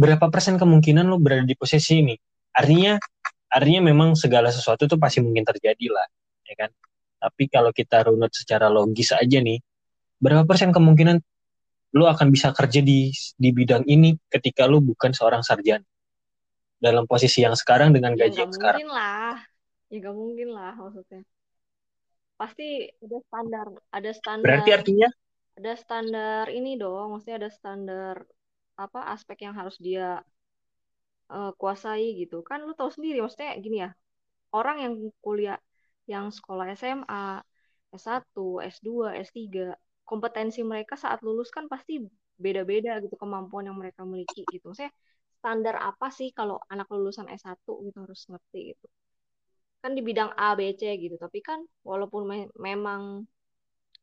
Berapa 0.00 0.32
persen 0.32 0.56
kemungkinan 0.56 1.04
lo 1.06 1.20
berada 1.20 1.44
di 1.44 1.52
posisi 1.52 2.00
ini? 2.00 2.16
Artinya 2.56 2.96
artinya 3.50 3.90
memang 3.90 4.14
segala 4.16 4.48
sesuatu 4.48 4.86
itu 4.86 4.96
pasti 4.96 5.20
mungkin 5.20 5.44
terjadi 5.44 5.86
lah, 5.92 6.06
ya 6.46 6.54
kan? 6.56 6.70
Tapi 7.20 7.52
kalau 7.52 7.70
kita 7.74 8.08
runut 8.08 8.32
secara 8.32 8.72
logis 8.72 9.12
aja 9.12 9.38
nih, 9.42 9.60
berapa 10.22 10.48
persen 10.48 10.72
kemungkinan 10.72 11.20
lu 11.90 12.06
akan 12.06 12.30
bisa 12.30 12.54
kerja 12.54 12.80
di 12.80 13.10
di 13.34 13.50
bidang 13.50 13.82
ini 13.90 14.14
ketika 14.30 14.64
lu 14.64 14.78
bukan 14.78 15.10
seorang 15.10 15.42
sarjana 15.42 15.84
dalam 16.80 17.04
posisi 17.04 17.44
yang 17.44 17.52
sekarang 17.52 17.92
dengan 17.92 18.16
ya, 18.16 18.24
gaji 18.24 18.38
ya, 18.40 18.42
yang 18.48 18.54
sekarang? 18.56 18.78
Mungkin 18.80 18.90
lah, 18.96 19.36
ya 19.92 19.96
gak 20.00 20.16
mungkin 20.16 20.48
lah 20.56 20.72
maksudnya. 20.80 21.22
Pasti 22.40 22.68
ada 22.88 23.18
standar, 23.20 23.66
ada 23.92 24.10
standar. 24.16 24.44
Berarti 24.48 24.70
artinya? 24.72 25.08
Ada 25.58 25.72
standar 25.82 26.44
ini 26.58 26.78
dong, 26.82 27.06
maksudnya 27.12 27.36
ada 27.46 27.50
standar 27.52 28.16
apa 28.84 29.00
aspek 29.14 29.44
yang 29.44 29.54
harus 29.60 29.76
dia 29.76 30.24
uh, 31.34 31.50
kuasai 31.60 32.06
gitu 32.20 32.36
kan 32.48 32.58
lu 32.66 32.72
tahu 32.78 32.90
sendiri 32.96 33.16
maksudnya 33.22 33.52
gini 33.64 33.76
ya 33.84 33.90
orang 34.58 34.76
yang 34.84 34.94
kuliah 35.24 35.58
yang 36.12 36.26
sekolah 36.34 36.66
SMA, 36.74 37.38
S1, 37.94 38.58
S2, 38.74 39.14
S3, 39.14 39.62
kompetensi 40.02 40.60
mereka 40.66 40.94
saat 40.98 41.22
lulus 41.22 41.54
kan 41.54 41.70
pasti 41.70 42.02
beda-beda 42.34 42.98
gitu 43.04 43.14
kemampuan 43.14 43.70
yang 43.70 43.78
mereka 43.78 44.02
miliki 44.02 44.42
gitu. 44.50 44.74
Saya 44.74 44.90
standar 45.38 45.78
apa 45.78 46.10
sih 46.10 46.34
kalau 46.34 46.58
anak 46.66 46.90
lulusan 46.90 47.30
S1 47.30 47.70
gitu 47.86 47.98
harus 48.02 48.20
ngerti 48.26 48.74
gitu. 48.74 48.86
Kan 49.82 49.94
di 49.96 50.02
bidang 50.02 50.30
A, 50.34 50.58
B, 50.58 50.74
C 50.74 50.82
gitu. 50.98 51.14
Tapi 51.14 51.38
kan 51.48 51.62
walaupun 51.86 52.22
me 52.26 52.38
memang 52.58 53.22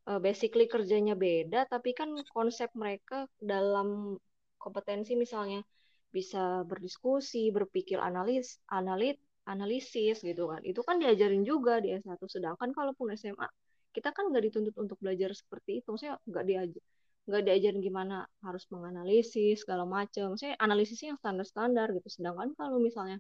uh, 0.08 0.20
basically 0.24 0.66
kerjanya 0.72 1.14
beda, 1.14 1.68
tapi 1.68 1.92
kan 1.92 2.10
konsep 2.32 2.72
mereka 2.74 3.28
dalam 3.38 4.18
kompetensi 4.58 5.14
misalnya 5.20 5.62
bisa 6.10 6.64
berdiskusi, 6.64 7.52
berpikir 7.52 8.00
analis, 8.00 8.58
analit, 8.72 9.20
analisis 9.46 10.24
gitu 10.24 10.50
kan. 10.52 10.64
Itu 10.64 10.82
kan 10.88 10.98
diajarin 11.04 11.44
juga 11.44 11.84
di 11.84 11.94
S1. 11.94 12.18
Sedangkan 12.32 12.72
kalaupun 12.72 13.12
SMA, 13.14 13.48
kita 13.92 14.16
kan 14.16 14.32
nggak 14.32 14.44
dituntut 14.48 14.76
untuk 14.80 14.98
belajar 15.04 15.32
seperti 15.36 15.84
itu. 15.84 15.88
Maksudnya 15.94 16.16
nggak 16.24 16.46
diajar 16.48 16.84
nggak 17.28 17.44
diajarin 17.44 17.84
gimana 17.84 18.24
harus 18.40 18.64
menganalisis 18.72 19.68
segala 19.68 19.84
macam. 19.84 20.40
Saya 20.40 20.56
analisisnya 20.64 21.12
yang 21.12 21.20
standar-standar 21.20 21.92
gitu. 21.92 22.08
Sedangkan 22.08 22.56
kalau 22.56 22.80
misalnya 22.80 23.20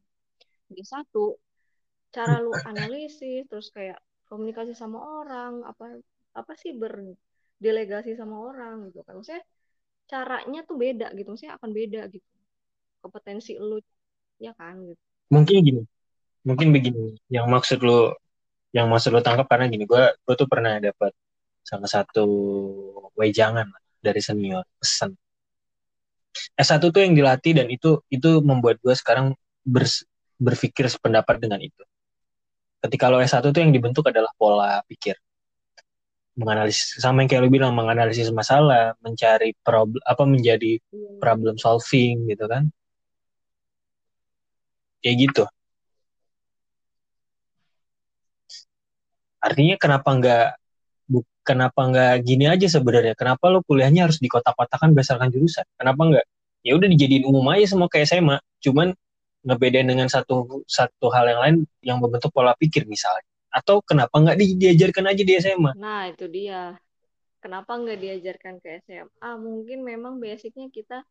di 0.72 0.84
satu 0.84 1.36
cara 2.16 2.40
lu 2.40 2.56
analisis 2.64 3.44
terus 3.52 3.68
kayak 3.76 4.00
komunikasi 4.32 4.72
sama 4.76 5.00
orang 5.00 5.64
apa 5.68 6.00
apa 6.38 6.54
sih 6.54 6.78
berdelegasi 6.78 8.14
sama 8.14 8.38
orang 8.38 8.94
gitu 8.94 9.02
kan. 9.02 9.18
Maksudnya 9.18 9.44
caranya 10.06 10.60
tuh 10.70 10.78
beda 10.78 11.08
gitu. 11.18 11.28
Maksudnya 11.34 11.58
akan 11.58 11.70
beda 11.74 12.02
gitu. 12.14 12.28
Kompetensi 13.02 13.58
lu 13.58 13.82
ya 14.38 14.54
kan 14.54 14.78
gitu. 14.86 15.02
Mungkin 15.34 15.56
gini. 15.66 15.84
Mungkin 16.46 16.68
begini. 16.70 17.18
Yang 17.34 17.48
maksud 17.50 17.80
lu 17.82 18.14
yang 18.72 18.88
maksud 18.94 19.10
lu 19.10 19.26
tangkap 19.26 19.50
karena 19.50 19.66
gini, 19.74 19.90
gue 19.90 20.04
gue 20.22 20.36
tuh 20.38 20.46
pernah 20.46 20.78
dapat 20.78 21.10
salah 21.66 21.90
satu 21.90 22.28
wejangan 23.18 23.68
dari 24.00 24.22
senior 24.22 24.64
pesan 24.80 25.18
S1 26.56 26.80
tuh 26.80 27.02
yang 27.02 27.18
dilatih 27.18 27.54
dan 27.58 27.68
itu 27.68 28.00
itu 28.08 28.40
membuat 28.46 28.78
gue 28.80 28.94
sekarang 28.94 29.34
ber, 29.66 29.84
berpikir 30.38 30.88
sependapat 30.88 31.42
dengan 31.42 31.60
itu 31.60 31.84
ketika 32.86 33.10
lo 33.10 33.20
S1 33.20 33.42
tuh 33.50 33.62
yang 33.62 33.74
dibentuk 33.74 34.06
adalah 34.08 34.30
pola 34.38 34.80
pikir 34.86 35.18
menganalisis 36.38 37.02
sama 37.02 37.26
yang 37.26 37.30
kayak 37.34 37.44
lo 37.44 37.50
bilang 37.50 37.74
menganalisis 37.74 38.30
masalah 38.30 38.94
mencari 39.02 39.58
problem 39.66 40.02
apa 40.06 40.24
menjadi 40.24 40.78
iya. 40.78 41.10
problem 41.18 41.58
solving 41.58 42.30
gitu 42.30 42.46
kan 42.46 42.70
kayak 45.02 45.18
gitu 45.26 45.44
artinya 49.42 49.76
kenapa 49.82 50.10
nggak 50.14 50.48
kenapa 51.48 51.80
nggak 51.88 52.14
gini 52.28 52.46
aja 52.52 52.68
sebenarnya? 52.68 53.16
Kenapa 53.16 53.48
lo 53.48 53.64
kuliahnya 53.64 54.12
harus 54.12 54.20
di 54.20 54.28
kotak-kotakan 54.28 54.92
berdasarkan 54.92 55.32
jurusan? 55.32 55.64
Kenapa 55.80 56.02
nggak? 56.04 56.26
Ya 56.68 56.76
udah 56.76 56.92
dijadiin 56.92 57.24
umum 57.24 57.48
aja 57.56 57.72
semua 57.72 57.88
kayak 57.88 58.12
SMA, 58.12 58.38
cuman 58.60 58.92
ngebedain 59.48 59.88
dengan 59.88 60.12
satu 60.12 60.68
satu 60.68 61.08
hal 61.16 61.32
yang 61.32 61.40
lain 61.40 61.56
yang 61.80 61.98
membentuk 62.04 62.36
pola 62.36 62.52
pikir 62.60 62.84
misalnya. 62.84 63.24
Atau 63.58 63.82
kenapa 63.82 64.14
nggak 64.14 64.38
di, 64.38 64.46
diajarkan 64.62 65.06
aja 65.10 65.22
di 65.26 65.34
SMA? 65.42 65.72
Nah 65.82 66.14
itu 66.14 66.26
dia. 66.30 66.78
Kenapa 67.42 67.78
nggak 67.78 67.98
diajarkan 67.98 68.54
ke 68.62 68.82
SMA? 68.86 69.30
Mungkin 69.42 69.80
memang 69.82 70.22
basicnya 70.22 70.70
kita 70.70 71.02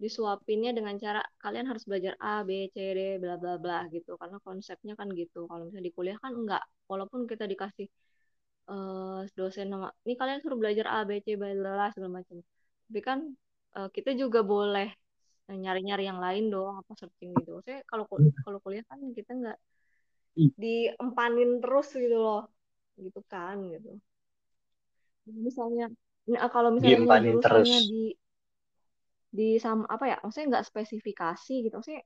disuapinnya 0.00 0.74
dengan 0.74 0.96
cara 0.98 1.22
kalian 1.38 1.70
harus 1.70 1.86
belajar 1.86 2.18
A, 2.18 2.42
B, 2.42 2.68
C, 2.72 2.76
D, 2.96 3.00
bla 3.22 3.36
bla 3.36 3.60
bla 3.60 3.84
gitu. 3.92 4.16
Karena 4.16 4.40
konsepnya 4.40 4.96
kan 4.96 5.12
gitu. 5.12 5.44
Kalau 5.48 5.68
misalnya 5.68 5.84
di 5.88 5.92
kuliah 5.92 6.18
kan 6.20 6.32
enggak. 6.32 6.64
Walaupun 6.88 7.28
kita 7.28 7.44
dikasih 7.44 7.88
uh, 8.68 9.20
dosen 9.36 9.68
nama 9.72 9.92
ini 10.04 10.14
kalian 10.16 10.40
suruh 10.40 10.58
belajar 10.58 10.86
A 10.88 11.04
B 11.04 11.20
C 11.24 11.36
bla 11.36 11.88
segala 11.92 12.20
macam 12.20 12.40
tapi 12.88 13.00
kan 13.00 13.18
uh, 13.76 13.88
kita 13.92 14.16
juga 14.16 14.40
boleh 14.44 14.88
nyari-nyari 15.44 16.08
yang 16.08 16.20
lain 16.24 16.48
dong 16.48 16.80
apa 16.80 16.92
searching 16.96 17.36
gitu 17.36 17.60
saya 17.68 17.84
kalau 17.84 18.08
kul 18.08 18.24
kalau 18.44 18.58
kuliah 18.64 18.84
kan 18.88 18.96
kita 19.12 19.36
nggak 19.36 19.58
diempanin 20.34 21.62
terus 21.62 21.88
gitu 21.94 22.18
loh. 22.18 22.42
Gitu 22.98 23.20
kan 23.30 23.58
gitu. 23.70 23.98
Misalnya 25.30 25.90
nah, 26.28 26.50
kalau 26.50 26.74
misalnya 26.74 27.00
jurusannya 27.00 27.40
terus. 27.40 27.88
di 27.90 28.04
di 29.34 29.58
sama 29.58 29.84
apa 29.90 30.04
ya 30.06 30.16
maksudnya 30.22 30.58
nggak 30.58 30.66
spesifikasi 30.70 31.54
gitu. 31.66 31.74
Maksudnya 31.74 32.02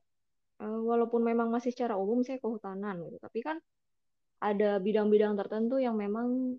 uh, 0.64 0.80
walaupun 0.84 1.20
memang 1.24 1.48
masih 1.52 1.72
secara 1.74 1.96
umum 1.96 2.24
saya 2.24 2.38
kehutanan 2.40 3.00
gitu. 3.04 3.18
Tapi 3.20 3.38
kan 3.44 3.56
ada 4.38 4.78
bidang-bidang 4.78 5.34
tertentu 5.34 5.82
yang 5.82 5.98
memang 5.98 6.56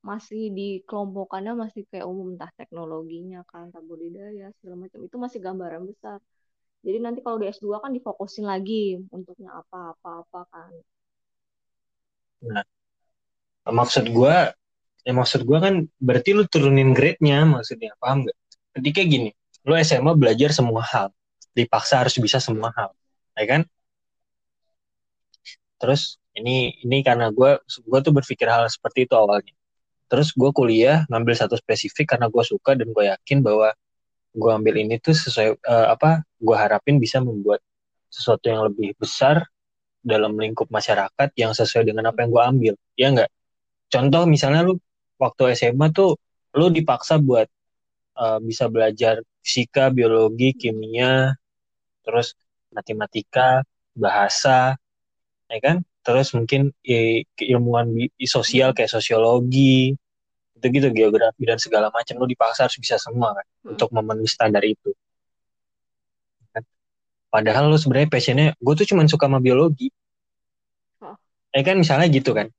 masih 0.00 0.48
dikelompokkannya 0.56 1.52
masih 1.56 1.84
kayak 1.88 2.08
umum. 2.08 2.36
Entah 2.36 2.50
teknologinya 2.56 3.44
kan 3.48 3.72
budidaya 3.84 4.52
segala 4.60 4.88
macam. 4.88 4.98
Itu 5.06 5.16
masih 5.20 5.38
gambaran 5.40 5.84
besar. 5.88 6.18
Jadi 6.80 6.98
nanti 7.04 7.20
kalau 7.20 7.36
di 7.36 7.46
S2 7.52 7.76
kan 7.84 7.92
difokusin 7.92 8.48
lagi 8.48 8.96
untuknya 9.12 9.52
apa 9.52 9.92
apa 9.92 10.24
apa 10.24 10.40
kan 10.48 10.72
nah 12.40 12.64
maksud 13.68 14.08
gue 14.08 14.36
ya 15.04 15.12
maksud 15.12 15.44
gue 15.44 15.58
kan 15.60 15.74
berarti 16.00 16.36
lu 16.36 16.44
turunin 16.48 16.92
grade-nya 16.92 17.44
maksudnya 17.44 17.96
paham 18.00 18.28
gak 18.28 18.36
ketika 18.80 19.00
gini 19.04 19.30
lu 19.64 19.76
SMA 19.80 20.12
belajar 20.16 20.52
semua 20.52 20.80
hal 20.84 21.08
dipaksa 21.52 22.00
harus 22.00 22.16
bisa 22.16 22.40
semua 22.40 22.72
hal 22.72 22.90
ya 23.40 23.46
kan? 23.48 23.62
Terus 25.80 26.20
ini 26.36 26.76
ini 26.84 27.00
karena 27.00 27.32
gue 27.32 27.56
gue 27.64 27.98
tuh 28.04 28.12
berpikir 28.12 28.46
hal 28.46 28.68
seperti 28.68 29.08
itu 29.08 29.14
awalnya. 29.16 29.54
Terus 30.10 30.34
gue 30.36 30.50
kuliah 30.52 31.06
ngambil 31.08 31.34
satu 31.38 31.56
spesifik 31.56 32.16
karena 32.16 32.28
gue 32.28 32.44
suka 32.44 32.76
dan 32.76 32.92
gue 32.92 33.04
yakin 33.08 33.40
bahwa 33.40 33.72
gue 34.30 34.50
ambil 34.50 34.74
ini 34.78 35.00
tuh 35.02 35.14
sesuai 35.16 35.58
uh, 35.66 35.86
apa 35.94 36.22
gue 36.38 36.56
harapin 36.56 37.02
bisa 37.02 37.18
membuat 37.18 37.58
sesuatu 38.10 38.46
yang 38.46 38.62
lebih 38.66 38.94
besar 38.98 39.46
dalam 40.00 40.36
lingkup 40.36 40.68
masyarakat 40.72 41.28
yang 41.36 41.52
sesuai 41.52 41.84
dengan 41.88 42.10
apa 42.10 42.24
yang 42.24 42.30
gue 42.32 42.44
ambil 42.44 42.74
ya 42.96 43.06
enggak 43.12 43.30
contoh 43.92 44.22
misalnya 44.24 44.64
lu 44.64 44.80
waktu 45.20 45.52
SMA 45.56 45.92
tuh 45.92 46.16
lu 46.56 46.72
dipaksa 46.72 47.20
buat 47.20 47.46
uh, 48.16 48.38
bisa 48.40 48.66
belajar 48.72 49.20
fisika 49.44 49.92
biologi 49.92 50.56
kimia 50.56 51.36
terus 52.04 52.32
matematika 52.72 53.62
bahasa 53.92 54.78
ya 55.50 55.58
kan 55.60 55.76
terus 56.00 56.32
mungkin 56.32 56.72
ya, 56.80 57.20
keilmuan 57.36 57.92
sosial 58.24 58.72
kayak 58.72 58.88
sosiologi 58.88 59.92
itu 60.60 60.66
gitu 60.68 60.88
geografi 60.92 61.42
dan 61.48 61.56
segala 61.56 61.88
macam 61.88 62.20
lo 62.20 62.28
dipaksa 62.28 62.68
harus 62.68 62.76
bisa 62.76 63.00
semua 63.00 63.32
kan 63.32 63.46
hmm. 63.48 63.70
untuk 63.76 63.88
memenuhi 63.96 64.28
standar 64.28 64.60
itu? 64.64 64.92
Padahal 67.30 67.70
lo 67.70 67.78
sebenarnya 67.78 68.10
passionnya 68.10 68.46
gue 68.58 68.74
tuh 68.74 68.86
cuma 68.90 69.06
suka 69.06 69.30
sama 69.30 69.38
biologi 69.38 69.88
oh. 71.00 71.16
ya 71.54 71.62
kan 71.62 71.78
misalnya 71.78 72.10
gitu 72.10 72.34
kan 72.36 72.50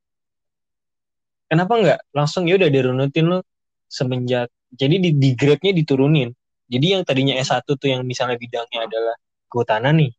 kenapa 1.46 1.72
nggak 1.76 1.98
langsung 2.16 2.48
ya 2.48 2.56
udah 2.56 2.70
dirunutin 2.72 3.28
lo 3.28 3.44
semenjak 3.86 4.48
jadi 4.72 4.96
di, 4.96 5.10
di 5.14 5.30
grade-nya 5.36 5.76
diturunin 5.76 6.32
jadi 6.72 6.98
yang 6.98 7.02
tadinya 7.04 7.36
S1 7.36 7.68
tuh 7.68 7.88
yang 7.92 8.02
misalnya 8.08 8.40
bidangnya 8.40 8.88
adalah 8.88 9.16
kehutanan 9.52 10.00
nih 10.00 10.12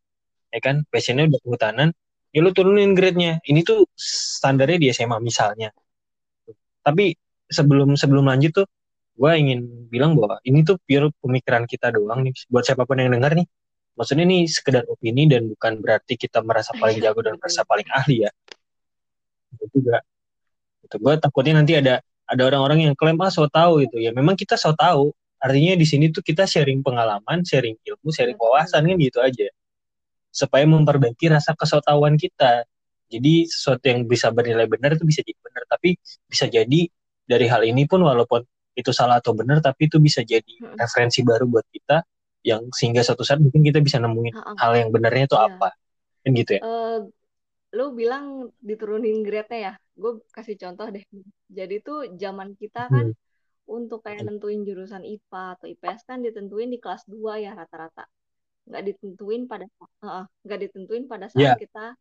ya 0.54 0.60
kan 0.62 0.86
passionnya 0.88 1.28
udah 1.34 1.42
kehutanan 1.42 1.90
ya 2.34 2.40
lu 2.42 2.50
turunin 2.52 2.98
grade-nya. 2.98 3.40
Ini 3.46 3.62
tuh 3.62 3.86
standarnya 3.96 4.78
di 4.82 4.88
SMA 4.90 5.22
misalnya. 5.22 5.70
Tapi 6.82 7.14
sebelum 7.48 7.94
sebelum 7.96 8.26
lanjut 8.28 8.52
tuh, 8.52 8.68
gue 9.14 9.32
ingin 9.38 9.88
bilang 9.88 10.18
bahwa 10.18 10.42
ini 10.44 10.66
tuh 10.66 10.82
pure 10.82 11.14
pemikiran 11.22 11.70
kita 11.70 11.94
doang 11.94 12.26
nih. 12.26 12.34
Buat 12.50 12.74
siapa 12.74 12.84
pun 12.90 12.98
yang 13.00 13.14
dengar 13.14 13.38
nih, 13.38 13.46
maksudnya 13.94 14.26
ini 14.26 14.46
sekedar 14.50 14.84
opini 14.90 15.30
dan 15.30 15.50
bukan 15.50 15.80
berarti 15.80 16.18
kita 16.18 16.42
merasa 16.42 16.74
paling 16.78 16.98
jago 17.02 17.22
dan 17.22 17.38
merasa 17.38 17.62
paling 17.70 17.88
ahli 17.94 18.26
ya. 18.26 18.32
Itu 19.58 19.66
juga. 19.70 20.02
Itu 20.84 20.96
gue 21.00 21.14
takutnya 21.22 21.62
nanti 21.62 21.78
ada 21.78 22.02
ada 22.24 22.42
orang-orang 22.48 22.90
yang 22.90 22.94
klaim 22.98 23.20
ah 23.22 23.30
so 23.30 23.46
tahu 23.50 23.86
itu 23.86 24.02
ya. 24.02 24.12
Memang 24.16 24.34
kita 24.38 24.58
so 24.58 24.74
tahu. 24.74 25.14
Artinya 25.44 25.76
di 25.76 25.84
sini 25.84 26.08
tuh 26.08 26.24
kita 26.24 26.48
sharing 26.48 26.80
pengalaman, 26.80 27.44
sharing 27.44 27.76
ilmu, 27.84 28.16
sharing 28.16 28.40
wawasan 28.40 28.88
kan 28.88 28.96
gitu 28.96 29.20
aja 29.20 29.52
supaya 30.34 30.66
memperbaiki 30.66 31.30
rasa 31.30 31.54
kesotawan 31.54 32.18
kita. 32.18 32.66
Jadi 33.12 33.46
sesuatu 33.46 33.86
yang 33.86 34.10
bisa 34.10 34.34
bernilai 34.34 34.66
benar 34.66 34.98
itu 34.98 35.06
bisa 35.06 35.22
jadi 35.22 35.38
benar, 35.38 35.64
tapi 35.70 35.94
bisa 36.26 36.50
jadi 36.50 36.90
dari 37.30 37.46
hal 37.46 37.62
ini 37.62 37.86
pun 37.86 38.02
walaupun 38.02 38.42
itu 38.74 38.90
salah 38.90 39.22
atau 39.22 39.38
benar, 39.38 39.62
tapi 39.62 39.86
itu 39.86 40.02
bisa 40.02 40.26
jadi 40.26 40.42
hmm. 40.42 40.82
referensi 40.82 41.22
baru 41.22 41.46
buat 41.46 41.68
kita 41.70 42.02
yang 42.44 42.70
sehingga 42.76 43.02
suatu 43.02 43.24
saat 43.24 43.40
mungkin 43.40 43.64
kita 43.64 43.80
bisa 43.80 43.98
nemuin 44.04 44.36
hmm. 44.36 44.58
hal 44.60 44.72
yang 44.76 44.90
benarnya 44.92 45.26
itu 45.32 45.38
yeah. 45.40 45.48
apa, 45.48 45.70
kan 46.24 46.32
gitu 46.36 46.52
ya. 46.60 46.62
Uh, 46.62 47.00
lu 47.74 47.86
bilang 47.98 48.54
diturunin 48.62 49.26
grade-nya 49.26 49.60
ya, 49.60 49.74
gue 49.98 50.22
kasih 50.30 50.60
contoh 50.60 50.88
deh. 50.94 51.04
Jadi 51.50 51.76
tuh 51.82 52.14
zaman 52.20 52.54
kita 52.60 52.92
kan 52.92 53.16
hmm. 53.16 53.72
untuk 53.72 54.06
kayak 54.06 54.28
nentuin 54.28 54.62
jurusan 54.62 55.02
IPA 55.02 55.44
atau 55.58 55.66
IPS 55.72 56.02
kan 56.06 56.20
ditentuin 56.22 56.70
di 56.70 56.78
kelas 56.78 57.08
2 57.10 57.44
ya 57.44 57.58
rata-rata 57.58 58.06
nggak 58.64 58.84
ditentuin 58.88 59.44
pada 59.44 59.68
uh, 60.08 60.24
nggak 60.48 60.60
ditentuin 60.68 61.04
pada 61.04 61.28
saat 61.28 61.44
yeah. 61.44 61.58
kita 61.60 62.00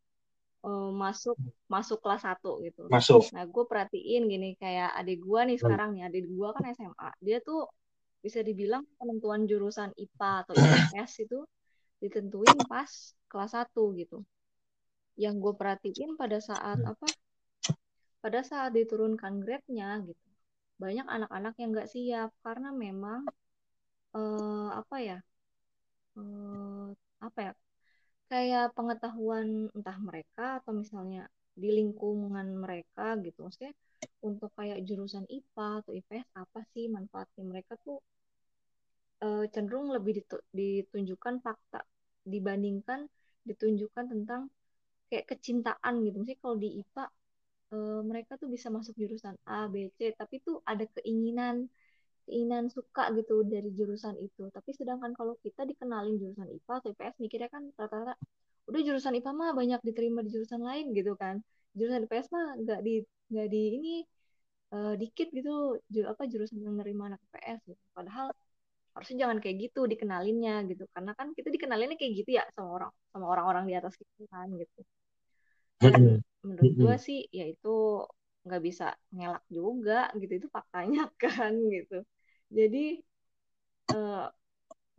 uh, 0.62 0.90
masuk 0.95 1.36
masuk 1.66 1.99
kelas 1.99 2.22
1 2.26 2.38
gitu. 2.66 2.82
Masuk. 2.86 3.22
Nah, 3.34 3.45
gue 3.47 3.64
perhatiin 3.66 4.22
gini 4.30 4.55
kayak 4.57 4.95
adik 4.95 5.22
gue 5.22 5.40
nih 5.43 5.57
hmm. 5.59 5.62
sekarang 5.62 5.90
nih, 5.99 6.03
adik 6.09 6.24
gue 6.30 6.49
kan 6.55 6.64
SMA. 6.74 7.11
Dia 7.18 7.38
tuh 7.43 7.66
bisa 8.23 8.41
dibilang 8.41 8.87
penentuan 8.97 9.45
jurusan 9.51 9.91
IPA 9.99 10.33
atau 10.47 10.55
IPS 10.95 11.12
itu 11.27 11.39
ditentuin 11.99 12.59
pas 12.70 12.89
kelas 13.27 13.53
1 13.59 14.01
gitu. 14.01 14.18
Yang 15.18 15.35
gue 15.43 15.53
perhatiin 15.59 16.11
pada 16.14 16.39
saat 16.39 16.79
hmm. 16.79 16.93
apa? 16.95 17.07
Pada 18.23 18.41
saat 18.47 18.70
diturunkan 18.73 19.43
grade-nya 19.43 19.99
gitu. 20.07 20.27
Banyak 20.79 21.07
anak-anak 21.07 21.55
yang 21.59 21.70
nggak 21.75 21.91
siap 21.91 22.31
karena 22.47 22.70
memang 22.70 23.27
uh, 24.14 24.70
apa 24.79 24.97
ya? 25.03 25.18
Uh, 26.14 26.95
apa 27.18 27.41
ya? 27.51 27.53
kayak 28.33 28.73
pengetahuan 28.73 29.68
entah 29.77 29.99
mereka 30.01 30.64
atau 30.64 30.73
misalnya 30.73 31.29
di 31.53 31.68
lingkungan 31.68 32.49
mereka 32.57 33.12
gitu 33.20 33.45
maksudnya 33.45 33.77
untuk 34.28 34.50
kayak 34.59 34.78
jurusan 34.88 35.24
IPA 35.26 35.68
atau 35.82 35.92
IPS 35.98 36.28
apa 36.38 36.61
sih 36.72 36.84
manfaatnya 36.90 37.44
mereka 37.46 37.72
tuh 37.84 37.98
e, 39.24 39.26
cenderung 39.55 39.88
lebih 39.96 40.22
ditunjukkan 40.55 41.34
fakta 41.44 41.80
dibandingkan 42.22 43.07
ditunjukkan 43.48 44.05
tentang 44.12 44.42
kayak 45.11 45.26
kecintaan 45.30 45.94
gitu 46.07 46.18
sih 46.28 46.36
kalau 46.40 46.57
di 46.59 46.68
IPA 46.82 47.05
e, 47.74 47.76
eh, 47.76 48.00
mereka 48.11 48.32
tuh 48.40 48.48
bisa 48.55 48.68
masuk 48.76 48.94
jurusan 49.00 49.34
A 49.48 49.66
B 49.72 49.90
C 49.96 50.14
tapi 50.20 50.38
tuh 50.46 50.62
ada 50.66 50.84
keinginan 50.96 51.66
keinginan 52.26 52.70
suka 52.70 53.11
gitu 53.18 53.42
dari 53.42 53.70
jurusan 53.74 54.14
itu. 54.22 54.46
Tapi 54.55 54.70
sedangkan 54.78 55.12
kalau 55.18 55.34
kita 55.42 55.66
dikenalin 55.66 56.16
jurusan 56.22 56.48
IPA 56.48 56.74
atau 56.80 56.88
IPS 56.94 57.16
mikirnya 57.22 57.50
kan 57.50 57.62
rata-rata 57.74 58.14
udah 58.70 58.80
jurusan 58.86 59.12
IPA 59.18 59.32
mah 59.34 59.50
banyak 59.61 59.80
diterima 59.82 60.20
di 60.24 60.30
jurusan 60.34 60.62
lain 60.62 60.94
gitu 60.94 61.12
kan. 61.18 61.42
Jurusan 61.73 62.05
IPS 62.07 62.29
mah 62.35 62.47
nggak 62.61 62.81
di 62.87 62.95
nggak 63.33 63.49
di 63.49 63.62
ini 63.81 63.95
uh, 64.73 64.95
dikit 64.97 65.29
gitu 65.33 65.81
jur, 65.93 66.05
apa 66.12 66.23
jurusan 66.29 66.59
yang 66.61 66.77
nerima 66.81 67.12
anak 67.12 67.20
IPS 67.33 67.61
gitu. 67.68 67.83
Padahal 67.93 68.33
harusnya 68.93 69.16
jangan 69.25 69.39
kayak 69.41 69.57
gitu 69.68 69.81
dikenalinnya 69.89 70.55
gitu. 70.68 70.85
Karena 70.93 71.12
kan 71.16 71.33
kita 71.37 71.49
dikenalinnya 71.49 71.97
kayak 71.97 72.12
gitu 72.25 72.31
ya 72.37 72.45
sama 72.53 72.70
orang 72.77 72.93
sama 73.12 73.27
orang-orang 73.29 73.64
di 73.68 73.75
atas 73.77 73.95
kita 73.97 74.25
kan 74.29 74.49
gitu. 74.53 74.81
Dan 75.81 76.03
menurut 76.43 76.73
gue 76.77 76.95
sih 77.01 77.18
ya 77.33 77.45
itu 77.49 78.05
nggak 78.43 78.62
bisa 78.62 78.93
ngelak 79.12 79.45
juga 79.49 80.12
gitu. 80.20 80.33
Itu 80.45 80.49
faktanya 80.53 81.09
kan 81.23 81.53
gitu. 81.57 82.05
Jadi 82.53 83.01
uh, 83.97 84.29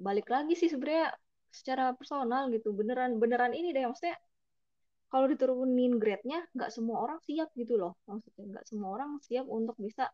balik 0.02 0.28
lagi 0.30 0.58
sih 0.58 0.70
sebenarnya 0.74 1.14
secara 1.54 1.94
personal 1.94 2.50
gitu. 2.50 2.74
Beneran 2.74 3.22
beneran 3.22 3.54
ini 3.54 3.70
deh. 3.74 3.86
Maksudnya 3.86 4.18
kalau 5.14 5.30
diturunin 5.30 6.01
grade-nya 6.01 6.41
nggak 6.57 6.74
semua 6.74 6.97
orang 7.05 7.20
siap 7.22 7.53
gitu 7.53 7.78
loh. 7.78 7.93
Maksudnya 8.09 8.45
nggak 8.57 8.66
semua 8.66 8.89
orang 8.97 9.11
siap 9.22 9.45
untuk 9.45 9.78
bisa 9.78 10.09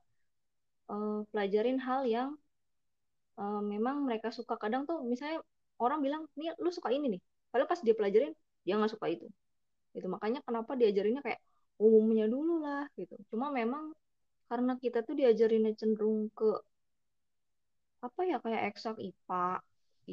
uh, 0.92 1.24
pelajarin 1.32 1.80
hal 1.80 2.04
yang 2.04 2.30
uh, 3.40 3.64
memang 3.64 4.04
mereka 4.04 4.28
suka. 4.36 4.60
Kadang 4.60 4.84
tuh 4.84 5.00
misalnya 5.08 5.40
orang 5.80 6.04
bilang 6.04 6.22
nih 6.36 6.52
lu 6.60 6.68
suka 6.68 6.92
ini 6.92 7.16
nih. 7.16 7.22
Padahal 7.48 7.70
pas 7.72 7.80
dia 7.80 7.96
pelajarin 7.96 8.36
dia 8.68 8.76
nggak 8.76 8.92
suka 8.92 9.08
itu. 9.08 9.26
Itu 9.96 10.08
makanya 10.12 10.44
kenapa 10.44 10.76
diajarinnya 10.76 11.24
kayak 11.24 11.40
umumnya 11.80 12.28
dulu 12.28 12.60
lah 12.60 12.84
gitu. 13.00 13.16
Cuma 13.32 13.56
memang 13.56 13.96
karena 14.52 14.76
kita 14.84 15.00
tuh 15.08 15.16
diajarinnya 15.16 15.80
cenderung 15.80 16.28
ke 16.36 16.60
apa 18.04 18.22
ya 18.28 18.38
kayak 18.44 18.62
eksak 18.76 18.96
IPA 19.00 19.64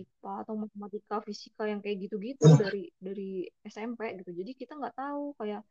IPA 0.03 0.33
atau 0.45 0.55
matematika 0.59 1.17
fisika 1.25 1.65
yang 1.65 1.81
kayak 1.81 2.09
gitu-gitu 2.09 2.45
dari 2.61 2.91
dari 3.01 3.47
SMP 3.65 4.19
gitu. 4.21 4.33
Jadi 4.35 4.51
kita 4.53 4.77
nggak 4.77 4.97
tahu 4.97 5.33
kayak 5.41 5.63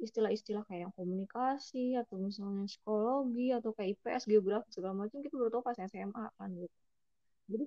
istilah-istilah 0.00 0.64
kayak 0.64 0.88
yang 0.88 0.94
komunikasi 0.96 1.94
atau 2.00 2.16
misalnya 2.16 2.64
psikologi 2.64 3.52
atau 3.52 3.70
kayak 3.76 4.00
IPS 4.00 4.24
geografi 4.26 4.68
segala 4.72 4.96
macam 4.96 5.20
kita 5.20 5.34
baru 5.36 5.50
tahu 5.52 5.62
pas 5.62 5.76
SMA 5.76 6.26
kan 6.34 6.50
gitu. 6.56 6.76
Jadi 7.52 7.64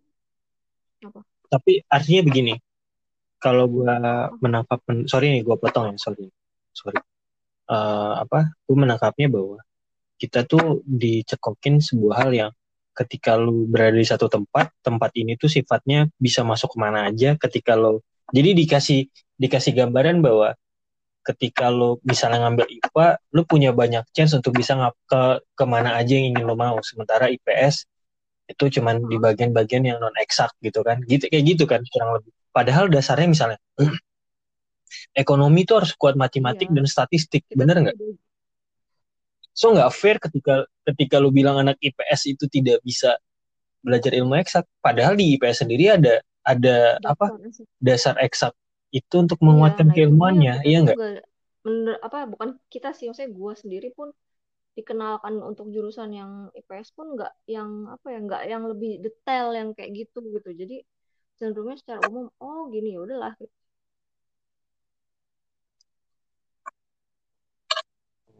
apa? 1.05 1.21
Tapi 1.53 1.73
artinya 1.85 2.21
begini 2.25 2.53
kalau 3.37 3.69
gua 3.69 4.01
menangkap 4.41 4.81
sorry 5.05 5.29
nih 5.29 5.45
gua 5.45 5.61
potong 5.61 5.93
ya 5.93 5.97
sorry 6.01 6.27
sorry. 6.73 6.99
Uh, 7.63 8.19
apa? 8.19 8.51
Gue 8.67 8.75
menangkapnya 8.75 9.31
bahwa 9.31 9.61
kita 10.19 10.43
tuh 10.43 10.83
dicekokin 10.83 11.79
sebuah 11.79 12.27
hal 12.27 12.31
yang 12.35 12.51
ketika 12.93 13.35
lu 13.37 13.65
berada 13.65 13.97
di 13.97 14.05
satu 14.05 14.29
tempat 14.29 14.69
tempat 14.85 15.11
ini 15.17 15.35
tuh 15.35 15.49
sifatnya 15.49 16.09
bisa 16.17 16.45
masuk 16.45 16.73
ke 16.73 16.77
mana 16.77 17.09
aja 17.09 17.35
ketika 17.37 17.73
lo 17.73 18.05
jadi 18.29 18.53
dikasih 18.53 19.09
dikasih 19.37 19.73
gambaran 19.73 20.21
bahwa 20.21 20.53
ketika 21.25 21.73
lo 21.73 21.97
misalnya 22.05 22.45
ngambil 22.47 22.65
IPA 22.69 23.07
lo 23.33 23.41
punya 23.49 23.71
banyak 23.73 24.05
chance 24.13 24.37
untuk 24.37 24.53
bisa 24.53 24.77
ngap 24.77 24.93
ke 25.09 25.21
ke 25.57 25.65
mana 25.65 25.97
aja 25.97 26.13
yang 26.13 26.35
ingin 26.35 26.45
lo 26.45 26.53
mau 26.53 26.77
sementara 26.85 27.31
IPS 27.33 27.89
itu 28.43 28.79
cuman 28.79 29.01
di 29.07 29.17
bagian-bagian 29.17 29.87
yang 29.87 29.97
non 30.03 30.13
eksak 30.19 30.51
gitu 30.59 30.83
kan 30.83 30.99
gitu 31.07 31.25
kayak 31.31 31.43
gitu 31.47 31.63
kan 31.63 31.81
kurang 31.89 32.19
lebih 32.19 32.31
padahal 32.51 32.91
dasarnya 32.91 33.27
misalnya 33.31 33.59
ekonomi 35.13 35.65
itu 35.65 35.73
harus 35.77 35.93
kuat 35.97 36.17
matematik 36.17 36.69
iya. 36.69 36.75
dan 36.81 36.85
statistik, 36.89 37.45
bener 37.53 37.75
nggak? 37.89 37.97
So 39.53 39.69
nggak 39.69 39.93
fair 39.93 40.17
ketika 40.17 40.65
ketika 40.89 41.21
lu 41.21 41.29
bilang 41.29 41.61
anak 41.61 41.77
IPS 41.79 42.33
itu 42.33 42.45
tidak 42.49 42.81
bisa 42.81 43.15
belajar 43.85 44.11
ilmu 44.15 44.33
eksak, 44.41 44.65
padahal 44.81 45.13
di 45.13 45.37
IPS 45.37 45.67
sendiri 45.67 45.93
ada 45.93 46.19
ada 46.43 46.97
dasar 46.99 47.13
apa 47.13 47.25
dasar 47.79 48.15
eksak 48.19 48.53
itu 48.93 49.15
untuk 49.15 49.39
iya, 49.39 49.45
menguatkan 49.47 49.87
iya, 49.89 49.95
keilmuannya, 49.95 50.53
iya 50.65 50.77
nggak? 50.83 50.97
Menurut 51.63 52.01
apa 52.03 52.19
bukan 52.27 52.49
kita 52.67 52.91
sih, 52.91 53.07
maksudnya 53.07 53.31
gue 53.31 53.53
sendiri 53.55 53.89
pun 53.95 54.11
dikenalkan 54.73 55.37
untuk 55.37 55.69
jurusan 55.69 56.09
yang 56.11 56.31
IPS 56.57 56.97
pun 56.97 57.13
nggak 57.13 57.33
yang 57.45 57.93
apa 57.93 58.07
ya 58.09 58.19
nggak 58.25 58.43
yang 58.49 58.63
lebih 58.65 58.99
detail 59.05 59.53
yang 59.53 59.69
kayak 59.77 59.93
gitu 59.93 60.19
gitu. 60.33 60.49
Jadi 60.49 60.81
cenderungnya 61.37 61.77
secara 61.77 62.01
umum 62.09 62.29
oh 62.41 62.69
gini 62.69 62.93
ya 62.93 62.99
udahlah 63.05 63.33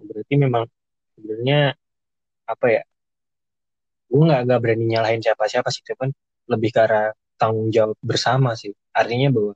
berarti 0.03 0.35
memang 0.35 0.63
sebenarnya 1.23 1.71
apa 2.43 2.67
ya 2.67 2.83
gue 4.11 4.23
nggak 4.27 4.41
nggak 4.45 4.59
berani 4.59 4.85
nyalahin 4.91 5.23
siapa 5.23 5.47
siapa 5.47 5.71
sih 5.71 5.81
cuman 5.87 6.11
lebih 6.51 6.75
arah 6.75 7.15
tanggung 7.43 7.69
jawab 7.73 7.97
bersama 7.99 8.55
sih. 8.55 8.71
Artinya 8.95 9.29
bahwa 9.33 9.53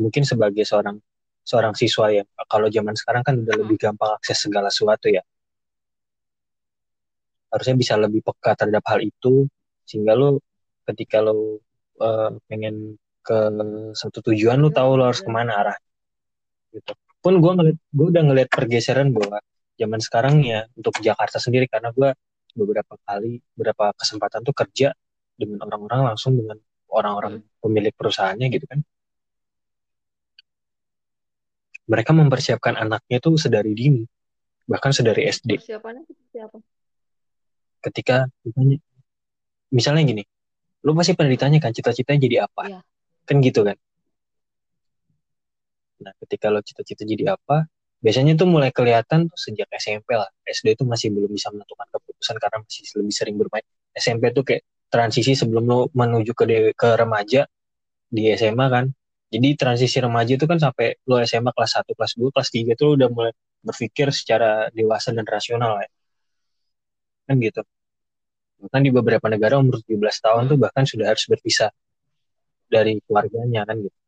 mungkin 0.00 0.22
sebagai 0.24 0.64
seorang 0.64 0.96
seorang 1.44 1.72
siswa 1.72 2.12
ya 2.12 2.24
kalau 2.44 2.68
zaman 2.68 2.92
sekarang 2.92 3.24
kan 3.24 3.34
udah 3.40 3.54
lebih 3.56 3.76
gampang 3.80 4.16
akses 4.16 4.48
segala 4.48 4.68
sesuatu 4.72 5.12
ya. 5.12 5.20
Harusnya 7.52 7.76
bisa 7.76 7.94
lebih 7.96 8.20
peka 8.20 8.52
terhadap 8.56 8.84
hal 8.88 9.00
itu 9.00 9.48
sehingga 9.88 10.12
lo 10.12 10.44
ketika 10.84 11.24
lo 11.24 11.60
uh, 12.00 12.32
pengen 12.48 12.96
ke 13.24 13.38
satu 13.96 14.24
tujuan 14.32 14.60
lo 14.60 14.68
tahu 14.72 15.00
lo 15.00 15.08
harus 15.08 15.24
ke 15.24 15.30
mana 15.32 15.52
arah. 15.56 15.78
Gitu. 16.72 16.92
Pun 17.24 17.40
gue 17.40 17.52
ngeliat 17.56 17.78
gue 17.80 18.06
udah 18.12 18.22
ngeliat 18.24 18.48
pergeseran 18.52 19.12
bahwa 19.16 19.40
zaman 19.78 20.02
sekarang 20.02 20.42
ya 20.42 20.66
untuk 20.74 20.98
Jakarta 20.98 21.38
sendiri 21.38 21.70
karena 21.70 21.94
gue 21.94 22.10
beberapa 22.58 22.98
kali 23.06 23.38
beberapa 23.54 23.94
kesempatan 23.94 24.42
tuh 24.42 24.52
kerja 24.52 24.90
dengan 25.38 25.62
orang-orang 25.70 26.12
langsung 26.12 26.34
dengan 26.34 26.58
orang-orang 26.90 27.38
hmm. 27.38 27.62
pemilik 27.62 27.94
perusahaannya 27.94 28.46
gitu 28.50 28.66
kan. 28.66 28.82
Mereka 31.88 32.10
mempersiapkan 32.12 32.76
anaknya 32.76 33.16
tuh 33.22 33.40
sedari 33.40 33.72
dini 33.72 34.04
bahkan 34.68 34.92
sedari 34.92 35.24
SD 35.24 35.56
persiapannya 35.56 36.04
seperti 36.04 36.36
apa? 36.44 36.58
Ketika 37.80 38.16
misalnya 39.72 40.04
gini 40.04 40.22
lu 40.84 40.92
pasti 40.92 41.16
pernah 41.16 41.32
ditanya 41.32 41.58
kan 41.62 41.72
cita-citanya 41.72 42.20
jadi 42.20 42.36
apa? 42.44 42.62
Ya. 42.68 42.80
kan 43.24 43.44
gitu 43.44 43.60
kan. 43.64 43.76
Nah 46.04 46.12
ketika 46.24 46.52
lo 46.52 46.60
cita-cita 46.60 47.08
jadi 47.08 47.36
apa 47.36 47.68
biasanya 47.98 48.32
tuh 48.38 48.46
mulai 48.46 48.70
kelihatan 48.70 49.26
tuh 49.30 49.38
sejak 49.38 49.68
SMP 49.74 50.14
lah. 50.14 50.30
SD 50.46 50.78
itu 50.78 50.84
masih 50.86 51.10
belum 51.14 51.30
bisa 51.34 51.50
menentukan 51.50 51.86
keputusan 51.90 52.36
karena 52.38 52.58
masih 52.62 52.82
lebih 52.98 53.14
sering 53.14 53.36
bermain. 53.38 53.66
SMP 53.94 54.30
tuh 54.30 54.44
kayak 54.46 54.62
transisi 54.88 55.32
sebelum 55.36 55.64
lo 55.68 55.78
menuju 55.92 56.32
ke 56.32 56.44
ke 56.72 56.88
remaja 56.96 57.44
di 58.08 58.32
SMA 58.38 58.66
kan. 58.70 58.86
Jadi 59.28 59.48
transisi 59.60 60.00
remaja 60.00 60.32
itu 60.38 60.46
kan 60.48 60.56
sampai 60.56 60.96
lo 61.04 61.20
SMA 61.20 61.52
kelas 61.52 61.72
1, 61.84 61.92
kelas 61.92 62.12
2, 62.16 62.32
kelas 62.34 62.48
3 62.48 62.72
tuh 62.78 62.84
lo 62.88 62.92
udah 62.96 63.08
mulai 63.12 63.32
berpikir 63.60 64.08
secara 64.14 64.72
dewasa 64.72 65.12
dan 65.12 65.26
rasional 65.28 65.82
ya. 65.84 65.88
Kan 67.28 67.36
gitu. 67.44 67.60
Bahkan 68.62 68.80
di 68.82 68.90
beberapa 68.90 69.26
negara 69.30 69.60
umur 69.60 69.82
17 69.84 70.24
tahun 70.24 70.42
tuh 70.50 70.58
bahkan 70.58 70.84
sudah 70.88 71.06
harus 71.12 71.24
berpisah 71.28 71.70
dari 72.72 72.98
keluarganya 73.04 73.62
kan 73.68 73.76
gitu. 73.84 73.98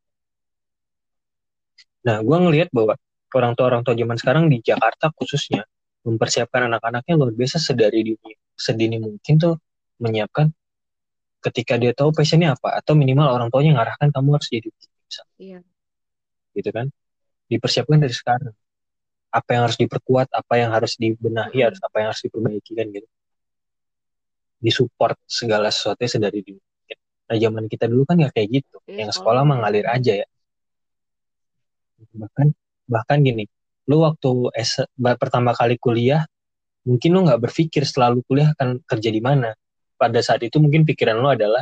Nah, 2.01 2.25
gue 2.25 2.37
ngelihat 2.41 2.69
bahwa 2.73 2.97
orang 3.39 3.55
tua 3.55 3.67
orang 3.71 3.83
tua 3.87 3.95
zaman 3.95 4.17
sekarang 4.19 4.45
di 4.51 4.59
Jakarta 4.65 5.13
khususnya 5.15 5.63
mempersiapkan 6.03 6.67
anak-anaknya 6.67 7.15
luar 7.15 7.33
biasa 7.37 7.61
sedari 7.61 8.03
dini 8.03 8.33
sedini 8.57 8.97
mungkin 9.01 9.35
tuh 9.41 9.55
menyiapkan 10.01 10.49
ketika 11.41 11.81
dia 11.81 11.97
tahu 11.97 12.13
passionnya 12.13 12.53
apa 12.53 12.77
atau 12.81 12.93
minimal 12.93 13.33
orang 13.33 13.49
tuanya 13.49 13.81
ngarahkan 13.81 14.13
kamu 14.13 14.37
harus 14.37 14.49
jadi 14.53 14.69
bisa 14.69 15.23
iya. 15.41 15.61
gitu 16.53 16.69
kan? 16.73 16.93
Dipersiapkan 17.51 17.99
dari 17.99 18.15
sekarang. 18.15 18.55
Apa 19.31 19.57
yang 19.57 19.63
harus 19.67 19.79
diperkuat 19.79 20.29
apa 20.35 20.55
yang 20.59 20.71
harus 20.75 20.99
dibenahi 20.99 21.55
Mm-mm. 21.55 21.67
harus 21.71 21.81
apa 21.81 21.97
yang 22.03 22.09
harus 22.13 22.23
diperbaiki 22.27 22.73
kan 22.77 22.87
gitu. 22.93 23.09
Disupport 24.61 25.17
segala 25.25 25.73
sesuatu 25.73 26.05
sedari 26.05 26.45
dulu 26.45 26.61
nah 27.31 27.39
zaman 27.39 27.71
kita 27.71 27.87
dulu 27.87 28.03
kan 28.03 28.19
nggak 28.19 28.35
kayak 28.35 28.59
gitu. 28.59 28.83
Iya, 28.91 29.07
yang 29.07 29.11
sekolah 29.15 29.47
mengalir 29.47 29.87
aja 29.87 30.19
ya. 30.19 30.27
Bahkan 32.11 32.51
bahkan 32.91 33.23
gini 33.23 33.47
lu 33.87 34.03
waktu 34.07 34.55
S 34.55 34.87
pertama 35.19 35.51
kali 35.51 35.75
kuliah 35.79 36.23
mungkin 36.87 37.11
lu 37.11 37.27
nggak 37.27 37.41
berpikir 37.43 37.83
selalu 37.83 38.23
kuliah 38.25 38.55
akan 38.57 38.81
kerja 38.87 39.11
di 39.11 39.21
mana. 39.21 39.51
Pada 40.01 40.17
saat 40.25 40.41
itu 40.41 40.57
mungkin 40.63 40.89
pikiran 40.89 41.19
lu 41.19 41.29
adalah 41.29 41.61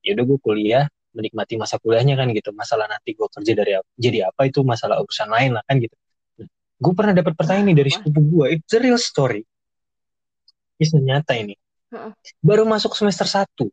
ya 0.00 0.16
udah 0.16 0.24
gue 0.24 0.38
kuliah 0.40 0.84
menikmati 1.12 1.60
masa 1.60 1.76
kuliahnya 1.82 2.16
kan 2.16 2.30
gitu. 2.32 2.54
Masalah 2.54 2.88
nanti 2.88 3.12
gue 3.12 3.28
kerja 3.28 3.52
dari 3.52 3.72
apa, 3.76 3.88
jadi 3.98 4.30
apa 4.32 4.48
itu? 4.48 4.64
Masalah 4.64 5.02
urusan 5.02 5.28
lain 5.28 5.58
lah 5.60 5.64
kan 5.66 5.76
gitu. 5.82 5.96
Nah, 6.40 6.48
gue 6.80 6.92
pernah 6.96 7.12
dapat 7.12 7.32
pertanyaan 7.36 7.66
nih 7.72 7.76
dari 7.82 7.90
sepupu 7.92 8.20
gue 8.24 8.46
it's 8.56 8.72
a 8.72 8.80
real 8.80 9.00
story. 9.00 9.42
Kisah 10.80 11.00
nyata 11.02 11.36
ini. 11.36 11.56
Baru 12.40 12.64
masuk 12.64 12.94
semester 12.94 13.26
1 13.26 13.68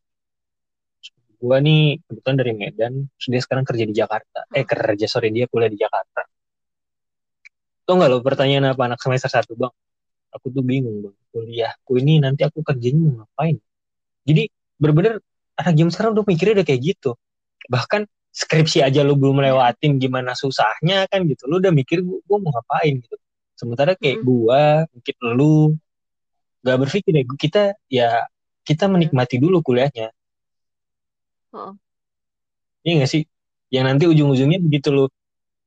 gue 1.44 1.58
nih 1.60 2.00
kebetulan 2.08 2.38
dari 2.40 2.54
Medan 2.56 2.94
terus 3.20 3.28
dia 3.28 3.42
sekarang 3.44 3.68
kerja 3.68 3.84
di 3.84 3.92
Jakarta. 3.92 4.48
Eh 4.56 4.64
kerja 4.64 5.06
sorry 5.12 5.28
dia 5.32 5.44
kuliah 5.52 5.68
di 5.68 5.76
Jakarta 5.76 6.24
Tuh 7.84 7.94
nggak 8.00 8.10
lo 8.10 8.18
pertanyaan 8.24 8.72
apa 8.72 8.82
anak 8.88 9.00
semester 9.04 9.28
1 9.28 9.60
bang? 9.60 9.74
Aku 10.32 10.48
tuh 10.50 10.64
bingung 10.64 11.04
bang. 11.04 11.16
Kuliahku 11.36 12.00
ini 12.00 12.24
nanti 12.24 12.48
aku 12.48 12.64
kerjanya 12.64 13.00
mau 13.04 13.14
ngapain? 13.24 13.60
Jadi 14.24 14.48
bener-bener 14.80 15.20
anak 15.60 15.74
jam 15.76 15.88
sekarang 15.92 16.16
udah 16.16 16.26
mikirnya 16.26 16.64
udah 16.64 16.68
kayak 16.68 16.82
gitu. 16.96 17.12
Bahkan 17.68 18.08
skripsi 18.34 18.82
aja 18.82 19.06
lu 19.06 19.14
belum 19.14 19.44
lewatin 19.44 20.02
gimana 20.02 20.34
susahnya 20.34 21.06
kan 21.12 21.28
gitu. 21.28 21.46
Lu 21.46 21.62
udah 21.62 21.70
mikir 21.70 22.02
gua, 22.02 22.18
gua 22.26 22.38
mau 22.42 22.52
ngapain? 22.56 23.04
gitu. 23.04 23.16
Sementara 23.54 23.94
kayak 23.94 24.26
gua 24.26 24.88
mungkin 24.90 25.16
lu 25.38 25.54
gak 26.64 26.78
berpikir 26.80 27.14
ya 27.14 27.24
kita 27.28 27.64
ya 27.92 28.10
kita 28.64 28.88
menikmati 28.88 29.38
dulu 29.38 29.60
kuliahnya. 29.60 30.10
Heeh. 31.52 31.74
Iya 32.84 32.94
gak 33.04 33.12
sih? 33.12 33.24
Yang 33.70 33.86
nanti 33.86 34.04
ujung-ujungnya 34.08 34.60
begitu 34.64 34.88
lu 34.90 35.06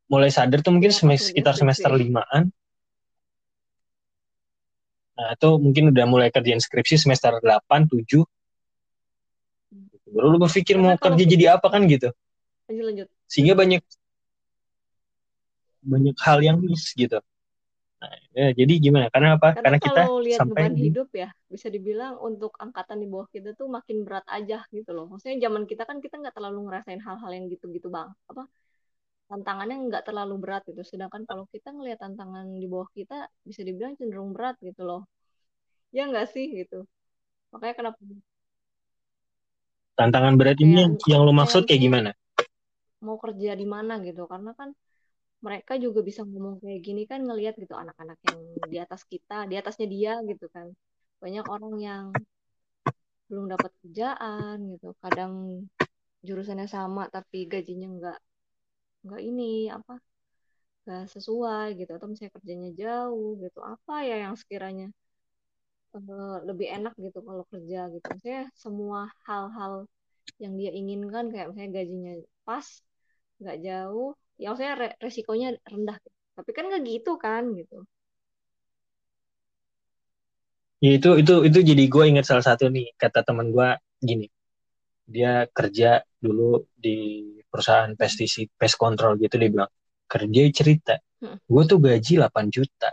mulai 0.07 0.31
sadar 0.31 0.63
tuh 0.63 0.73
mungkin 0.75 0.91
Iya, 0.95 0.99
semester, 1.03 1.27
sekitar 1.35 1.55
semester 1.59 1.91
limaan. 1.91 2.51
Nah 5.17 5.27
atau 5.33 5.57
mungkin 5.57 5.91
udah 5.91 6.05
mulai 6.05 6.29
kerjain 6.29 6.61
skripsi 6.61 7.01
semester 7.01 7.33
8, 7.41 7.89
7 7.89 8.23
baru 10.07 10.27
lu 10.33 10.39
berpikir 10.47 10.79
mau 10.79 10.95
kerja 10.97 11.25
jadi 11.27 11.45
apa 11.59 11.67
kan 11.69 11.85
gitu. 11.91 12.09
Lanjut 12.71 12.85
lanjut. 12.87 13.09
sehingga 13.27 13.59
banyak 13.59 13.83
banyak 15.87 16.17
hal 16.23 16.39
yang 16.43 16.59
miss 16.63 16.95
gitu. 16.95 17.19
Nah, 17.97 18.13
ya, 18.37 18.53
jadi 18.53 18.73
gimana? 18.77 19.07
Karena 19.09 19.41
apa? 19.41 19.57
Karena, 19.57 19.63
karena 19.63 19.79
kita 19.81 20.03
kalau 20.05 20.19
lihat 20.21 20.39
sampai 20.43 20.63
beban 20.69 20.75
hidup 20.77 21.09
ya, 21.17 21.29
bisa 21.49 21.67
dibilang 21.73 22.21
untuk 22.21 22.53
angkatan 22.61 23.01
di 23.01 23.07
bawah 23.09 23.27
kita 23.33 23.57
tuh 23.57 23.71
makin 23.71 24.05
berat 24.05 24.27
aja 24.29 24.67
gitu 24.69 24.91
loh. 24.93 25.09
Maksudnya 25.09 25.49
zaman 25.49 25.65
kita 25.65 25.89
kan 25.89 25.99
kita 26.03 26.21
nggak 26.21 26.35
terlalu 26.37 26.69
ngerasain 26.69 27.01
hal-hal 27.01 27.31
yang 27.33 27.47
gitu-gitu 27.49 27.89
bang. 27.89 28.13
Apa 28.29 28.45
tantangannya 29.27 29.77
nggak 29.91 30.05
terlalu 30.07 30.35
berat 30.39 30.63
gitu. 30.71 30.83
Sedangkan 30.87 31.27
kalau 31.27 31.45
kita 31.51 31.75
ngelihat 31.75 32.03
tantangan 32.03 32.47
di 32.47 32.67
bawah 32.71 32.89
kita 32.95 33.27
bisa 33.43 33.61
dibilang 33.67 33.99
cenderung 33.99 34.31
berat 34.31 34.57
gitu 34.63 34.83
loh. 34.87 35.03
Ya 35.91 36.07
nggak 36.07 36.31
sih 36.31 36.47
gitu. 36.55 36.87
Makanya 37.51 37.75
kenapa 37.75 37.99
tantangan 39.97 40.35
berat 40.37 40.61
ini 40.61 40.85
yang, 40.85 40.95
yang 41.09 41.25
kayak 41.25 41.35
maksud 41.35 41.63
kayak 41.65 41.83
gimana 41.83 42.11
mau 43.01 43.17
kerja 43.21 43.53
di 43.55 43.67
mana 43.69 44.01
gitu. 44.03 44.27
Karena 44.27 44.53
kan 44.57 44.73
mereka 45.45 45.77
juga 45.77 46.01
bisa 46.01 46.25
ngomong 46.25 46.59
kayak 46.65 46.81
gini 46.83 47.03
kan 47.05 47.21
ngelihat 47.23 47.55
gitu 47.61 47.77
anak-anak 47.77 48.19
yang 48.25 48.39
di 48.67 48.79
atas 48.81 49.05
kita, 49.05 49.45
di 49.51 49.55
atasnya 49.55 49.87
dia 49.87 50.13
gitu 50.25 50.47
kan. 50.51 50.73
Banyak 51.23 51.47
orang 51.47 51.75
yang 51.79 52.05
belum 53.31 53.51
dapat 53.53 53.71
kerjaan 53.83 54.57
gitu. 54.77 54.95
Kadang 55.03 55.65
jurusannya 56.27 56.67
sama 56.67 57.07
tapi 57.07 57.47
gajinya 57.47 57.87
nggak 57.87 58.19
nggak 59.07 59.23
ini 59.29 59.45
apa 59.77 59.93
nggak 60.85 61.03
sesuai 61.15 61.67
gitu 61.81 61.91
atau 61.97 62.09
misalnya 62.11 62.35
kerjanya 62.37 62.71
jauh 62.83 63.29
gitu 63.45 63.59
apa 63.75 63.93
ya 64.09 64.15
yang 64.25 64.35
sekiranya 64.43 64.87
eh, 65.97 66.37
lebih 66.49 66.67
enak 66.77 66.93
gitu 67.05 67.19
kalau 67.29 67.45
kerja 67.53 67.79
gitu. 67.95 68.07
Maksudnya 68.13 68.43
semua 68.65 69.01
hal-hal 69.29 69.75
yang 70.43 70.55
dia 70.61 70.71
inginkan 70.81 71.25
kayak 71.33 71.47
misalnya 71.51 71.73
gajinya 71.79 72.13
pas 72.49 72.67
nggak 73.41 73.57
jauh 73.67 74.09
ya 74.41 74.45
maksudnya 74.51 74.75
re- 74.83 74.99
resikonya 75.07 75.49
rendah. 75.73 75.99
Tapi 76.39 76.51
kan 76.57 76.65
nggak 76.71 76.83
gitu 76.93 77.13
kan 77.25 77.45
gitu. 77.61 77.77
Ya 80.85 80.91
itu 80.99 81.09
itu 81.23 81.33
itu 81.49 81.59
jadi 81.71 81.83
gue 81.93 82.05
ingat 82.13 82.25
salah 82.29 82.45
satu 82.49 82.65
nih 82.77 82.87
kata 83.01 83.21
teman 83.29 83.49
gue 83.57 83.69
gini. 84.09 84.27
Dia 85.15 85.33
kerja 85.57 86.03
dulu 86.25 86.65
di 86.85 86.91
perusahaan 87.57 87.91
pestisida 87.97 88.53
pest 88.61 88.77
control 88.77 89.17
gitu 89.17 89.41
dia 89.41 89.49
bilang 89.49 89.71
kerja 90.05 90.43
cerita. 90.53 90.95
Hmm. 91.17 91.41
gue 91.41 91.63
tuh 91.65 91.81
gaji 91.81 92.21
8 92.21 92.53
juta. 92.53 92.93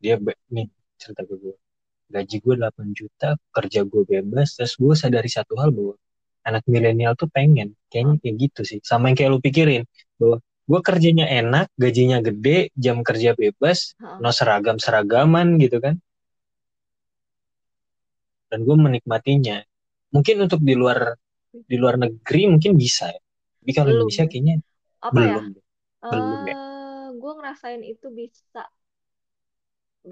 Dia 0.00 0.16
nih 0.48 0.66
cerita 0.96 1.28
ke 1.28 1.36
gue 1.36 1.54
gaji 2.12 2.36
gue 2.44 2.54
8 2.60 2.92
juta 2.92 3.28
kerja 3.52 3.80
gue 3.88 4.02
bebas 4.04 4.56
terus 4.56 4.76
gue 4.76 4.92
sadari 4.92 5.32
satu 5.32 5.56
hal 5.56 5.72
bahwa 5.72 5.96
anak 6.44 6.64
milenial 6.68 7.16
tuh 7.16 7.28
pengen 7.32 7.72
kayaknya 7.92 8.16
kayak 8.20 8.36
gitu 8.40 8.60
sih. 8.64 8.78
Sama 8.80 9.12
yang 9.12 9.16
kayak 9.20 9.30
lu 9.36 9.40
pikirin 9.44 9.82
bahwa 10.16 10.40
gue 10.40 10.80
kerjanya 10.80 11.26
enak 11.28 11.68
gajinya 11.76 12.18
gede 12.24 12.72
jam 12.72 13.04
kerja 13.04 13.36
bebas 13.36 13.92
no 14.00 14.32
seragam 14.32 14.80
seragaman 14.80 15.60
gitu 15.60 15.76
kan. 15.84 16.00
Dan 18.48 18.64
gue 18.64 18.76
menikmatinya. 18.76 19.64
Mungkin 20.12 20.44
untuk 20.44 20.60
di 20.60 20.76
luar 20.76 21.16
di 21.52 21.76
luar 21.76 22.00
negeri 22.00 22.48
mungkin 22.48 22.76
bisa 22.80 23.12
ya 23.12 23.21
tapi 23.62 23.72
kalau 23.76 23.88
Belum. 23.88 23.94
Indonesia 23.94 24.24
kayaknya 24.30 24.54
apa 25.08 25.20
ya? 25.30 25.38
belum 25.38 25.46
belum 26.10 26.42
ya. 26.50 26.56
gue 27.20 27.32
ngerasain 27.38 27.82
itu 27.92 28.06
bisa 28.18 28.62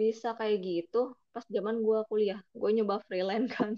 bisa 0.00 0.28
kayak 0.38 0.58
gitu 0.68 0.98
pas 1.34 1.44
zaman 1.56 1.76
gue 1.86 1.98
kuliah. 2.10 2.40
Gue 2.60 2.70
nyoba 2.76 2.96
freelance 3.06 3.48
kan. 3.56 3.70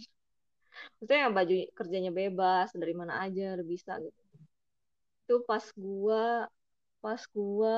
Maksudnya 0.99 1.19
yang 1.25 1.35
baju 1.39 1.55
kerjanya 1.79 2.11
bebas 2.21 2.69
dari 2.81 2.95
mana 3.01 3.15
aja 3.25 3.45
bisa 3.73 3.93
gitu. 4.05 4.21
Itu 5.25 5.35
pas 5.49 5.65
gue 5.85 6.23
pas 7.03 7.23
gue 7.37 7.75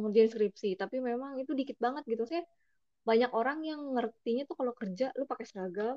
ngerjain 0.00 0.30
skripsi. 0.34 0.68
Tapi 0.82 0.96
memang 1.10 1.32
itu 1.42 1.52
dikit 1.60 1.76
banget 1.84 2.02
gitu. 2.12 2.24
Saya 2.30 2.42
banyak 3.08 3.30
orang 3.40 3.58
yang 3.70 3.80
ngertinya 3.96 4.42
tuh 4.50 4.56
kalau 4.60 4.74
kerja 4.80 5.06
lu 5.18 5.24
pakai 5.32 5.46
seragam 5.50 5.96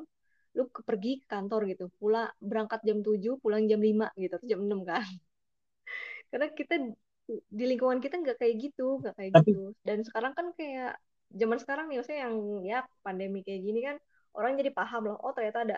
lu 0.55 0.63
pergi 0.71 1.19
ke 1.19 1.27
kantor 1.27 1.67
gitu 1.67 1.91
pulang 1.99 2.31
berangkat 2.39 2.79
jam 2.87 3.03
7 3.03 3.35
pulang 3.43 3.67
jam 3.67 3.83
5 3.83 4.07
gitu 4.15 4.33
atau 4.39 4.47
jam 4.47 4.61
6 4.63 4.81
kan. 4.87 5.03
Karena 6.31 6.47
kita 6.55 6.73
di 7.27 7.65
lingkungan 7.67 7.99
kita 7.99 8.15
nggak 8.21 8.37
kayak 8.39 8.55
gitu 8.59 9.03
nggak 9.03 9.15
kayak 9.19 9.31
Tapi- 9.35 9.51
gitu. 9.51 9.75
Dan 9.83 10.07
sekarang 10.07 10.31
kan 10.31 10.47
kayak 10.55 10.95
zaman 11.35 11.57
sekarang 11.59 11.85
nih 11.91 11.99
maksudnya 11.99 12.21
yang 12.29 12.35
ya 12.63 12.79
pandemi 13.03 13.43
kayak 13.43 13.61
gini 13.65 13.79
kan 13.83 13.95
orang 14.37 14.55
jadi 14.55 14.71
paham 14.71 15.11
loh 15.11 15.17
oh 15.19 15.35
ternyata 15.35 15.67
ada 15.67 15.77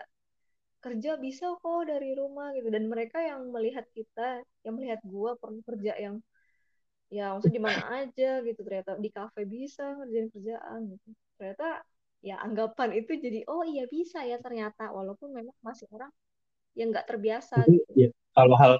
kerja 0.78 1.18
bisa 1.18 1.58
kok 1.58 1.82
dari 1.90 2.14
rumah 2.14 2.54
gitu. 2.54 2.70
Dan 2.70 2.86
mereka 2.86 3.18
yang 3.18 3.50
melihat 3.50 3.82
kita 3.90 4.46
yang 4.62 4.78
melihat 4.78 5.02
gua 5.02 5.34
pernah 5.34 5.62
kerja 5.66 5.98
yang 5.98 6.22
ya 7.08 7.32
maksudnya 7.32 7.56
di 7.56 7.64
mana 7.64 7.82
aja 8.04 8.30
gitu 8.44 8.60
ternyata 8.60 9.00
di 9.00 9.10
kafe 9.10 9.42
bisa 9.48 9.96
ngerjain 9.98 10.28
kerjaan 10.30 10.80
gitu. 10.92 11.08
Ternyata 11.40 11.82
ya 12.18 12.36
anggapan 12.42 12.98
itu 12.98 13.14
jadi 13.14 13.46
oh 13.46 13.62
iya 13.62 13.86
bisa 13.86 14.22
ya 14.26 14.38
ternyata. 14.42 14.90
Walaupun 14.90 15.30
memang 15.34 15.56
masih 15.62 15.86
orang 15.94 16.10
yang 16.74 16.94
nggak 16.94 17.06
terbiasa 17.06 17.66
gitu. 17.66 17.90
ya, 17.94 18.08
kalau 18.34 18.54
hal 18.54 18.72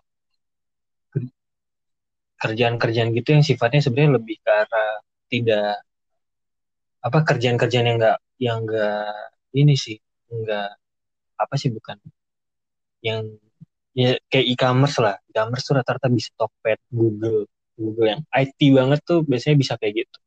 kerjaan-kerjaan 2.39 3.11
gitu 3.19 3.29
yang 3.35 3.43
sifatnya 3.43 3.83
sebenarnya 3.83 4.23
lebih 4.23 4.39
ke 4.39 4.51
arah 4.51 5.03
tidak 5.27 5.83
apa 7.03 7.19
kerjaan-kerjaan 7.27 7.87
yang 7.91 7.99
enggak 7.99 8.19
yang 8.39 8.57
enggak 8.63 9.11
ini 9.59 9.75
sih 9.75 9.99
enggak 10.31 10.79
apa 11.35 11.55
sih 11.59 11.75
bukan 11.75 11.99
yang 13.03 13.27
ya 13.95 14.15
kayak 14.31 14.47
e-commerce 14.55 14.99
lah. 15.03 15.19
E-commerce 15.31 15.67
tuh 15.67 15.75
rata-rata 15.83 16.07
bisa 16.07 16.31
Tokped 16.39 16.79
Google 16.95 17.51
Google 17.75 18.07
yang 18.07 18.23
IT 18.31 18.59
banget 18.75 19.01
tuh 19.03 19.27
biasanya 19.27 19.57
bisa 19.59 19.75
kayak 19.79 20.07
gitu 20.07 20.19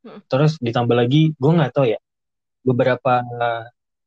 Hmm. 0.00 0.20
terus 0.32 0.56
ditambah 0.64 0.96
lagi 0.96 1.36
gue 1.36 1.52
nggak 1.52 1.76
tahu 1.76 1.92
ya 1.92 2.00
beberapa 2.64 3.20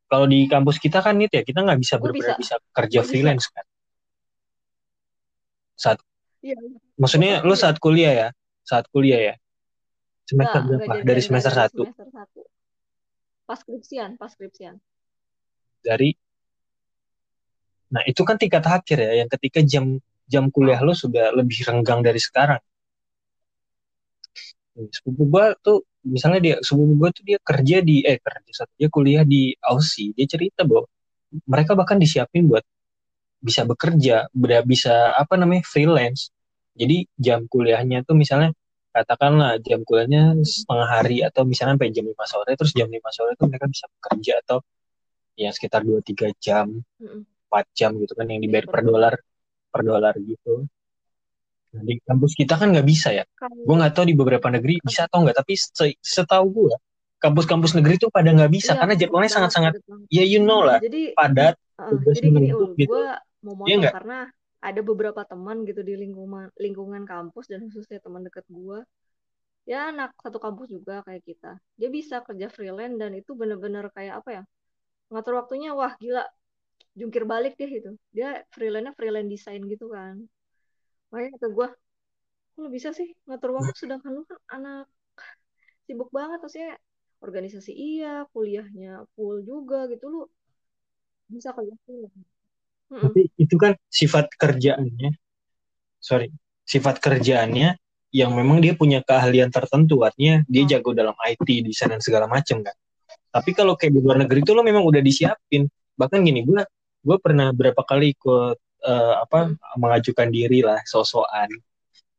kalau 0.09 0.29
di 0.29 0.45
kampus 0.45 0.77
kita 0.77 1.01
kan 1.01 1.17
itu 1.17 1.41
ya 1.41 1.43
kita 1.45 1.65
nggak 1.65 1.79
bisa 1.81 1.97
benar-benar 1.97 2.37
bisa. 2.37 2.57
bisa 2.57 2.69
kerja 2.69 2.99
Gua 3.01 3.05
bisa. 3.05 3.09
freelance 3.09 3.45
kan? 3.49 3.65
Saat 5.73 5.97
iya. 6.45 6.53
maksudnya 7.01 7.41
pasti- 7.41 7.61
saat 7.65 7.77
kuliah 7.81 8.13
ya? 8.13 8.27
Saat 8.61 8.85
kuliah 8.93 9.33
ya? 9.33 9.35
Semester 10.29 10.61
Nggak, 10.63 10.79
berapa? 10.85 11.01
dari 11.01 11.21
semester 11.25 11.49
satu. 11.53 11.83
semester 11.89 12.09
satu. 12.13 12.41
Pas 13.49 13.57
skripsian 13.57 14.09
pas 14.21 14.29
skripsian. 14.29 14.77
Dari? 15.81 16.13
Nah 17.91 18.01
itu 18.05 18.21
kan 18.21 18.37
tingkat 18.37 18.63
akhir 18.69 18.97
ya 19.01 19.11
yang 19.25 19.29
ketika 19.33 19.65
jam 19.65 19.97
jam 20.29 20.47
kuliah 20.53 20.77
lu 20.81 20.93
sudah 20.93 21.33
lebih 21.33 21.65
renggang 21.65 22.05
dari 22.05 22.21
sekarang 22.21 22.61
sepupu 24.73 25.29
gue 25.29 25.45
tuh 25.61 25.77
misalnya 26.05 26.39
dia 26.41 26.55
sepupu 26.59 26.93
gue 26.97 27.09
tuh 27.13 27.23
dia 27.23 27.37
kerja 27.39 27.77
di 27.85 28.01
eh 28.01 28.17
kerja 28.17 28.65
dia 28.73 28.89
kuliah 28.89 29.21
di 29.21 29.53
Aussie 29.61 30.11
dia 30.17 30.25
cerita 30.25 30.65
bahwa 30.65 30.89
mereka 31.45 31.77
bahkan 31.77 31.97
disiapin 31.97 32.49
buat 32.49 32.65
bisa 33.43 33.67
bekerja 33.67 34.31
bisa 34.63 35.13
apa 35.13 35.35
namanya 35.35 35.67
freelance. 35.67 36.31
Jadi 36.73 37.05
jam 37.19 37.45
kuliahnya 37.45 38.01
tuh 38.07 38.17
misalnya 38.17 38.55
katakanlah 38.93 39.57
jam 39.61 39.81
kuliahnya 39.83 40.37
setengah 40.41 40.87
hari 40.89 41.17
atau 41.25 41.43
misalnya 41.43 41.75
sampai 41.77 41.89
jam 41.89 42.05
5 42.05 42.13
sore 42.29 42.51
terus 42.53 42.71
jam 42.77 42.87
5 42.87 43.09
sore 43.09 43.31
tuh 43.33 43.45
mereka 43.49 43.65
bisa 43.65 43.85
bekerja 43.89 44.33
atau 44.45 44.57
ya 45.33 45.49
sekitar 45.49 45.81
2-3 45.81 46.29
jam 46.37 46.69
Mm-mm. 47.01 47.25
4 47.49 47.65
jam 47.73 47.91
gitu 47.97 48.13
kan 48.13 48.29
yang 48.29 48.41
dibayar 48.41 48.69
Iya, 48.69 48.73
per 48.73 48.81
dolar 48.85 49.13
per 49.73 49.81
dolar 49.81 50.13
gitu 50.21 50.69
nah, 51.73 51.81
di 51.83 51.93
kampus 52.05 52.31
kita 52.37 52.53
kan 52.55 52.67
nggak 52.73 52.87
bisa 52.87 53.09
ya 53.13 53.23
Kalau 53.37 53.53
gue 53.57 53.75
nggak 53.75 53.93
tahu 53.93 54.05
di 54.09 54.15
beberapa 54.15 54.47
negeri 54.53 54.73
bisa 54.81 55.09
atau 55.09 55.25
nggak 55.25 55.37
tapi 55.41 55.53
se- 55.57 55.99
setahu 55.99 56.45
gue 56.53 56.73
kampus-kampus 57.23 57.71
negeri 57.79 57.95
tuh 57.97 58.11
pada 58.11 58.29
nggak 58.35 58.51
bisa 58.51 58.71
iya 58.75 58.79
karena 58.83 58.93
jadwalnya 58.99 59.31
sangat-sangat 59.31 59.73
ya 60.11 60.23
you 60.27 60.43
know 60.43 60.61
lah 60.61 60.79
Jadi 60.83 61.15
padat 61.15 61.55
uh, 61.79 61.91
jadi 62.11 62.27
gini, 62.27 62.49
Ul, 62.51 62.75
gitu 62.75 62.93
gue 62.93 63.03
mau 63.43 63.55
Iya 63.55 63.65
motong 63.65 63.81
nggak 63.83 63.95
karena 63.95 64.19
ada 64.63 64.79
beberapa 64.79 65.21
teman 65.27 65.67
gitu 65.67 65.83
di 65.83 65.99
lingkungan 65.99 66.47
lingkungan 66.55 67.03
kampus 67.03 67.51
dan 67.51 67.67
khususnya 67.67 67.99
teman 67.99 68.23
dekat 68.23 68.47
gue, 68.47 68.79
ya 69.67 69.91
anak 69.91 70.15
satu 70.23 70.39
kampus 70.39 70.71
juga 70.71 71.03
kayak 71.03 71.23
kita. 71.27 71.51
Dia 71.75 71.89
bisa 71.91 72.23
kerja 72.23 72.47
freelance 72.47 72.95
dan 72.95 73.11
itu 73.11 73.35
bener-bener 73.35 73.91
kayak 73.91 74.23
apa 74.23 74.29
ya? 74.39 74.43
Ngatur 75.11 75.33
waktunya, 75.43 75.75
wah 75.75 75.91
gila, 75.99 76.23
jungkir 76.95 77.27
balik 77.27 77.59
deh 77.59 77.67
itu. 77.67 77.91
Dia 78.15 78.39
freelance-nya 78.55 78.95
freelance 78.95 79.27
desain 79.27 79.61
gitu 79.67 79.91
kan. 79.91 80.23
Makanya 81.13 81.29
kata 81.37 81.47
gue, 81.53 81.67
lu 82.57 82.67
bisa 82.73 82.89
sih 82.89 83.13
ngatur 83.29 83.53
waktu 83.53 83.77
sedangkan 83.77 84.11
lu 84.13 84.21
kan 84.25 84.37
anak 84.49 84.85
sibuk 85.85 86.09
banget 86.09 86.41
maksudnya 86.41 86.73
organisasi 87.23 87.71
iya, 87.73 88.25
kuliahnya 88.33 89.07
full 89.15 89.41
juga 89.45 89.85
gitu 89.89 90.05
lu 90.09 90.21
bisa 91.29 91.55
kerja. 91.55 91.73
Mm-mm. 92.93 93.09
tapi 93.09 93.21
itu 93.41 93.55
kan 93.57 93.73
sifat 93.89 94.29
kerjaannya 94.37 95.17
sorry 95.97 96.29
sifat 96.61 97.01
kerjaannya 97.01 97.79
yang 98.13 98.31
memang 98.37 98.61
dia 98.61 98.77
punya 98.77 99.01
keahlian 99.01 99.49
tertentu 99.49 100.05
artinya 100.05 100.45
dia 100.45 100.63
Oh. 100.67 100.69
jago 100.69 100.91
dalam 100.93 101.17
IT 101.25 101.65
desain 101.65 101.89
dan 101.89 102.03
segala 102.03 102.29
macam 102.29 102.61
kan 102.61 102.75
tapi 103.33 103.55
kalau 103.57 103.73
kayak 103.73 103.97
di 103.97 103.99
luar 104.03 104.21
negeri 104.21 104.45
itu 104.45 104.53
lo 104.53 104.61
memang 104.61 104.85
udah 104.85 105.01
disiapin 105.01 105.65
bahkan 105.97 106.21
gini 106.21 106.45
gue 106.45 106.61
gue 107.01 107.17
pernah 107.17 107.49
berapa 107.49 107.81
kali 107.81 108.13
ikut 108.13 108.57
eh, 108.83 109.15
apa 109.23 109.55
mengajukan 109.79 110.27
diri 110.29 110.59
lah 110.63 110.79
sosokan 110.85 111.49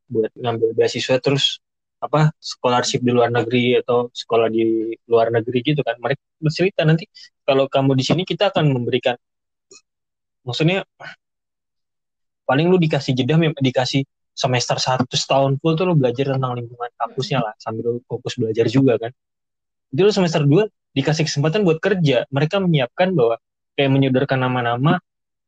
buat 0.09 0.33
ngambil 0.37 0.77
beasiswa. 0.77 1.17
Terus 1.21 1.61
apa 2.05 2.29
scholarship 2.37 3.01
di 3.01 3.13
luar 3.17 3.33
negeri 3.33 3.81
atau 3.81 4.13
sekolah 4.13 4.49
di 4.53 4.93
luar 5.09 5.33
negeri 5.33 5.59
gitu 5.65 5.81
kan. 5.81 5.97
Mereka 6.01 6.23
bercerita 6.41 6.83
nanti 6.85 7.09
kalau 7.45 7.69
kamu 7.69 7.97
di 7.97 8.05
sini 8.05 8.23
kita 8.29 8.53
akan 8.53 8.73
memberikan 8.73 9.17
maksudnya 10.45 10.85
paling 12.45 12.69
lu 12.69 12.77
dikasih 12.77 13.17
jeda 13.17 13.41
dikasih 13.57 14.05
semester 14.37 14.77
satu 14.77 15.09
setahun 15.17 15.57
full 15.63 15.79
tuh 15.79 15.89
lu 15.89 15.95
belajar 15.97 16.37
tentang 16.37 16.53
lingkungan 16.59 16.91
kampusnya 17.01 17.41
lah 17.41 17.55
sambil 17.57 17.97
lu 17.97 18.01
fokus 18.05 18.37
belajar 18.37 18.67
juga 18.69 19.01
kan. 19.01 19.13
Itu 19.95 20.01
lu 20.05 20.13
semester 20.13 20.43
2 20.43 20.69
dikasih 20.95 21.25
kesempatan 21.31 21.63
buat 21.63 21.79
kerja. 21.79 22.27
Mereka 22.29 22.59
menyiapkan 22.61 23.15
bahwa 23.15 23.39
kayak 23.79 23.91
menyodorkan 23.95 24.39
nama-nama 24.43 24.99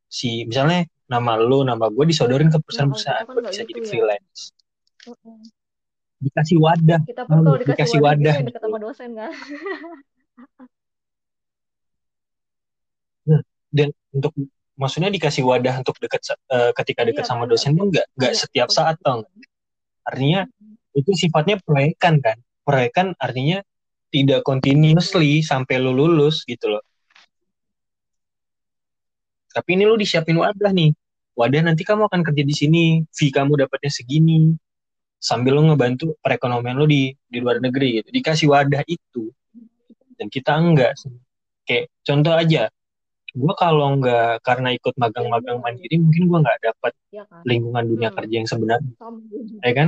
si 0.07 0.47
misalnya 0.47 0.87
nama 1.07 1.33
lu 1.39 1.63
nama 1.63 1.85
gue 1.87 2.05
disodorin 2.11 2.51
ke 2.51 2.59
perusahaan-perusahaan 2.59 3.23
Nah, 3.23 3.35
kan 3.35 3.43
bisa 3.47 3.63
gitu 3.63 3.69
jadi 3.71 3.81
ya. 3.81 3.87
freelance 3.87 4.41
Mm-mm. 5.07 5.37
dikasih 6.19 6.57
wadah 6.59 6.99
Kita 7.07 7.23
pun 7.23 7.39
kalau 7.39 7.55
dikasih, 7.61 7.71
dikasih 7.73 7.99
wadah, 8.01 8.17
wadah 8.17 8.35
gitu 8.35 8.39
gitu 8.43 8.47
dekat 8.51 8.61
sama 8.67 8.77
dosen 8.81 9.09
kan. 9.15 9.31
dan 13.67 13.89
untuk 14.15 14.31
maksudnya 14.79 15.09
dikasih 15.11 15.43
wadah 15.43 15.75
untuk 15.83 15.95
dekat 15.99 16.21
eh, 16.49 16.71
ketika 16.77 17.01
dekat 17.03 17.23
Iya 17.25 17.29
sama 17.29 17.43
kan, 17.45 17.49
dosen 17.51 17.71
tuh 17.75 17.85
nggak 17.91 18.05
nggak 18.15 18.31
ada 18.31 18.39
setiap 18.39 18.69
saat 18.71 18.95
posisi. 18.95 19.05
tau 19.05 19.15
nggak? 19.21 19.33
artinya 20.07 20.41
Mm-mm. 20.47 20.75
itu 20.97 21.11
sifatnya 21.15 21.55
proyekan 21.63 22.15
kan 22.23 22.37
proyekan 22.63 23.07
artinya 23.19 23.59
tidak 24.07 24.41
continuously 24.47 25.43
sampai 25.43 25.75
lu 25.83 25.91
lulus 25.91 26.47
gitu 26.47 26.71
loh 26.71 26.83
tapi 29.57 29.73
ini 29.73 29.89
lu 29.89 29.97
disiapin 29.97 30.37
wadah 30.37 30.69
nih. 30.69 30.93
Wadah 31.33 31.61
nanti 31.65 31.81
kamu 31.81 32.05
akan 32.05 32.21
kerja 32.21 32.43
di 32.45 32.53
sini. 32.53 32.85
Fee 33.09 33.33
kamu 33.33 33.65
dapatnya 33.65 33.89
segini. 33.89 34.53
Sambil 35.17 35.57
lu 35.57 35.65
ngebantu 35.73 36.13
perekonomian 36.21 36.77
lu 36.77 36.85
di 36.85 37.09
di 37.25 37.37
luar 37.41 37.57
negeri 37.57 38.01
gitu. 38.01 38.09
Dikasih 38.13 38.53
wadah 38.53 38.85
itu. 38.85 39.33
Dan 40.13 40.29
kita 40.29 40.53
enggak 40.61 40.93
kayak 41.65 41.89
contoh 42.05 42.37
aja. 42.37 42.69
Gue 43.37 43.53
kalau 43.57 43.97
nggak 43.97 44.41
karena 44.45 44.73
ikut 44.77 44.93
magang-magang 44.97 45.57
mandiri 45.61 45.97
mungkin 46.01 46.25
gue 46.25 46.39
nggak 46.41 46.59
dapat 46.63 46.93
Iya 47.13 47.23
kan. 47.29 47.41
lingkungan 47.45 47.83
dunia 47.85 48.09
Hmm. 48.09 48.17
kerja 48.17 48.35
yang 48.37 48.49
sebenarnya. 48.49 48.93
Ya 49.61 49.73
kan? 49.73 49.87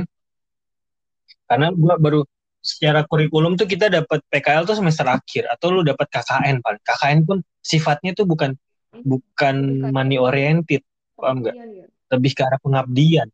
Karena 1.50 1.66
gue 1.74 1.94
baru 1.98 2.20
secara 2.62 3.02
kurikulum 3.08 3.56
tuh 3.58 3.66
kita 3.66 3.90
dapat 3.90 4.22
PKL 4.30 4.66
tuh 4.66 4.78
semester 4.78 5.06
akhir. 5.06 5.50
Atau 5.50 5.74
lu 5.74 5.82
dapat 5.82 6.06
KKN 6.10 6.62
paling. 6.62 6.82
KKN 6.82 7.18
pun 7.26 7.38
sifatnya 7.58 8.14
tuh 8.14 8.26
bukan 8.28 8.54
bukan 8.92 9.56
Lebih 9.56 9.80
kayak 9.82 9.94
money 9.94 10.16
oriented 10.18 10.82
paham 11.14 11.44
nggak? 11.44 11.54
Pengabdian 11.54 11.86
ya. 11.86 11.86
lebih 12.10 12.32
ke 12.34 12.42
arah 12.42 12.60
pengabdian. 12.60 13.28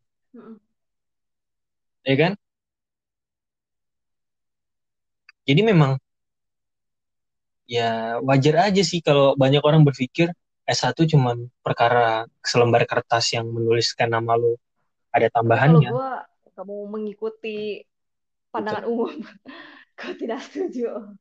Ya 2.07 2.15
kan? 2.15 2.33
Jadi 5.47 5.61
memang 5.63 5.99
ya 7.67 8.19
wajar 8.23 8.71
aja 8.71 8.83
sih 8.83 9.03
kalau 9.03 9.35
banyak 9.35 9.63
orang 9.63 9.83
berpikir 9.83 10.31
S1 10.67 10.99
cuma 11.07 11.35
perkara 11.63 12.27
selembar 12.43 12.87
kertas 12.87 13.35
yang 13.35 13.47
menuliskan 13.51 14.11
nama 14.11 14.35
lu 14.39 14.59
ada 15.15 15.31
kalau 15.31 15.43
tambahannya. 15.43 15.91
mau 16.67 16.89
mengikuti 16.89 17.85
pandangan 18.51 18.89
umum, 18.89 19.13
gue 19.99 20.13
tidak 20.19 20.41
setuju. 20.47 21.15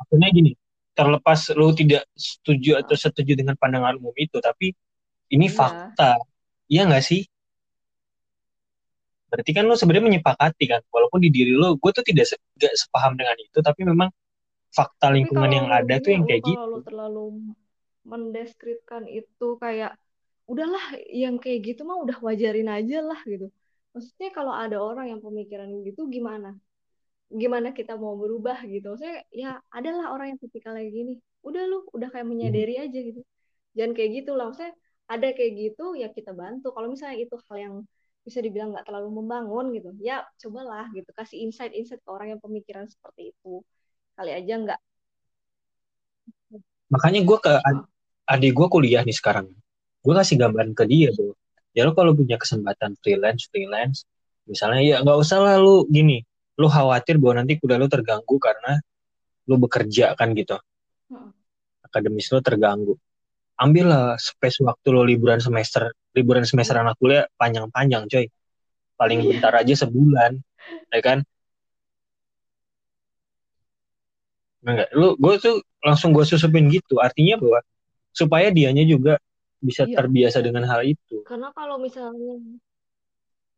maksudnya 0.00 0.28
gini 0.32 0.52
terlepas 1.00 1.40
lu 1.58 1.66
tidak 1.80 2.02
setuju 2.28 2.70
atau 2.82 2.96
setuju 3.04 3.32
dengan 3.40 3.56
pandangan 3.62 3.96
umum 4.00 4.14
itu 4.24 4.36
tapi 4.48 4.66
ini 5.34 5.46
Iya. 5.46 5.56
fakta 5.58 6.10
iya 6.72 6.82
nggak 6.88 7.04
sih 7.10 7.22
berarti 9.30 9.50
kan 9.56 9.64
lu 9.68 9.74
sebenarnya 9.78 10.06
menyepakati 10.10 10.64
kan 10.72 10.80
walaupun 10.94 11.18
di 11.24 11.30
diri 11.36 11.52
lu 11.60 11.68
gue 11.82 11.90
tuh 11.96 12.04
tidak 12.08 12.26
se- 12.30 12.40
sepaham 12.82 13.12
dengan 13.20 13.36
itu 13.38 13.58
tapi 13.68 13.80
memang 13.90 14.10
fakta 14.76 15.06
lingkungan 15.16 15.50
kalau 15.50 15.58
yang 15.58 15.68
lu 15.68 15.74
ada 15.78 15.94
tuh 16.04 16.12
yang 16.16 16.24
ya, 16.24 16.28
kayak 16.28 16.42
lu 16.42 16.46
gitu 16.50 16.60
kalau 16.60 16.66
lu 16.72 16.78
terlalu 16.86 17.20
mendeskripsikan 18.10 19.04
itu 19.18 19.46
kayak 19.64 19.90
udahlah 20.52 20.84
yang 21.22 21.34
kayak 21.42 21.58
gitu 21.68 21.80
mah 21.88 21.98
udah 22.04 22.18
wajarin 22.26 22.68
aja 22.78 22.96
lah 23.08 23.20
gitu. 23.32 23.46
Maksudnya 23.94 24.28
kalau 24.38 24.52
ada 24.64 24.76
orang 24.88 25.06
yang 25.12 25.20
pemikiran 25.26 25.68
gitu 25.88 26.00
gimana? 26.16 26.48
Gimana 27.30 27.70
kita 27.70 27.94
mau 27.94 28.14
berubah 28.18 28.58
gitu? 28.66 28.86
Maksudnya 28.94 29.22
ya 29.30 29.50
adalah 29.70 30.10
orang 30.14 30.34
yang 30.34 30.40
tipikal 30.42 30.74
kayak 30.74 30.90
gini. 30.90 31.12
Udah 31.46 31.62
lu 31.70 31.86
udah 31.94 32.08
kayak 32.10 32.26
menyadari 32.26 32.74
aja 32.82 32.98
gitu. 32.98 33.20
Jangan 33.78 33.92
kayak 33.96 34.10
gitu 34.22 34.30
lah. 34.38 34.50
Maksudnya 34.50 34.74
ada 35.10 35.28
kayak 35.34 35.52
gitu 35.58 35.84
ya 35.98 36.08
kita 36.10 36.32
bantu. 36.34 36.74
Kalau 36.74 36.88
misalnya 36.90 37.18
itu 37.22 37.34
hal 37.50 37.56
yang 37.58 37.74
bisa 38.26 38.38
dibilang 38.44 38.74
nggak 38.76 38.84
terlalu 38.84 39.08
membangun 39.16 39.64
gitu, 39.72 39.90
ya 39.96 40.20
cobalah 40.44 40.84
gitu 40.92 41.08
kasih 41.16 41.40
insight-insight 41.48 42.04
ke 42.04 42.10
orang 42.12 42.36
yang 42.36 42.40
pemikiran 42.44 42.84
seperti 42.84 43.32
itu. 43.32 43.64
Kali 44.18 44.30
aja 44.36 44.54
nggak 44.60 44.80
makanya 46.90 47.20
gue 47.22 47.38
ke 47.38 47.52
ad- 47.68 47.86
adik 48.30 48.52
gue 48.54 48.66
kuliah 48.70 49.02
nih 49.06 49.14
sekarang 49.16 49.46
gue 50.04 50.14
kasih 50.14 50.36
gambaran 50.40 50.72
ke 50.74 50.84
dia 50.90 51.10
bro 51.14 51.34
ya 51.76 51.86
lu 51.86 51.92
kalau 51.94 52.12
punya 52.14 52.36
kesempatan 52.40 52.98
freelance 53.02 53.46
freelance 53.50 53.98
misalnya 54.50 54.82
ya 54.82 54.96
nggak 55.02 55.18
usah 55.22 55.38
lah 55.42 55.54
lu 55.62 55.86
gini 55.90 56.22
lu 56.60 56.68
khawatir 56.68 57.16
bahwa 57.16 57.40
nanti 57.40 57.56
kuliah 57.56 57.80
lu 57.80 57.88
terganggu 57.88 58.36
karena 58.36 58.76
lu 59.48 59.56
bekerja 59.56 60.12
kan 60.14 60.36
gitu. 60.36 60.60
Heeh. 61.08 61.30
akademis 61.80 62.28
lu 62.30 62.38
terganggu. 62.44 62.94
Ambillah 63.56 64.14
space 64.20 64.60
waktu 64.62 64.88
lu 64.92 65.02
liburan 65.08 65.40
semester 65.40 65.90
liburan 66.12 66.44
semester 66.44 66.76
anak 66.76 67.00
kuliah 67.00 67.24
panjang-panjang 67.40 68.04
coy. 68.06 68.28
Paling 69.00 69.24
Iya. 69.24 69.28
bentar 69.32 69.52
aja 69.56 69.74
sebulan 69.74 70.36
ya 70.92 71.00
kan? 71.00 71.18
Enggak 74.60 74.92
lu 74.92 75.16
gue 75.16 75.34
tuh 75.40 75.56
langsung 75.80 76.12
gue 76.12 76.24
susupin 76.28 76.68
gitu. 76.68 77.00
Artinya 77.00 77.40
bahwa 77.40 77.60
supaya 78.12 78.52
dianya 78.52 78.84
juga 78.84 79.16
bisa 79.60 79.88
Iya. 79.88 80.04
terbiasa 80.04 80.44
dengan 80.44 80.68
hal 80.68 80.84
itu. 80.84 81.24
Karena 81.24 81.48
kalau 81.56 81.80
misalnya 81.80 82.36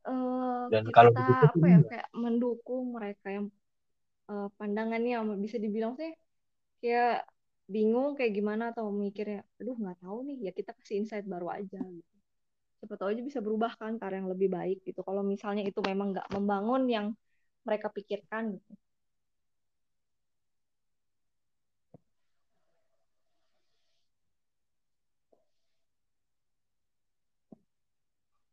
eh, 0.08 0.62
Dan 0.72 0.84
kita 0.86 0.90
kalau 0.96 1.12
begitu 1.18 1.46
apa 1.50 1.64
ya 1.72 1.78
kayak 1.88 2.08
mendukung 2.22 2.84
mereka 2.96 3.26
yang 3.36 3.46
eh, 4.30 4.48
pandangannya 4.58 5.14
bisa 5.44 5.58
dibilang 5.64 5.94
sih 6.00 6.12
kayak 6.82 7.24
bingung 7.74 8.10
kayak 8.18 8.32
gimana 8.38 8.64
atau 8.72 8.86
mikirnya, 9.04 9.40
aduh 9.60 9.76
nggak 9.82 9.98
tahu 10.04 10.18
nih 10.28 10.36
ya 10.46 10.52
kita 10.58 10.70
kasih 10.78 10.96
insight 11.00 11.26
baru 11.34 11.48
aja 11.58 11.78
gitu. 11.98 12.14
siapa 12.78 12.94
tahu 13.00 13.08
aja 13.14 13.22
bisa 13.30 13.40
berubah 13.46 13.72
kan 13.80 13.92
ke 14.00 14.04
arah 14.06 14.18
yang 14.22 14.30
lebih 14.34 14.48
baik 14.58 14.78
gitu. 14.88 15.00
Kalau 15.08 15.22
misalnya 15.32 15.62
itu 15.70 15.80
memang 15.90 16.08
nggak 16.14 16.28
membangun 16.36 16.82
yang 16.96 17.06
mereka 17.66 17.88
pikirkan 17.96 18.44
gitu 18.58 18.72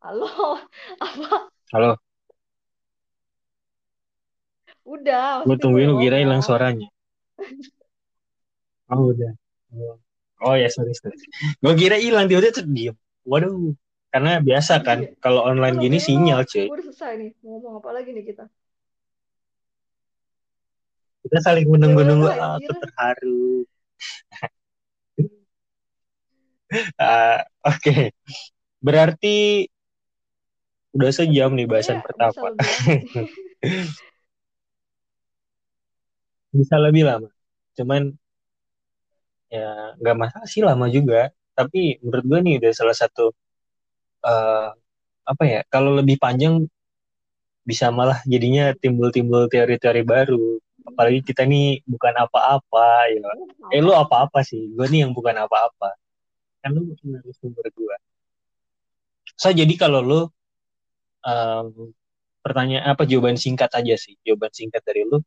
halo 0.04 0.26
apa 1.04 1.50
Halo, 1.74 2.02
udah 4.94 5.46
gue 5.46 5.56
gue 5.56 5.62
tungguin 5.62 5.90
udah 5.90 5.96
lu 5.96 6.02
kira 6.04 6.18
hilang 6.24 6.42
suaranya. 6.48 6.88
Oh 8.90 9.14
udah. 9.14 9.32
Oh, 9.78 9.96
oh 10.46 10.56
ya 10.58 10.68
sorry 10.76 10.94
sorry. 10.98 11.16
Gue 11.62 11.74
kira 11.78 11.96
hilang 12.02 12.26
tiba-tiba 12.30 12.54
tuh 12.58 12.66
diem. 12.66 12.96
Waduh, 13.30 13.78
karena 14.10 14.42
biasa 14.42 14.74
kan 14.82 15.00
iya 15.06 15.14
kalau 15.22 15.42
gue 15.46 15.50
online 15.54 15.76
gini 15.78 15.98
nungguin 15.98 16.02
lo 16.02 16.08
sinyal 16.08 16.40
cuy. 16.50 16.66
gue 16.66 16.74
udah 16.76 16.86
selesai 16.90 17.12
nih 17.22 17.30
mau 17.46 17.50
ngomong 17.58 17.74
apa 17.80 17.90
lagi 17.96 18.10
nih 18.16 18.26
kita 18.30 18.44
Kita 21.24 21.38
saling 21.46 21.66
ya 21.68 21.72
menunggu-nunggu. 21.74 22.28
udah 22.28 22.36
Ah, 22.42 22.58
anjir 22.58 22.72
aku 22.72 22.80
terharu. 22.82 23.44
Ah, 27.00 27.44
Oke, 27.66 28.14
berarti 28.84 29.66
udah 30.96 31.12
sejam 31.14 31.54
nih 31.54 31.68
bahasan 31.70 32.02
bisa 32.02 32.06
pertama. 32.06 32.40
lebih 32.50 32.66
Bisa 36.50 36.76
lebih 36.82 37.04
lama. 37.06 37.30
Cuman 37.78 38.10
ya 39.50 39.94
nggak 40.02 40.18
masalah 40.18 40.48
sih 40.50 40.66
lama 40.66 40.90
juga. 40.90 41.30
Tapi 41.54 42.02
menurut 42.02 42.26
gue 42.26 42.40
nih 42.42 42.56
udah 42.64 42.72
salah 42.74 42.96
satu 42.98 43.30
eh, 44.26 44.70
apa 45.30 45.44
ya? 45.46 45.62
Kalau 45.70 45.94
lebih 45.94 46.18
panjang 46.18 46.66
bisa 47.62 47.94
malah 47.94 48.18
jadinya 48.26 48.74
timbul-timbul 48.74 49.46
teori-teori 49.46 50.02
baru. 50.02 50.58
Apalagi 50.90 51.22
kita 51.22 51.46
nih 51.46 51.86
bukan 51.86 52.14
apa-apa 52.18 53.14
ya. 53.14 53.22
Gue 53.22 53.78
Eh 53.78 53.82
lu 53.86 53.94
apa-apa 53.94 54.42
sih? 54.42 54.74
Gue 54.74 54.90
nih 54.90 55.06
yang 55.06 55.14
bukan 55.14 55.38
apa-apa. 55.38 55.94
Kan 56.66 56.74
lu 56.74 56.98
sumber 57.38 57.70
gue. 57.70 57.96
So 59.38 59.54
jadi 59.54 59.72
kalau 59.78 60.02
lu 60.02 60.22
em, 61.24 61.92
pertanyaan 62.44 62.96
apa 62.96 63.04
jawaban 63.10 63.36
singkat 63.36 63.72
aja 63.76 63.96
sih. 64.00 64.16
Jawaban 64.24 64.52
singkat 64.54 64.82
dari 64.86 65.04
lu 65.08 65.20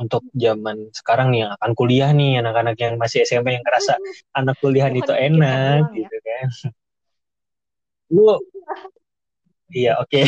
untuk 0.00 0.24
zaman 0.32 0.88
sekarang 0.96 1.28
nih 1.28 1.44
yang 1.44 1.52
akan 1.60 1.70
kuliah 1.76 2.08
nih 2.16 2.40
anak-anak 2.40 2.72
yang 2.80 2.96
masih 2.96 3.20
SMP 3.20 3.52
yang 3.52 3.60
ngerasa 3.60 4.00
anak 4.32 4.56
kuliahan 4.56 4.96
Mohon 4.96 5.04
itu 5.04 5.12
enak 5.12 5.36
ulang 5.36 5.84
ya. 5.84 5.96
gitu 6.00 6.16
kan. 6.24 6.46
Lu 8.10 8.24
iya 9.76 9.92
oke. 10.00 10.20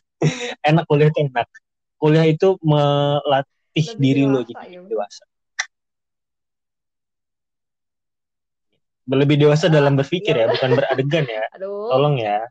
Enak 0.68 0.84
kuliah 0.88 1.10
itu 1.12 1.18
enak. 1.28 1.48
Kuliah 1.98 2.26
itu 2.26 2.48
melatih 2.64 3.86
Lebih 3.94 4.00
diri 4.00 4.22
lu 4.24 4.40
dewasa 4.40 4.48
jadi 4.48 4.64
ya. 4.72 4.80
dewasa. 4.88 5.24
Lebih 9.12 9.36
dewasa 9.36 9.66
dalam 9.68 9.92
berpikir 9.98 10.34
ya 10.34 10.46
bukan 10.48 10.70
beradegan 10.78 11.24
ya. 11.28 11.44
Aduh. 11.52 11.90
Tolong 11.92 12.16
ya. 12.16 12.48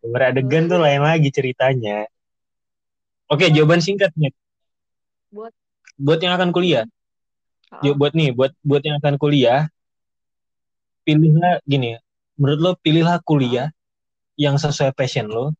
Beradegan 0.00 0.68
tuh 0.68 0.80
lain 0.80 1.04
lagi 1.04 1.28
ceritanya. 1.28 2.08
Oke, 3.30 3.52
jawaban 3.52 3.84
singkat 3.84 4.10
nih. 4.16 4.32
Buat 5.30 5.52
Buat 6.00 6.20
yang 6.24 6.34
akan 6.34 6.50
kuliah. 6.50 6.88
Ah, 7.70 7.84
Yuk, 7.84 8.00
buat 8.00 8.12
nih, 8.16 8.32
buat 8.34 8.50
buat 8.64 8.82
yang 8.82 8.98
akan 8.98 9.14
kuliah, 9.20 9.70
pilihlah 11.06 11.62
gini. 11.68 11.94
Menurut 12.40 12.58
lo 12.58 12.70
pilihlah 12.80 13.20
kuliah 13.22 13.68
yang 14.34 14.56
sesuai 14.56 14.96
passion 14.96 15.28
lo, 15.28 15.52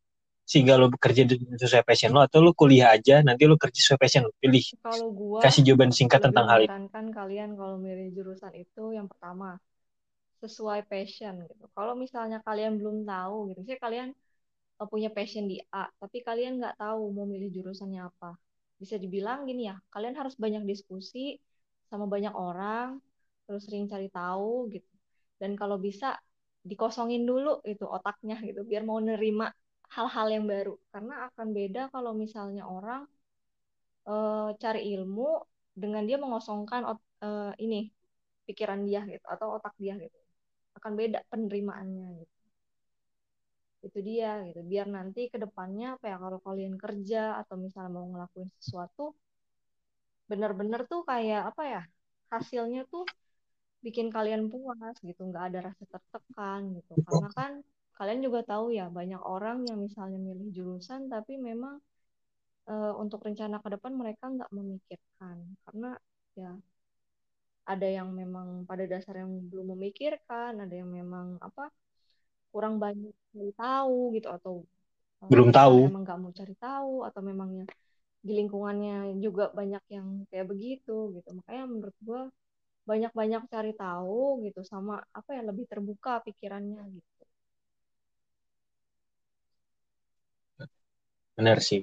sehingga 0.43 0.75
lo 0.75 0.89
bekerja 0.89 1.29
sesuai 1.61 1.85
passion 1.85 2.11
lo, 2.11 2.25
atau 2.25 2.41
lo 2.41 2.51
kuliah 2.57 2.91
aja, 2.91 3.21
nanti 3.21 3.45
lo 3.45 3.55
kerja 3.55 3.77
sesuai 3.79 3.99
passion 4.01 4.27
lo. 4.27 4.33
Pilih. 4.41 4.65
kalau 4.81 5.07
gua 5.13 5.39
Kasih 5.39 5.61
jawaban 5.63 5.93
singkat 5.93 6.19
tentang 6.19 6.49
hal 6.49 6.65
itu. 6.65 6.67
menyarankan 6.67 7.05
kalian 7.13 7.49
kalau 7.55 7.77
milih 7.77 8.11
jurusan 8.11 8.51
itu 8.57 8.83
yang 8.91 9.05
pertama 9.05 9.61
sesuai 10.41 10.89
passion 10.89 11.45
gitu. 11.45 11.69
Kalau 11.77 11.93
misalnya 11.93 12.41
kalian 12.41 12.81
belum 12.81 13.05
tahu 13.05 13.53
gitu, 13.53 13.59
misalnya 13.61 13.81
kalian 13.85 14.09
punya 14.91 15.09
passion 15.15 15.45
di 15.51 15.57
A, 15.73 15.85
tapi 16.01 16.17
kalian 16.27 16.53
nggak 16.59 16.75
tahu 16.81 17.01
mau 17.15 17.25
milih 17.33 17.49
jurusannya 17.55 18.01
apa. 18.09 18.29
Bisa 18.81 18.95
dibilang 19.03 19.39
gini 19.49 19.61
ya, 19.69 19.75
kalian 19.93 20.15
harus 20.19 20.35
banyak 20.43 20.63
diskusi 20.71 21.37
sama 21.89 22.05
banyak 22.13 22.33
orang, 22.33 22.87
terus 23.45 23.61
sering 23.67 23.85
cari 23.91 24.07
tahu 24.09 24.71
gitu. 24.73 24.89
Dan 25.41 25.51
kalau 25.59 25.77
bisa 25.87 26.07
dikosongin 26.69 27.23
dulu 27.29 27.49
itu 27.71 27.85
otaknya 27.97 28.35
gitu, 28.47 28.61
biar 28.69 28.83
mau 28.89 28.99
nerima 29.01 29.45
hal-hal 29.95 30.27
yang 30.35 30.45
baru. 30.53 30.73
Karena 30.93 31.13
akan 31.29 31.47
beda 31.57 31.81
kalau 31.93 32.11
misalnya 32.23 32.63
orang 32.69 33.01
eh, 34.09 34.47
cari 34.63 34.79
ilmu 34.93 35.23
dengan 35.81 36.03
dia 36.07 36.17
mengosongkan 36.23 36.81
ot- 36.91 37.07
eh, 37.25 37.51
ini 37.65 37.75
pikiran 38.47 38.79
dia 38.87 38.99
gitu 39.13 39.25
atau 39.33 39.47
otak 39.57 39.73
dia 39.83 39.93
gitu. 40.03 40.17
Akan 40.77 40.93
beda 41.01 41.19
penerimaannya 41.31 42.05
gitu 42.21 42.30
itu 43.87 43.99
dia 44.09 44.27
gitu. 44.47 44.59
Biar 44.71 44.87
nanti 44.97 45.19
ke 45.33 45.37
depannya 45.43 45.85
apa 45.95 46.05
ya 46.11 46.17
kalau 46.23 46.39
kalian 46.47 46.75
kerja 46.83 47.17
atau 47.41 47.55
misalnya 47.65 47.91
mau 47.97 48.05
ngelakuin 48.11 48.49
sesuatu 48.59 49.03
benar-benar 50.29 50.81
tuh 50.91 51.01
kayak 51.09 51.41
apa 51.51 51.63
ya 51.73 51.81
hasilnya 52.33 52.81
tuh 52.93 53.03
bikin 53.85 54.07
kalian 54.15 54.43
puas 54.51 54.95
gitu. 55.09 55.21
Nggak 55.29 55.43
ada 55.49 55.59
rasa 55.73 55.83
tertekan 55.93 56.61
gitu. 56.77 56.93
Karena 57.05 57.27
kan 57.37 57.51
kalian 57.97 58.19
juga 58.25 58.39
tahu 58.51 58.65
ya 58.79 58.85
banyak 58.89 59.21
orang 59.35 59.57
yang 59.69 59.77
misalnya 59.85 60.17
milih 60.27 60.47
jurusan 60.55 61.01
tapi 61.13 61.33
memang 61.49 61.75
eh, 62.71 62.93
untuk 63.03 63.19
rencana 63.27 63.57
ke 63.63 63.69
depan 63.75 63.93
mereka 64.01 64.23
nggak 64.35 64.51
memikirkan. 64.57 65.37
Karena 65.65 65.89
ya 66.39 66.51
ada 67.71 67.87
yang 67.87 68.09
memang 68.11 68.65
pada 68.69 68.83
dasar 68.89 69.21
yang 69.21 69.31
belum 69.49 69.77
memikirkan 69.77 70.59
ada 70.63 70.75
yang 70.75 70.89
memang 70.89 71.37
apa 71.39 71.69
kurang 72.53 72.75
banyak 72.83 73.13
cari 73.33 73.51
tahu 73.55 73.97
gitu 74.15 74.27
atau 74.37 74.53
eh, 75.23 75.27
Belum 75.31 75.49
tahu. 75.55 75.77
emang 75.89 76.03
nggak 76.05 76.19
mau 76.21 76.31
cari 76.39 76.55
tahu 76.59 76.93
atau 77.07 77.21
memangnya 77.29 77.65
di 78.27 78.31
lingkungannya 78.39 79.17
juga 79.25 79.43
banyak 79.59 79.83
yang 79.95 80.07
kayak 80.29 80.47
begitu 80.51 80.95
gitu 81.15 81.29
makanya 81.37 81.63
menurut 81.73 81.97
gua 82.07 82.21
banyak-banyak 82.89 83.43
cari 83.53 83.71
tahu 83.77 84.41
gitu 84.45 84.61
sama 84.71 84.93
apa 85.13 85.29
ya 85.37 85.41
lebih 85.49 85.65
terbuka 85.71 86.21
pikirannya 86.25 86.81
gitu 86.97 87.23
Benar 91.37 91.57
sih. 91.63 91.81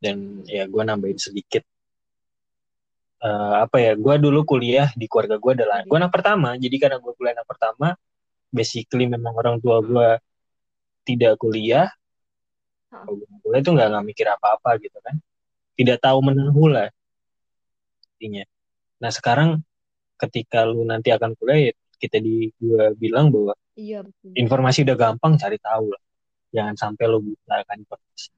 Dan 0.00 0.42
ya 0.48 0.64
gue 0.72 0.82
nambahin 0.82 1.20
sedikit. 1.20 1.62
Eh, 3.20 3.54
apa 3.64 3.76
ya, 3.84 3.92
gue 4.00 4.14
dulu 4.16 4.40
kuliah 4.48 4.88
di 4.96 5.04
keluarga 5.04 5.36
gue 5.36 5.52
adalah, 5.52 5.84
gue 5.84 5.96
anak 6.00 6.08
pertama, 6.08 6.56
jadi 6.56 6.76
karena 6.80 6.96
gue 7.04 7.12
kuliah 7.20 7.36
anak 7.36 7.44
pertama, 7.52 7.92
basically 8.50 9.06
memang 9.06 9.32
orang 9.34 9.56
tua 9.62 9.80
gue 9.80 10.08
tidak 11.06 11.38
kuliah, 11.40 11.88
kalau 12.90 13.16
gue 13.16 13.26
kuliah 13.46 13.60
itu 13.62 13.70
nggak 13.70 13.88
nggak 13.94 14.06
mikir 14.06 14.26
apa-apa 14.28 14.76
gitu 14.82 14.98
kan, 15.00 15.16
tidak 15.78 15.98
tahu 16.02 16.18
menahu 16.20 16.70
lah 16.70 16.90
intinya. 18.18 18.44
Nah 19.00 19.10
sekarang 19.10 19.64
ketika 20.20 20.68
lu 20.68 20.84
nanti 20.84 21.08
akan 21.08 21.32
kuliah, 21.38 21.70
ya 21.70 21.72
kita 21.96 22.20
di 22.20 22.52
gue 22.60 22.92
bilang 23.00 23.32
bahwa 23.32 23.56
iya 23.78 24.04
betul. 24.04 24.36
informasi 24.36 24.84
udah 24.84 24.96
gampang 24.98 25.40
cari 25.40 25.56
tahu 25.56 25.88
lah, 25.88 26.02
jangan 26.52 26.74
sampai 26.76 27.04
lu 27.08 27.24
buta 27.24 27.64
kan 27.64 27.80
informasi. 27.80 28.28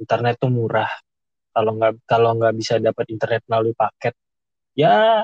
Internet 0.00 0.34
tuh 0.40 0.50
murah, 0.50 0.90
kalau 1.52 1.76
nggak 1.76 1.92
kalau 2.08 2.34
nggak 2.34 2.54
bisa 2.56 2.80
dapat 2.80 3.06
internet 3.12 3.44
melalui 3.46 3.76
paket, 3.76 4.16
ya 4.74 5.22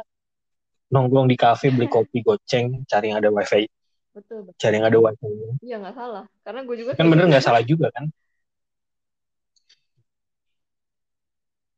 nongkrong 0.93 1.27
di 1.27 1.37
kafe 1.39 1.75
beli 1.75 1.89
kopi 1.97 2.23
goceng, 2.23 2.87
cari 2.87 3.11
yang 3.11 3.19
ada 3.19 3.31
wifi, 3.33 3.67
betul 4.15 4.47
betul 4.47 4.59
cari 4.59 4.75
yang 4.79 4.87
ada 4.87 4.99
wifi. 4.99 5.29
iya 5.63 5.77
nggak 5.83 5.95
salah 5.97 6.25
karena 6.47 6.61
gue 6.65 6.77
juga 6.79 6.91
Kan 6.95 7.07
bener 7.11 7.25
nggak 7.29 7.45
salah 7.45 7.63
juga 7.63 7.91
kan? 7.93 8.07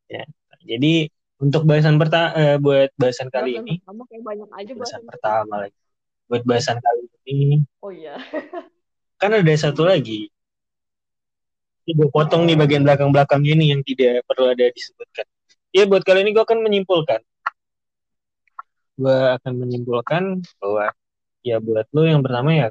Ya. 0.08 0.24
Jadi 0.64 1.12
untuk 1.38 1.68
bahasan 1.68 2.00
pertama, 2.00 2.34
buat 2.58 2.90
bahasan 2.98 3.28
kali 3.30 3.56
bahasan 3.56 3.66
ini, 3.68 3.74
pertama 3.78 4.02
kayak 4.10 4.22
banyak 4.26 4.48
aja 4.50 4.72
bahasan 4.74 4.80
bahasan 4.80 5.02
pertama 5.06 5.54
lagi. 5.66 5.78
Buat 6.28 6.42
bahasan 6.44 6.78
kali 6.82 7.02
ini, 7.28 7.58
oh 7.80 7.92
iya 7.92 8.16
kan 9.20 9.30
ada 9.34 9.52
satu 9.56 9.86
lagi. 9.86 10.28
Ini 11.88 11.96
gue 11.96 12.08
potong 12.12 12.44
nih 12.44 12.52
bagian 12.52 12.84
belakang-belakangnya 12.84 13.54
nih 13.56 13.68
yang 13.72 13.80
tidak 13.80 14.20
perlu 14.28 14.52
ada 14.52 14.68
disebutkan. 14.68 15.24
Ya 15.72 15.88
buat 15.88 16.04
kali 16.04 16.20
ini 16.20 16.36
gue 16.36 16.44
akan 16.44 16.60
menyimpulkan. 16.60 17.24
Gue 18.98 19.18
akan 19.38 19.52
menyimpulkan 19.62 20.22
bahwa 20.58 20.90
ya 21.46 21.62
buat 21.62 21.86
lo 21.94 22.02
yang 22.02 22.20
pertama 22.26 22.50
ya 22.50 22.68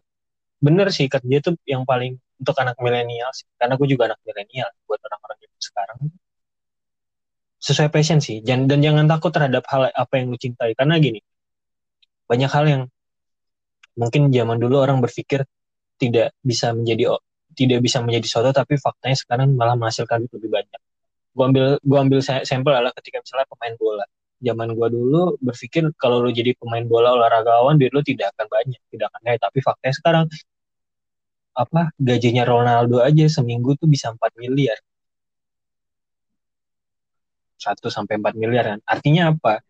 bener 0.59 0.91
sih 0.91 1.07
kerja 1.07 1.35
itu 1.39 1.55
yang 1.63 1.87
paling 1.87 2.19
untuk 2.39 2.55
anak 2.59 2.77
milenial 2.83 3.31
sih. 3.33 3.47
Karena 3.55 3.79
gue 3.79 3.87
juga 3.87 4.13
anak 4.13 4.19
milenial 4.27 4.69
buat 4.85 4.99
orang-orang 5.01 5.37
yang 5.47 5.53
sekarang. 5.57 5.99
Sesuai 7.57 7.89
passion 7.89 8.19
sih. 8.21 8.43
Dan, 8.45 8.69
dan 8.69 8.83
jangan 8.85 9.09
takut 9.09 9.33
terhadap 9.33 9.65
hal 9.71 9.89
apa 9.89 10.13
yang 10.19 10.29
lo 10.29 10.37
cintai. 10.37 10.77
Karena 10.77 11.01
gini, 11.01 11.17
banyak 12.29 12.51
hal 12.51 12.65
yang 12.69 12.83
mungkin 13.97 14.29
zaman 14.29 14.61
dulu 14.61 14.77
orang 14.77 15.01
berpikir 15.01 15.47
tidak 15.97 16.37
bisa 16.45 16.69
menjadi 16.75 17.17
tidak 17.57 17.79
bisa 17.81 17.97
menjadi 18.05 18.27
soto 18.29 18.53
tapi 18.53 18.77
faktanya 18.77 19.17
sekarang 19.17 19.57
malah 19.57 19.73
menghasilkan 19.73 20.29
lebih 20.29 20.53
banyak 20.53 20.81
gue 21.33 21.45
ambil 21.45 21.65
gue 21.81 21.97
ambil 21.97 22.19
sampel 22.21 22.73
adalah 22.73 22.93
ketika 23.01 23.17
misalnya 23.25 23.49
pemain 23.49 23.73
bola 23.81 24.05
zaman 24.37 24.69
gue 24.77 24.87
dulu 24.93 25.37
berpikir 25.41 25.89
kalau 25.97 26.21
lo 26.21 26.29
jadi 26.29 26.53
pemain 26.57 26.85
bola 26.85 27.17
olahragawan 27.17 27.81
duit 27.81 27.89
lo 27.89 28.05
tidak 28.05 28.33
akan 28.37 28.45
banyak 28.49 28.81
tidak 28.93 29.09
akan 29.09 29.21
kaya 29.25 29.37
tapi 29.41 29.59
faktanya 29.65 29.95
sekarang 29.97 30.25
apa 31.57 31.89
gajinya 31.97 32.45
Ronaldo 32.45 33.01
aja 33.01 33.25
seminggu 33.25 33.73
tuh 33.81 33.89
bisa 33.89 34.13
4 34.13 34.21
miliar. 34.37 34.77
1 37.57 37.89
sampai 37.89 38.21
4 38.21 38.37
miliar 38.37 38.77
kan. 38.77 38.79
Artinya 38.85 39.33
apa? 39.33 39.65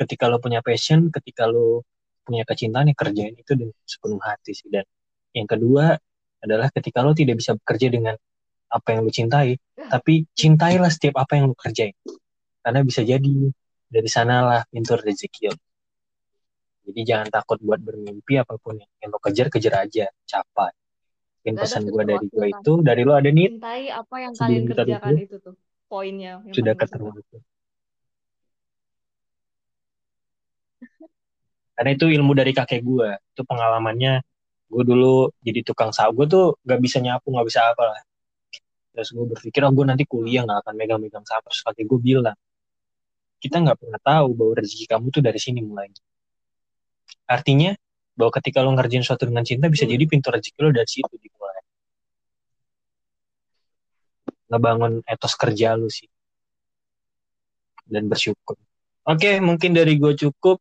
Ketika 0.00 0.32
lo 0.32 0.40
punya 0.40 0.64
passion 0.64 1.12
ketika 1.12 1.44
lo 1.44 1.84
punya 2.24 2.42
kecintaan 2.48 2.88
yang 2.88 2.98
kerjain 2.98 3.36
itu 3.36 3.52
dengan 3.52 3.76
sepenuh 3.84 4.20
hati 4.24 4.56
sih. 4.56 4.72
Dan 4.72 4.88
yang 5.36 5.44
kedua 5.44 5.92
adalah 6.40 6.72
ketika 6.72 7.04
lo 7.04 7.12
tidak 7.12 7.36
bisa 7.36 7.52
bekerja 7.52 7.92
dengan 7.92 8.16
apa 8.72 8.88
yang 8.96 9.04
lo 9.04 9.12
cintai 9.12 9.60
tapi 9.92 10.26
cintailah 10.32 10.88
setiap 10.88 11.20
apa 11.20 11.36
yang 11.36 11.52
lo 11.52 11.54
kerjain. 11.54 11.92
Karena 12.64 12.80
bisa 12.80 13.04
jadi 13.04 13.52
dari 13.96 14.08
sanalah 14.12 14.60
pintu 14.68 14.92
rezeki 15.00 15.48
lo 15.48 15.56
jadi 16.86 17.00
jangan 17.02 17.28
takut 17.34 17.58
buat 17.58 17.82
bermimpi 17.82 18.38
apa 18.38 18.62
pun. 18.62 18.78
Yang 19.02 19.10
lo 19.10 19.18
kejar 19.18 19.46
kejar 19.50 19.74
aja. 19.82 20.06
Capai. 20.22 20.70
Mungkin 21.46 21.62
pesan 21.62 21.86
gue 21.86 22.02
dari 22.02 22.26
gue 22.26 22.46
itu 22.50 22.72
dari 22.82 23.02
lo 23.06 23.14
ada 23.14 23.30
nih 23.30 23.54
cintai 23.54 23.86
apa 23.94 24.16
yang 24.18 24.34
kalian 24.34 24.66
kerjakan 24.66 25.14
itu, 25.14 25.22
itu 25.30 25.36
tuh 25.38 25.54
poinnya 25.86 26.42
yang 26.42 26.50
sudah 26.50 26.74
ketemu 26.74 27.22
itu 27.22 27.38
karena 31.78 31.90
itu 31.94 32.06
ilmu 32.10 32.32
dari 32.34 32.50
kakek 32.50 32.82
gue 32.82 33.14
itu 33.14 33.42
pengalamannya 33.46 34.26
gue 34.66 34.82
dulu 34.82 35.30
jadi 35.38 35.62
tukang 35.62 35.94
sapu 35.94 36.18
gue 36.18 36.26
tuh 36.26 36.46
gak 36.66 36.82
bisa 36.82 36.98
nyapu 36.98 37.30
gak 37.30 37.46
bisa 37.46 37.70
apa 37.70 37.94
lah. 37.94 38.00
Terus 38.90 39.14
gue 39.14 39.26
berpikir 39.30 39.62
oh 39.62 39.70
gue 39.70 39.86
nanti 39.86 40.02
kuliah 40.02 40.42
gak 40.42 40.66
akan 40.66 40.74
megang-megang 40.74 41.22
sapu 41.22 41.46
terus 41.46 41.62
kakek 41.62 41.86
gue 41.86 42.00
bilang 42.02 42.34
kita 43.46 43.62
nggak 43.62 43.78
pernah 43.78 44.00
tahu 44.02 44.28
bahwa 44.34 44.52
rezeki 44.58 44.84
kamu 44.90 45.06
tuh 45.14 45.22
dari 45.22 45.38
sini 45.38 45.62
mulai. 45.62 45.88
Artinya 47.30 47.72
bahwa 48.18 48.32
ketika 48.34 48.64
lo 48.64 48.74
ngerjain 48.74 49.06
sesuatu 49.06 49.30
dengan 49.30 49.46
cinta 49.46 49.70
bisa 49.70 49.86
hmm. 49.86 49.92
jadi 49.94 50.04
pintu 50.10 50.28
rezeki 50.34 50.58
lo 50.62 50.70
dari 50.74 50.88
situ 50.90 51.14
dimulai. 51.14 51.62
Ngebangun 54.50 54.92
etos 55.06 55.34
kerja 55.38 55.78
lo 55.78 55.86
sih. 55.86 56.10
Dan 57.86 58.10
bersyukur. 58.10 58.58
Oke 59.06 59.38
mungkin 59.38 59.70
dari 59.78 59.94
gue 59.94 60.12
cukup. 60.18 60.58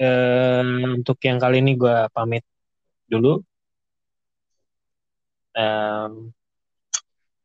Ehm, 0.00 1.00
untuk 1.00 1.20
yang 1.24 1.36
kali 1.40 1.60
ini 1.64 1.72
gue 1.76 1.96
pamit 2.12 2.44
dulu. 3.08 3.40
Ehm, 5.56 6.32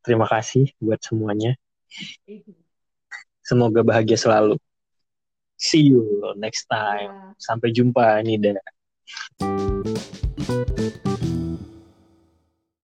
terima 0.04 0.28
kasih 0.28 0.70
buat 0.84 1.02
semuanya 1.02 1.58
semoga 3.46 3.86
bahagia 3.86 4.18
selalu 4.18 4.58
See 5.56 5.88
you 5.88 6.04
next 6.36 6.68
time. 6.68 7.08
Yeah. 7.08 7.32
Sampai 7.40 7.72
jumpa, 7.72 8.20
Nida. 8.28 8.60